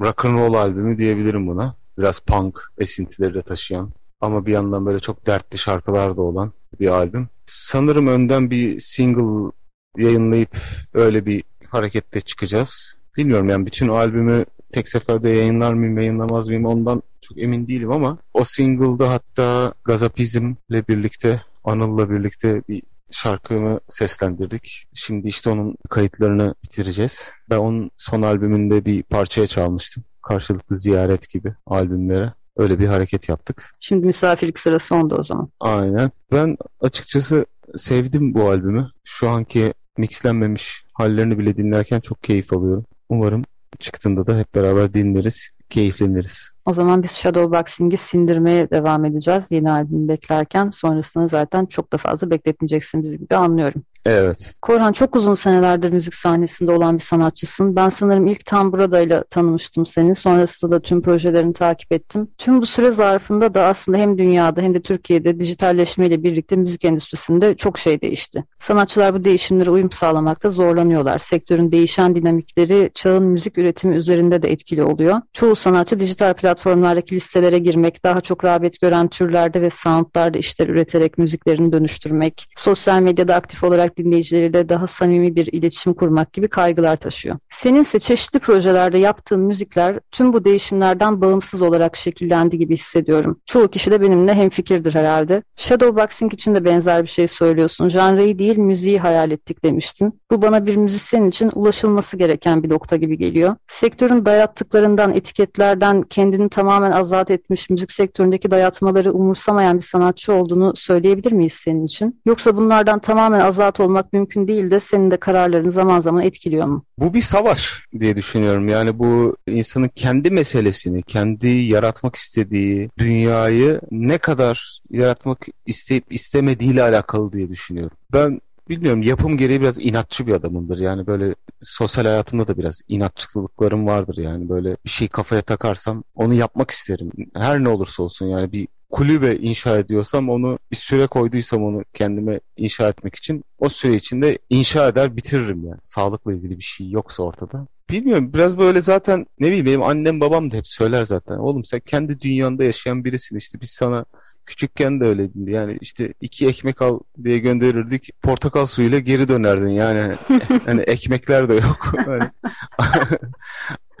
rock 0.00 0.24
and 0.24 0.38
roll 0.38 0.54
albümü 0.54 0.98
diyebilirim 0.98 1.46
buna. 1.46 1.74
Biraz 1.98 2.20
punk 2.20 2.60
esintileri 2.78 3.34
de 3.34 3.42
taşıyan 3.42 3.90
ama 4.20 4.46
bir 4.46 4.52
yandan 4.52 4.86
böyle 4.86 5.00
çok 5.00 5.26
dertli 5.26 5.58
şarkılar 5.58 6.16
da 6.16 6.22
olan 6.22 6.52
bir 6.80 6.88
albüm. 6.88 7.28
Sanırım 7.46 8.06
önden 8.06 8.50
bir 8.50 8.80
single 8.80 9.52
yayınlayıp 9.96 10.58
öyle 10.94 11.26
bir 11.26 11.44
harekette 11.68 12.20
çıkacağız. 12.20 12.98
Bilmiyorum 13.16 13.48
yani 13.48 13.66
bütün 13.66 13.88
albümü 13.88 14.44
tek 14.72 14.88
seferde 14.88 15.28
yayınlar 15.28 15.74
mıyım 15.74 15.98
yayınlamaz 15.98 16.48
mıyım 16.48 16.66
ondan 16.66 17.02
çok 17.20 17.38
emin 17.38 17.68
değilim 17.68 17.92
ama 17.92 18.18
o 18.34 18.44
single'da 18.44 19.10
hatta 19.10 19.74
Gazapizm'le 19.84 20.88
birlikte 20.88 21.42
Anıl'la 21.64 22.10
birlikte 22.10 22.62
bir 22.68 22.82
şarkımı 23.10 23.80
seslendirdik. 23.88 24.84
Şimdi 24.94 25.28
işte 25.28 25.50
onun 25.50 25.76
kayıtlarını 25.90 26.54
bitireceğiz. 26.64 27.30
Ben 27.50 27.56
onun 27.56 27.90
son 27.96 28.22
albümünde 28.22 28.84
bir 28.84 29.02
parçaya 29.02 29.46
çalmıştım. 29.46 30.04
Karşılıklı 30.22 30.76
ziyaret 30.76 31.30
gibi 31.30 31.54
albümlere. 31.66 32.32
Öyle 32.56 32.78
bir 32.78 32.86
hareket 32.86 33.28
yaptık. 33.28 33.74
Şimdi 33.80 34.06
misafirlik 34.06 34.58
sırası 34.58 34.94
onda 34.94 35.16
o 35.16 35.22
zaman. 35.22 35.48
Aynen. 35.60 36.10
Ben 36.32 36.56
açıkçası 36.80 37.46
sevdim 37.76 38.34
bu 38.34 38.50
albümü. 38.50 38.90
Şu 39.04 39.28
anki 39.28 39.74
mixlenmemiş 39.98 40.84
hallerini 40.92 41.38
bile 41.38 41.56
dinlerken 41.56 42.00
çok 42.00 42.22
keyif 42.22 42.52
alıyorum. 42.52 42.84
Umarım 43.08 43.42
çıktığında 43.78 44.26
da 44.26 44.38
hep 44.38 44.54
beraber 44.54 44.94
dinleriz, 44.94 45.50
keyifleniriz. 45.70 46.50
O 46.64 46.74
zaman 46.74 47.02
biz 47.02 47.10
Shadowboxing'i 47.10 47.96
sindirmeye 47.96 48.70
devam 48.70 49.04
edeceğiz 49.04 49.50
yeni 49.50 49.70
albüm 49.70 50.08
beklerken. 50.08 50.70
Sonrasında 50.70 51.28
zaten 51.28 51.66
çok 51.66 51.92
da 51.92 51.96
fazla 51.96 52.30
bekletmeyeceksin 52.30 53.02
bizi 53.02 53.18
gibi 53.18 53.36
anlıyorum. 53.36 53.82
Evet. 54.08 54.54
Korhan 54.62 54.92
çok 54.92 55.16
uzun 55.16 55.34
senelerdir 55.34 55.92
müzik 55.92 56.14
sahnesinde 56.14 56.72
olan 56.72 56.94
bir 56.94 57.02
sanatçısın. 57.02 57.76
Ben 57.76 57.88
sanırım 57.88 58.26
ilk 58.26 58.46
tam 58.46 58.72
buradayla 58.72 59.24
tanımıştım 59.24 59.86
seni. 59.86 60.14
Sonrasında 60.14 60.72
da 60.72 60.80
tüm 60.80 61.02
projelerini 61.02 61.52
takip 61.52 61.92
ettim. 61.92 62.28
Tüm 62.38 62.60
bu 62.60 62.66
süre 62.66 62.90
zarfında 62.90 63.54
da 63.54 63.64
aslında 63.64 63.98
hem 63.98 64.18
dünyada 64.18 64.60
hem 64.60 64.74
de 64.74 64.82
Türkiye'de 64.82 65.40
dijitalleşmeyle 65.40 66.22
birlikte 66.22 66.56
müzik 66.56 66.84
endüstrisinde 66.84 67.56
çok 67.56 67.78
şey 67.78 68.00
değişti. 68.00 68.44
Sanatçılar 68.60 69.14
bu 69.14 69.24
değişimlere 69.24 69.70
uyum 69.70 69.90
sağlamakta 69.90 70.50
zorlanıyorlar. 70.50 71.18
Sektörün 71.18 71.72
değişen 71.72 72.14
dinamikleri 72.16 72.90
çağın 72.94 73.24
müzik 73.24 73.58
üretimi 73.58 73.96
üzerinde 73.96 74.42
de 74.42 74.50
etkili 74.50 74.82
oluyor. 74.82 75.20
Çoğu 75.32 75.56
sanatçı 75.56 75.98
dijital 75.98 76.34
platformlardaki 76.34 77.14
listelere 77.14 77.58
girmek, 77.58 78.04
daha 78.04 78.20
çok 78.20 78.44
rağbet 78.44 78.80
gören 78.80 79.08
türlerde 79.08 79.62
ve 79.62 79.70
soundlarda 79.70 80.38
işler 80.38 80.68
üreterek 80.68 81.18
müziklerini 81.18 81.72
dönüştürmek, 81.72 82.48
sosyal 82.56 83.00
medyada 83.00 83.34
aktif 83.34 83.64
olarak 83.64 83.97
dinleyicileriyle 83.98 84.68
daha 84.68 84.86
samimi 84.86 85.36
bir 85.36 85.46
iletişim 85.52 85.94
kurmak 85.94 86.32
gibi 86.32 86.48
kaygılar 86.48 86.96
taşıyor. 86.96 87.36
Senin 87.54 87.82
ise 87.82 87.98
çeşitli 87.98 88.38
projelerde 88.38 88.98
yaptığın 88.98 89.40
müzikler 89.40 90.00
tüm 90.12 90.32
bu 90.32 90.44
değişimlerden 90.44 91.20
bağımsız 91.20 91.62
olarak 91.62 91.96
şekillendi 91.96 92.58
gibi 92.58 92.74
hissediyorum. 92.74 93.40
Çoğu 93.46 93.68
kişi 93.68 93.90
de 93.90 94.00
benimle 94.00 94.34
hemfikirdir 94.34 94.94
herhalde. 94.94 95.42
Shadowboxing 95.56 96.34
için 96.34 96.54
de 96.54 96.64
benzer 96.64 97.02
bir 97.02 97.08
şey 97.08 97.28
söylüyorsun. 97.28 97.88
Janreyi 97.88 98.38
değil 98.38 98.58
müziği 98.58 98.98
hayal 98.98 99.30
ettik 99.30 99.62
demiştin. 99.62 100.20
Bu 100.30 100.42
bana 100.42 100.66
bir 100.66 100.76
müzisyen 100.76 101.24
için 101.24 101.50
ulaşılması 101.54 102.16
gereken 102.16 102.62
bir 102.62 102.70
nokta 102.70 102.96
gibi 102.96 103.18
geliyor. 103.18 103.56
Sektörün 103.68 104.26
dayattıklarından, 104.26 105.14
etiketlerden 105.14 106.02
kendini 106.02 106.48
tamamen 106.48 106.92
azat 106.92 107.30
etmiş, 107.30 107.70
müzik 107.70 107.92
sektöründeki 107.92 108.50
dayatmaları 108.50 109.12
umursamayan 109.12 109.76
bir 109.76 109.84
sanatçı 109.84 110.32
olduğunu 110.32 110.72
söyleyebilir 110.76 111.32
miyiz 111.32 111.52
senin 111.52 111.84
için? 111.84 112.20
Yoksa 112.26 112.56
bunlardan 112.56 112.98
tamamen 112.98 113.40
azat 113.40 113.77
olmak 113.80 114.12
mümkün 114.12 114.48
değil 114.48 114.70
de 114.70 114.80
senin 114.80 115.10
de 115.10 115.16
kararların 115.16 115.70
zaman 115.70 116.00
zaman 116.00 116.22
etkiliyor 116.22 116.66
mu? 116.66 116.84
Bu 116.98 117.14
bir 117.14 117.20
savaş 117.20 117.82
diye 117.98 118.16
düşünüyorum. 118.16 118.68
Yani 118.68 118.98
bu 118.98 119.36
insanın 119.46 119.88
kendi 119.88 120.30
meselesini, 120.30 121.02
kendi 121.02 121.48
yaratmak 121.48 122.16
istediği 122.16 122.90
dünyayı 122.98 123.80
ne 123.90 124.18
kadar 124.18 124.80
yaratmak 124.90 125.46
isteyip 125.66 126.04
istemediğiyle 126.10 126.82
alakalı 126.82 127.32
diye 127.32 127.48
düşünüyorum. 127.48 127.96
Ben 128.12 128.40
bilmiyorum 128.68 129.02
yapım 129.02 129.36
gereği 129.36 129.60
biraz 129.60 129.78
inatçı 129.78 130.26
bir 130.26 130.32
adamımdır. 130.32 130.78
Yani 130.78 131.06
böyle 131.06 131.34
sosyal 131.62 132.04
hayatımda 132.04 132.48
da 132.48 132.58
biraz 132.58 132.80
inatçılıklarım 132.88 133.86
vardır 133.86 134.16
yani 134.16 134.48
böyle 134.48 134.76
bir 134.84 134.90
şey 134.90 135.08
kafaya 135.08 135.42
takarsam 135.42 136.04
onu 136.14 136.34
yapmak 136.34 136.70
isterim. 136.70 137.10
Her 137.34 137.64
ne 137.64 137.68
olursa 137.68 138.02
olsun 138.02 138.26
yani 138.26 138.52
bir 138.52 138.68
kulübe 138.90 139.36
inşa 139.36 139.78
ediyorsam 139.78 140.28
onu 140.28 140.58
bir 140.70 140.76
süre 140.76 141.06
koyduysam 141.06 141.64
onu 141.64 141.84
kendime 141.94 142.40
inşa 142.56 142.88
etmek 142.88 143.14
için 143.14 143.44
o 143.58 143.68
süre 143.68 143.94
içinde 143.94 144.38
inşa 144.50 144.88
eder 144.88 145.16
bitiririm 145.16 145.64
yani. 145.64 145.80
Sağlıkla 145.84 146.32
ilgili 146.32 146.58
bir 146.58 146.62
şey 146.62 146.90
yoksa 146.90 147.22
ortada. 147.22 147.66
Bilmiyorum 147.90 148.32
biraz 148.32 148.58
böyle 148.58 148.82
zaten 148.82 149.26
ne 149.40 149.46
bileyim 149.46 149.66
benim 149.66 149.82
annem 149.82 150.20
babam 150.20 150.50
da 150.50 150.56
hep 150.56 150.68
söyler 150.68 151.04
zaten. 151.04 151.34
Oğlum 151.34 151.64
sen 151.64 151.80
kendi 151.80 152.20
dünyanda 152.20 152.64
yaşayan 152.64 153.04
birisin 153.04 153.36
işte 153.36 153.60
biz 153.60 153.70
sana 153.70 154.04
küçükken 154.46 155.00
de 155.00 155.04
öyleydi. 155.04 155.50
Yani 155.50 155.78
işte 155.80 156.14
iki 156.20 156.46
ekmek 156.46 156.82
al 156.82 157.00
diye 157.24 157.38
gönderirdik. 157.38 158.10
Portakal 158.22 158.66
suyuyla 158.66 158.98
geri 158.98 159.28
dönerdin. 159.28 159.68
Yani 159.68 160.14
hani 160.64 160.80
ekmekler 160.80 161.48
de 161.48 161.54
yok. 161.54 161.94
Yani, 162.06 162.30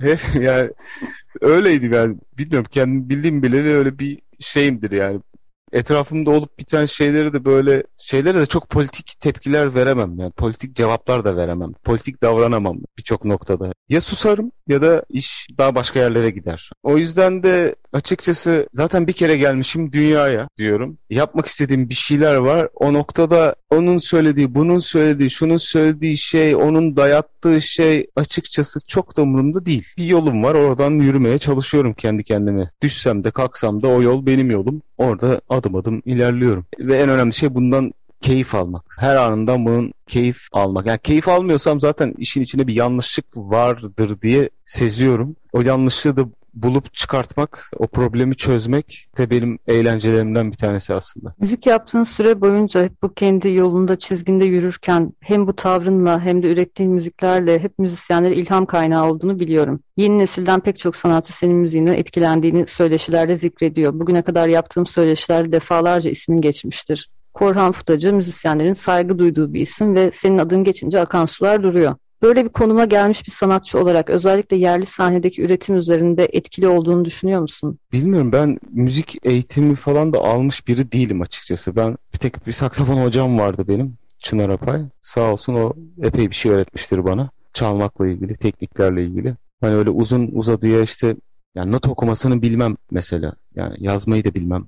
hep 0.00 0.20
yani 0.40 0.70
öyleydi 1.40 1.92
ben. 1.92 2.20
Bilmiyorum 2.38 2.66
kendim 2.70 3.08
bildiğim 3.08 3.42
bileli 3.42 3.68
öyle 3.68 3.98
bir 3.98 4.18
şeyimdir 4.40 4.90
yani. 4.90 5.20
Etrafımda 5.72 6.30
olup 6.30 6.58
biten 6.58 6.84
şeyleri 6.84 7.32
de 7.32 7.44
böyle 7.44 7.82
şeylere 7.98 8.40
de 8.40 8.46
çok 8.46 8.68
politik 8.68 9.12
tepkiler 9.20 9.74
veremem 9.74 10.18
yani 10.18 10.32
politik 10.32 10.76
cevaplar 10.76 11.24
da 11.24 11.36
veremem. 11.36 11.72
Politik 11.84 12.22
davranamam 12.22 12.78
birçok 12.98 13.24
noktada. 13.24 13.72
Ya 13.88 14.00
susarım 14.00 14.52
ya 14.68 14.82
da 14.82 15.04
iş 15.10 15.46
daha 15.58 15.74
başka 15.74 16.00
yerlere 16.00 16.30
gider. 16.30 16.70
O 16.82 16.98
yüzden 16.98 17.42
de 17.42 17.74
açıkçası 17.92 18.68
zaten 18.72 19.06
bir 19.06 19.12
kere 19.12 19.36
gelmişim 19.36 19.92
dünyaya 19.92 20.48
diyorum. 20.58 20.98
Yapmak 21.10 21.46
istediğim 21.46 21.88
bir 21.88 21.94
şeyler 21.94 22.34
var. 22.34 22.68
O 22.74 22.92
noktada 22.92 23.54
onun 23.70 23.98
söylediği, 23.98 24.54
bunun 24.54 24.78
söylediği, 24.78 25.30
şunun 25.30 25.56
söylediği 25.56 26.18
şey, 26.18 26.54
onun 26.56 26.96
dayattığı 26.96 27.60
şey 27.60 28.06
açıkçası 28.16 28.80
çok 28.88 29.16
da 29.16 29.22
umurumda 29.22 29.66
değil. 29.66 29.86
Bir 29.98 30.04
yolum 30.04 30.42
var. 30.42 30.54
Oradan 30.54 30.90
yürümeye 30.90 31.38
çalışıyorum 31.38 31.94
kendi 31.94 32.24
kendime. 32.24 32.70
Düşsem 32.82 33.24
de 33.24 33.30
kalksam 33.30 33.82
da 33.82 33.88
o 33.88 34.02
yol 34.02 34.26
benim 34.26 34.50
yolum. 34.50 34.82
Orada 34.98 35.40
adım 35.48 35.74
adım 35.74 36.02
ilerliyorum. 36.04 36.66
Ve 36.78 36.96
en 36.96 37.08
önemli 37.08 37.32
şey 37.32 37.54
bundan 37.54 37.92
keyif 38.20 38.54
almak. 38.54 38.96
Her 38.98 39.16
anından 39.16 39.66
bunun 39.66 39.92
keyif 40.06 40.38
almak. 40.52 40.86
Yani 40.86 40.98
keyif 40.98 41.28
almıyorsam 41.28 41.80
zaten 41.80 42.14
işin 42.18 42.42
içinde 42.42 42.66
bir 42.66 42.74
yanlışlık 42.74 43.26
vardır 43.36 44.22
diye 44.22 44.50
seziyorum. 44.66 45.36
O 45.52 45.60
yanlışlığı 45.60 46.16
da 46.16 46.24
bulup 46.62 46.94
çıkartmak, 46.94 47.70
o 47.78 47.86
problemi 47.86 48.36
çözmek 48.36 49.08
de 49.18 49.30
benim 49.30 49.58
eğlencelerimden 49.66 50.52
bir 50.52 50.56
tanesi 50.56 50.94
aslında. 50.94 51.34
Müzik 51.40 51.66
yaptığın 51.66 52.02
süre 52.02 52.40
boyunca 52.40 52.84
hep 52.84 53.02
bu 53.02 53.14
kendi 53.14 53.52
yolunda, 53.52 53.98
çizginde 53.98 54.44
yürürken 54.44 55.12
hem 55.20 55.46
bu 55.46 55.56
tavrınla 55.56 56.20
hem 56.20 56.42
de 56.42 56.52
ürettiğin 56.52 56.92
müziklerle 56.92 57.58
hep 57.58 57.78
müzisyenlere 57.78 58.34
ilham 58.34 58.66
kaynağı 58.66 59.10
olduğunu 59.10 59.40
biliyorum. 59.40 59.80
Yeni 59.96 60.18
nesilden 60.18 60.60
pek 60.60 60.78
çok 60.78 60.96
sanatçı 60.96 61.32
senin 61.32 61.56
müziğinden 61.56 61.94
etkilendiğini 61.94 62.66
söyleşilerde 62.66 63.36
zikrediyor. 63.36 64.00
Bugüne 64.00 64.22
kadar 64.22 64.48
yaptığım 64.48 64.86
söyleşilerde 64.86 65.52
defalarca 65.52 66.10
ismin 66.10 66.40
geçmiştir. 66.40 67.10
Korhan 67.38 67.72
Futacı 67.72 68.14
müzisyenlerin 68.14 68.72
saygı 68.72 69.18
duyduğu 69.18 69.54
bir 69.54 69.60
isim 69.60 69.94
ve 69.94 70.10
senin 70.12 70.38
adın 70.38 70.64
geçince 70.64 71.00
akan 71.00 71.26
sular 71.26 71.62
duruyor. 71.62 71.94
Böyle 72.22 72.44
bir 72.44 72.48
konuma 72.48 72.84
gelmiş 72.84 73.26
bir 73.26 73.30
sanatçı 73.30 73.78
olarak 73.80 74.10
özellikle 74.10 74.56
yerli 74.56 74.86
sahnedeki 74.86 75.42
üretim 75.42 75.76
üzerinde 75.76 76.28
etkili 76.32 76.68
olduğunu 76.68 77.04
düşünüyor 77.04 77.40
musun? 77.40 77.78
Bilmiyorum 77.92 78.32
ben 78.32 78.58
müzik 78.70 79.16
eğitimi 79.22 79.74
falan 79.74 80.12
da 80.12 80.18
almış 80.18 80.68
biri 80.68 80.92
değilim 80.92 81.22
açıkçası. 81.22 81.76
Ben 81.76 81.96
bir 82.12 82.18
tek 82.18 82.46
bir 82.46 82.52
saksafon 82.52 83.04
hocam 83.04 83.38
vardı 83.38 83.64
benim 83.68 83.94
Çınar 84.18 84.48
Apay. 84.48 84.82
Sağ 85.02 85.32
olsun 85.32 85.54
o 85.54 85.72
epey 86.02 86.30
bir 86.30 86.34
şey 86.34 86.52
öğretmiştir 86.52 87.04
bana. 87.04 87.30
Çalmakla 87.52 88.06
ilgili, 88.06 88.34
tekniklerle 88.34 89.04
ilgili. 89.04 89.34
Hani 89.60 89.74
öyle 89.74 89.90
uzun 89.90 90.30
uzadıya 90.32 90.82
işte 90.82 91.16
yani 91.54 91.72
not 91.72 91.88
okumasını 91.88 92.42
bilmem 92.42 92.76
mesela. 92.90 93.32
Yani 93.54 93.74
yazmayı 93.78 94.24
da 94.24 94.34
bilmem 94.34 94.66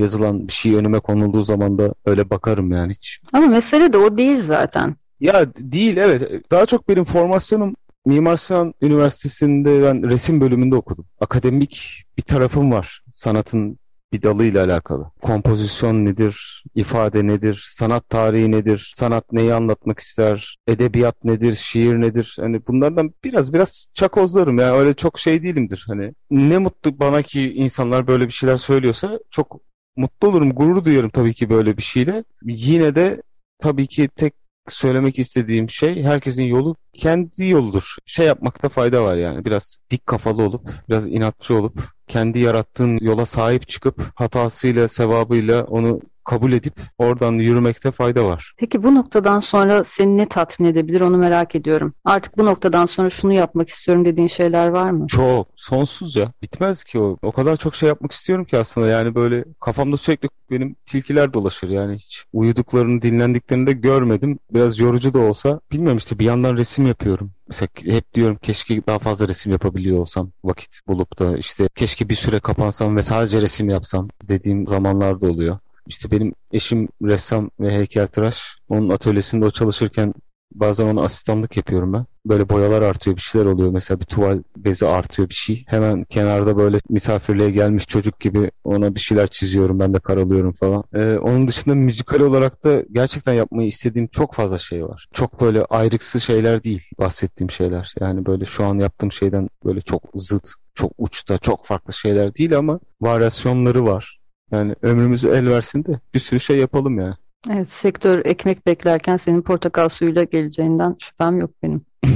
yazılan 0.00 0.48
bir 0.48 0.52
şey 0.52 0.74
önüme 0.74 1.00
konulduğu 1.00 1.42
zaman 1.42 1.78
da 1.78 1.94
öyle 2.06 2.30
bakarım 2.30 2.72
yani 2.72 2.92
hiç. 2.92 3.20
Ama 3.32 3.46
mesele 3.46 3.92
de 3.92 3.98
o 3.98 4.16
değil 4.16 4.42
zaten. 4.42 4.96
Ya 5.20 5.54
değil 5.58 5.96
evet. 5.96 6.50
Daha 6.50 6.66
çok 6.66 6.88
benim 6.88 7.04
formasyonum 7.04 7.74
Mimar 8.06 8.36
Sinan 8.36 8.74
Üniversitesi'nde 8.82 9.82
ben 9.82 10.10
resim 10.10 10.40
bölümünde 10.40 10.76
okudum. 10.76 11.06
Akademik 11.20 12.04
bir 12.18 12.22
tarafım 12.22 12.72
var 12.72 13.02
sanatın 13.12 13.78
bir 14.12 14.22
dalıyla 14.22 14.64
alakalı. 14.64 15.10
Kompozisyon 15.22 16.04
nedir, 16.04 16.64
ifade 16.74 17.26
nedir, 17.26 17.64
sanat 17.68 18.08
tarihi 18.08 18.50
nedir, 18.50 18.92
sanat 18.94 19.32
neyi 19.32 19.54
anlatmak 19.54 19.98
ister, 19.98 20.56
edebiyat 20.66 21.24
nedir, 21.24 21.54
şiir 21.54 22.00
nedir? 22.00 22.36
Hani 22.40 22.66
bunlardan 22.66 23.14
biraz 23.24 23.52
biraz 23.52 23.86
çakozlarım 23.94 24.58
yani 24.58 24.76
öyle 24.76 24.94
çok 24.94 25.18
şey 25.18 25.42
değilimdir. 25.42 25.84
Hani 25.88 26.14
ne 26.30 26.58
mutlu 26.58 27.00
bana 27.00 27.22
ki 27.22 27.52
insanlar 27.52 28.06
böyle 28.06 28.26
bir 28.26 28.32
şeyler 28.32 28.56
söylüyorsa 28.56 29.18
çok 29.30 29.60
mutlu 30.00 30.28
olurum, 30.28 30.50
gurur 30.54 30.84
duyarım 30.84 31.10
tabii 31.10 31.34
ki 31.34 31.50
böyle 31.50 31.76
bir 31.76 31.82
şeyle. 31.82 32.24
Yine 32.42 32.94
de 32.94 33.22
tabii 33.58 33.86
ki 33.86 34.08
tek 34.08 34.34
söylemek 34.68 35.18
istediğim 35.18 35.70
şey 35.70 36.02
herkesin 36.02 36.42
yolu 36.42 36.76
kendi 36.92 37.46
yoludur. 37.48 37.96
Şey 38.06 38.26
yapmakta 38.26 38.68
fayda 38.68 39.04
var 39.04 39.16
yani 39.16 39.44
biraz 39.44 39.78
dik 39.90 40.06
kafalı 40.06 40.42
olup 40.42 40.70
biraz 40.88 41.06
inatçı 41.06 41.54
olup 41.54 41.82
kendi 42.08 42.38
yarattığın 42.38 42.98
yola 43.00 43.26
sahip 43.26 43.68
çıkıp 43.68 44.10
hatasıyla 44.14 44.88
sevabıyla 44.88 45.64
onu 45.64 46.00
kabul 46.24 46.52
edip 46.52 46.74
oradan 46.98 47.32
yürümekte 47.32 47.90
fayda 47.90 48.24
var. 48.24 48.52
Peki 48.56 48.82
bu 48.82 48.94
noktadan 48.94 49.40
sonra 49.40 49.84
seni 49.84 50.16
ne 50.16 50.26
tatmin 50.26 50.68
edebilir 50.68 51.00
onu 51.00 51.16
merak 51.16 51.54
ediyorum. 51.54 51.94
Artık 52.04 52.38
bu 52.38 52.44
noktadan 52.44 52.86
sonra 52.86 53.10
şunu 53.10 53.32
yapmak 53.32 53.68
istiyorum 53.68 54.04
dediğin 54.04 54.28
şeyler 54.28 54.68
var 54.68 54.90
mı? 54.90 55.06
Çok. 55.06 55.48
Sonsuz 55.56 56.16
ya. 56.16 56.32
Bitmez 56.42 56.84
ki 56.84 56.98
o. 57.00 57.16
O 57.22 57.32
kadar 57.32 57.56
çok 57.56 57.74
şey 57.74 57.88
yapmak 57.88 58.12
istiyorum 58.12 58.44
ki 58.44 58.58
aslında. 58.58 58.86
Yani 58.88 59.14
böyle 59.14 59.44
kafamda 59.60 59.96
sürekli 59.96 60.28
benim 60.50 60.76
tilkiler 60.86 61.34
dolaşır. 61.34 61.68
Yani 61.68 61.94
hiç 61.94 62.24
uyuduklarını, 62.32 63.02
dinlendiklerini 63.02 63.66
de 63.66 63.72
görmedim. 63.72 64.38
Biraz 64.54 64.78
yorucu 64.78 65.14
da 65.14 65.18
olsa. 65.18 65.60
Bilmiyorum 65.72 65.98
işte 65.98 66.18
bir 66.18 66.24
yandan 66.24 66.56
resim 66.56 66.86
yapıyorum. 66.86 67.30
Mesela 67.48 67.68
hep 67.84 68.14
diyorum 68.14 68.38
keşke 68.42 68.86
daha 68.86 68.98
fazla 68.98 69.28
resim 69.28 69.52
yapabiliyor 69.52 69.98
olsam 69.98 70.30
vakit 70.44 70.80
bulup 70.88 71.18
da 71.18 71.38
işte 71.38 71.68
keşke 71.74 72.08
bir 72.08 72.14
süre 72.14 72.40
kapansam 72.40 72.96
ve 72.96 73.02
sadece 73.02 73.40
resim 73.40 73.70
yapsam 73.70 74.08
dediğim 74.22 74.66
zamanlar 74.66 75.20
da 75.20 75.26
oluyor. 75.26 75.58
İşte 75.86 76.10
benim 76.10 76.34
eşim 76.52 76.88
ressam 77.02 77.50
ve 77.60 77.72
heykeltıraş. 77.74 78.56
Onun 78.68 78.88
atölyesinde 78.88 79.44
o 79.44 79.50
çalışırken 79.50 80.14
bazen 80.54 80.86
ona 80.86 81.02
asistanlık 81.02 81.56
yapıyorum 81.56 81.92
ben. 81.92 82.06
Böyle 82.26 82.48
boyalar 82.48 82.82
artıyor, 82.82 83.16
bir 83.16 83.20
şeyler 83.22 83.46
oluyor. 83.46 83.70
Mesela 83.70 84.00
bir 84.00 84.04
tuval 84.04 84.42
bezi 84.56 84.86
artıyor 84.86 85.28
bir 85.28 85.34
şey. 85.34 85.64
Hemen 85.66 86.04
kenarda 86.04 86.56
böyle 86.56 86.78
misafirliğe 86.88 87.50
gelmiş 87.50 87.86
çocuk 87.86 88.20
gibi 88.20 88.50
ona 88.64 88.94
bir 88.94 89.00
şeyler 89.00 89.26
çiziyorum. 89.26 89.78
Ben 89.80 89.94
de 89.94 89.98
karalıyorum 89.98 90.52
falan. 90.52 90.84
Ee, 90.94 91.18
onun 91.18 91.48
dışında 91.48 91.74
müzikal 91.74 92.20
olarak 92.20 92.64
da 92.64 92.82
gerçekten 92.92 93.32
yapmayı 93.32 93.68
istediğim 93.68 94.08
çok 94.08 94.34
fazla 94.34 94.58
şey 94.58 94.84
var. 94.84 95.06
Çok 95.12 95.40
böyle 95.40 95.64
ayrıksı 95.64 96.20
şeyler 96.20 96.64
değil 96.64 96.90
bahsettiğim 96.98 97.50
şeyler. 97.50 97.94
Yani 98.00 98.26
böyle 98.26 98.44
şu 98.44 98.64
an 98.64 98.78
yaptığım 98.78 99.12
şeyden 99.12 99.48
böyle 99.64 99.80
çok 99.80 100.02
zıt, 100.14 100.48
çok 100.74 100.92
uçta, 100.98 101.38
çok 101.38 101.66
farklı 101.66 101.92
şeyler 101.92 102.34
değil 102.34 102.58
ama 102.58 102.80
varyasyonları 103.00 103.86
var. 103.86 104.19
Yani 104.52 104.74
ömrümüzü 104.82 105.28
el 105.28 105.48
versin 105.48 105.84
de 105.84 106.00
bir 106.14 106.20
sürü 106.20 106.40
şey 106.40 106.56
yapalım 106.56 106.98
yani. 106.98 107.14
Evet, 107.50 107.68
sektör 107.70 108.24
ekmek 108.24 108.66
beklerken 108.66 109.16
senin 109.16 109.42
portakal 109.42 109.88
suyuyla 109.88 110.24
geleceğinden 110.24 110.96
şüphem 110.98 111.40
yok 111.40 111.50
benim. 111.62 111.84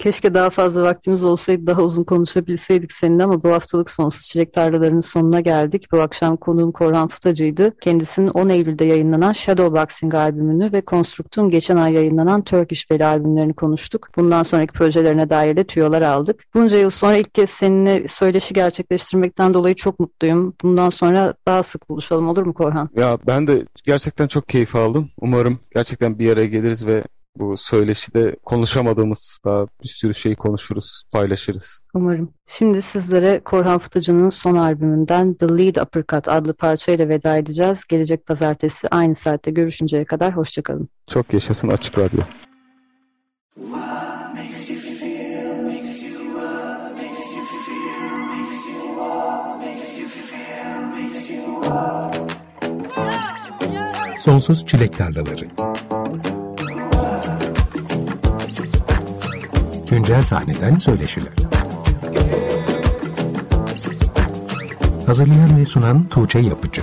Keşke 0.00 0.34
daha 0.34 0.50
fazla 0.50 0.82
vaktimiz 0.82 1.24
olsaydı 1.24 1.66
daha 1.66 1.82
uzun 1.82 2.04
konuşabilseydik 2.04 2.92
seninle 2.92 3.24
ama 3.24 3.42
bu 3.42 3.52
haftalık 3.52 3.90
Sonsuz 3.90 4.28
Çilek 4.28 4.52
Tarlalarının 4.52 5.00
sonuna 5.00 5.40
geldik. 5.40 5.92
Bu 5.92 6.00
akşam 6.00 6.36
konuğum 6.36 6.72
Korhan 6.72 7.08
Futacı'ydı. 7.08 7.76
Kendisinin 7.80 8.28
10 8.28 8.48
Eylül'de 8.48 8.84
yayınlanan 8.84 9.32
Shadowboxing 9.32 10.14
albümünü 10.14 10.72
ve 10.72 10.82
Construct'un 10.86 11.50
geçen 11.50 11.76
ay 11.76 11.92
yayınlanan 11.92 12.42
Turkish 12.42 12.90
Belly 12.90 13.04
albümlerini 13.04 13.52
konuştuk. 13.52 14.08
Bundan 14.16 14.42
sonraki 14.42 14.72
projelerine 14.72 15.30
dair 15.30 15.56
de 15.56 15.64
tüyolar 15.64 16.02
aldık. 16.02 16.44
Bunca 16.54 16.78
yıl 16.78 16.90
sonra 16.90 17.16
ilk 17.16 17.34
kez 17.34 17.50
seninle 17.50 18.08
söyleşi 18.08 18.54
gerçekleştirmekten 18.54 19.54
dolayı 19.54 19.74
çok 19.74 20.00
mutluyum. 20.00 20.54
Bundan 20.62 20.90
sonra 20.90 21.34
daha 21.46 21.62
sık 21.62 21.90
buluşalım 21.90 22.28
olur 22.28 22.46
mu 22.46 22.54
Korhan? 22.54 22.90
Ya 22.96 23.18
ben 23.26 23.46
de 23.46 23.64
gerçekten 23.84 24.26
çok 24.26 24.48
keyif 24.48 24.76
aldım. 24.76 25.10
Umarım 25.20 25.58
gerçekten 25.74 26.18
bir 26.18 26.32
araya 26.32 26.46
geliriz 26.46 26.86
ve 26.86 27.04
bu 27.36 27.56
söyleşide 27.56 28.36
konuşamadığımız 28.44 29.38
daha 29.44 29.66
bir 29.82 29.88
sürü 29.88 30.14
şey 30.14 30.34
konuşuruz, 30.34 31.02
paylaşırız. 31.12 31.80
Umarım. 31.94 32.32
Şimdi 32.46 32.82
sizlere 32.82 33.40
Korhan 33.44 33.78
Fıtıcı'nın 33.78 34.28
son 34.28 34.56
albümünden 34.56 35.34
The 35.34 35.48
Lead 35.48 35.76
Uppercut 35.76 36.28
adlı 36.28 36.54
parçayla 36.54 37.08
veda 37.08 37.36
edeceğiz. 37.36 37.84
Gelecek 37.88 38.26
pazartesi 38.26 38.88
aynı 38.88 39.14
saatte 39.14 39.50
görüşünceye 39.50 40.04
kadar 40.04 40.36
hoşçakalın. 40.36 40.88
Çok 41.10 41.32
yaşasın 41.32 41.68
Açık 41.68 41.98
Radyo. 41.98 42.22
Sonsuz 54.18 54.66
Çilek 54.66 54.98
Tarlaları 54.98 55.48
Güncel 59.90 60.22
sahneden 60.22 60.78
söyleşiler. 60.78 61.32
Hazırlayan 65.06 65.56
ve 65.56 65.66
sunan 65.66 66.08
Tuğçe 66.08 66.38
Yapıcı. 66.38 66.82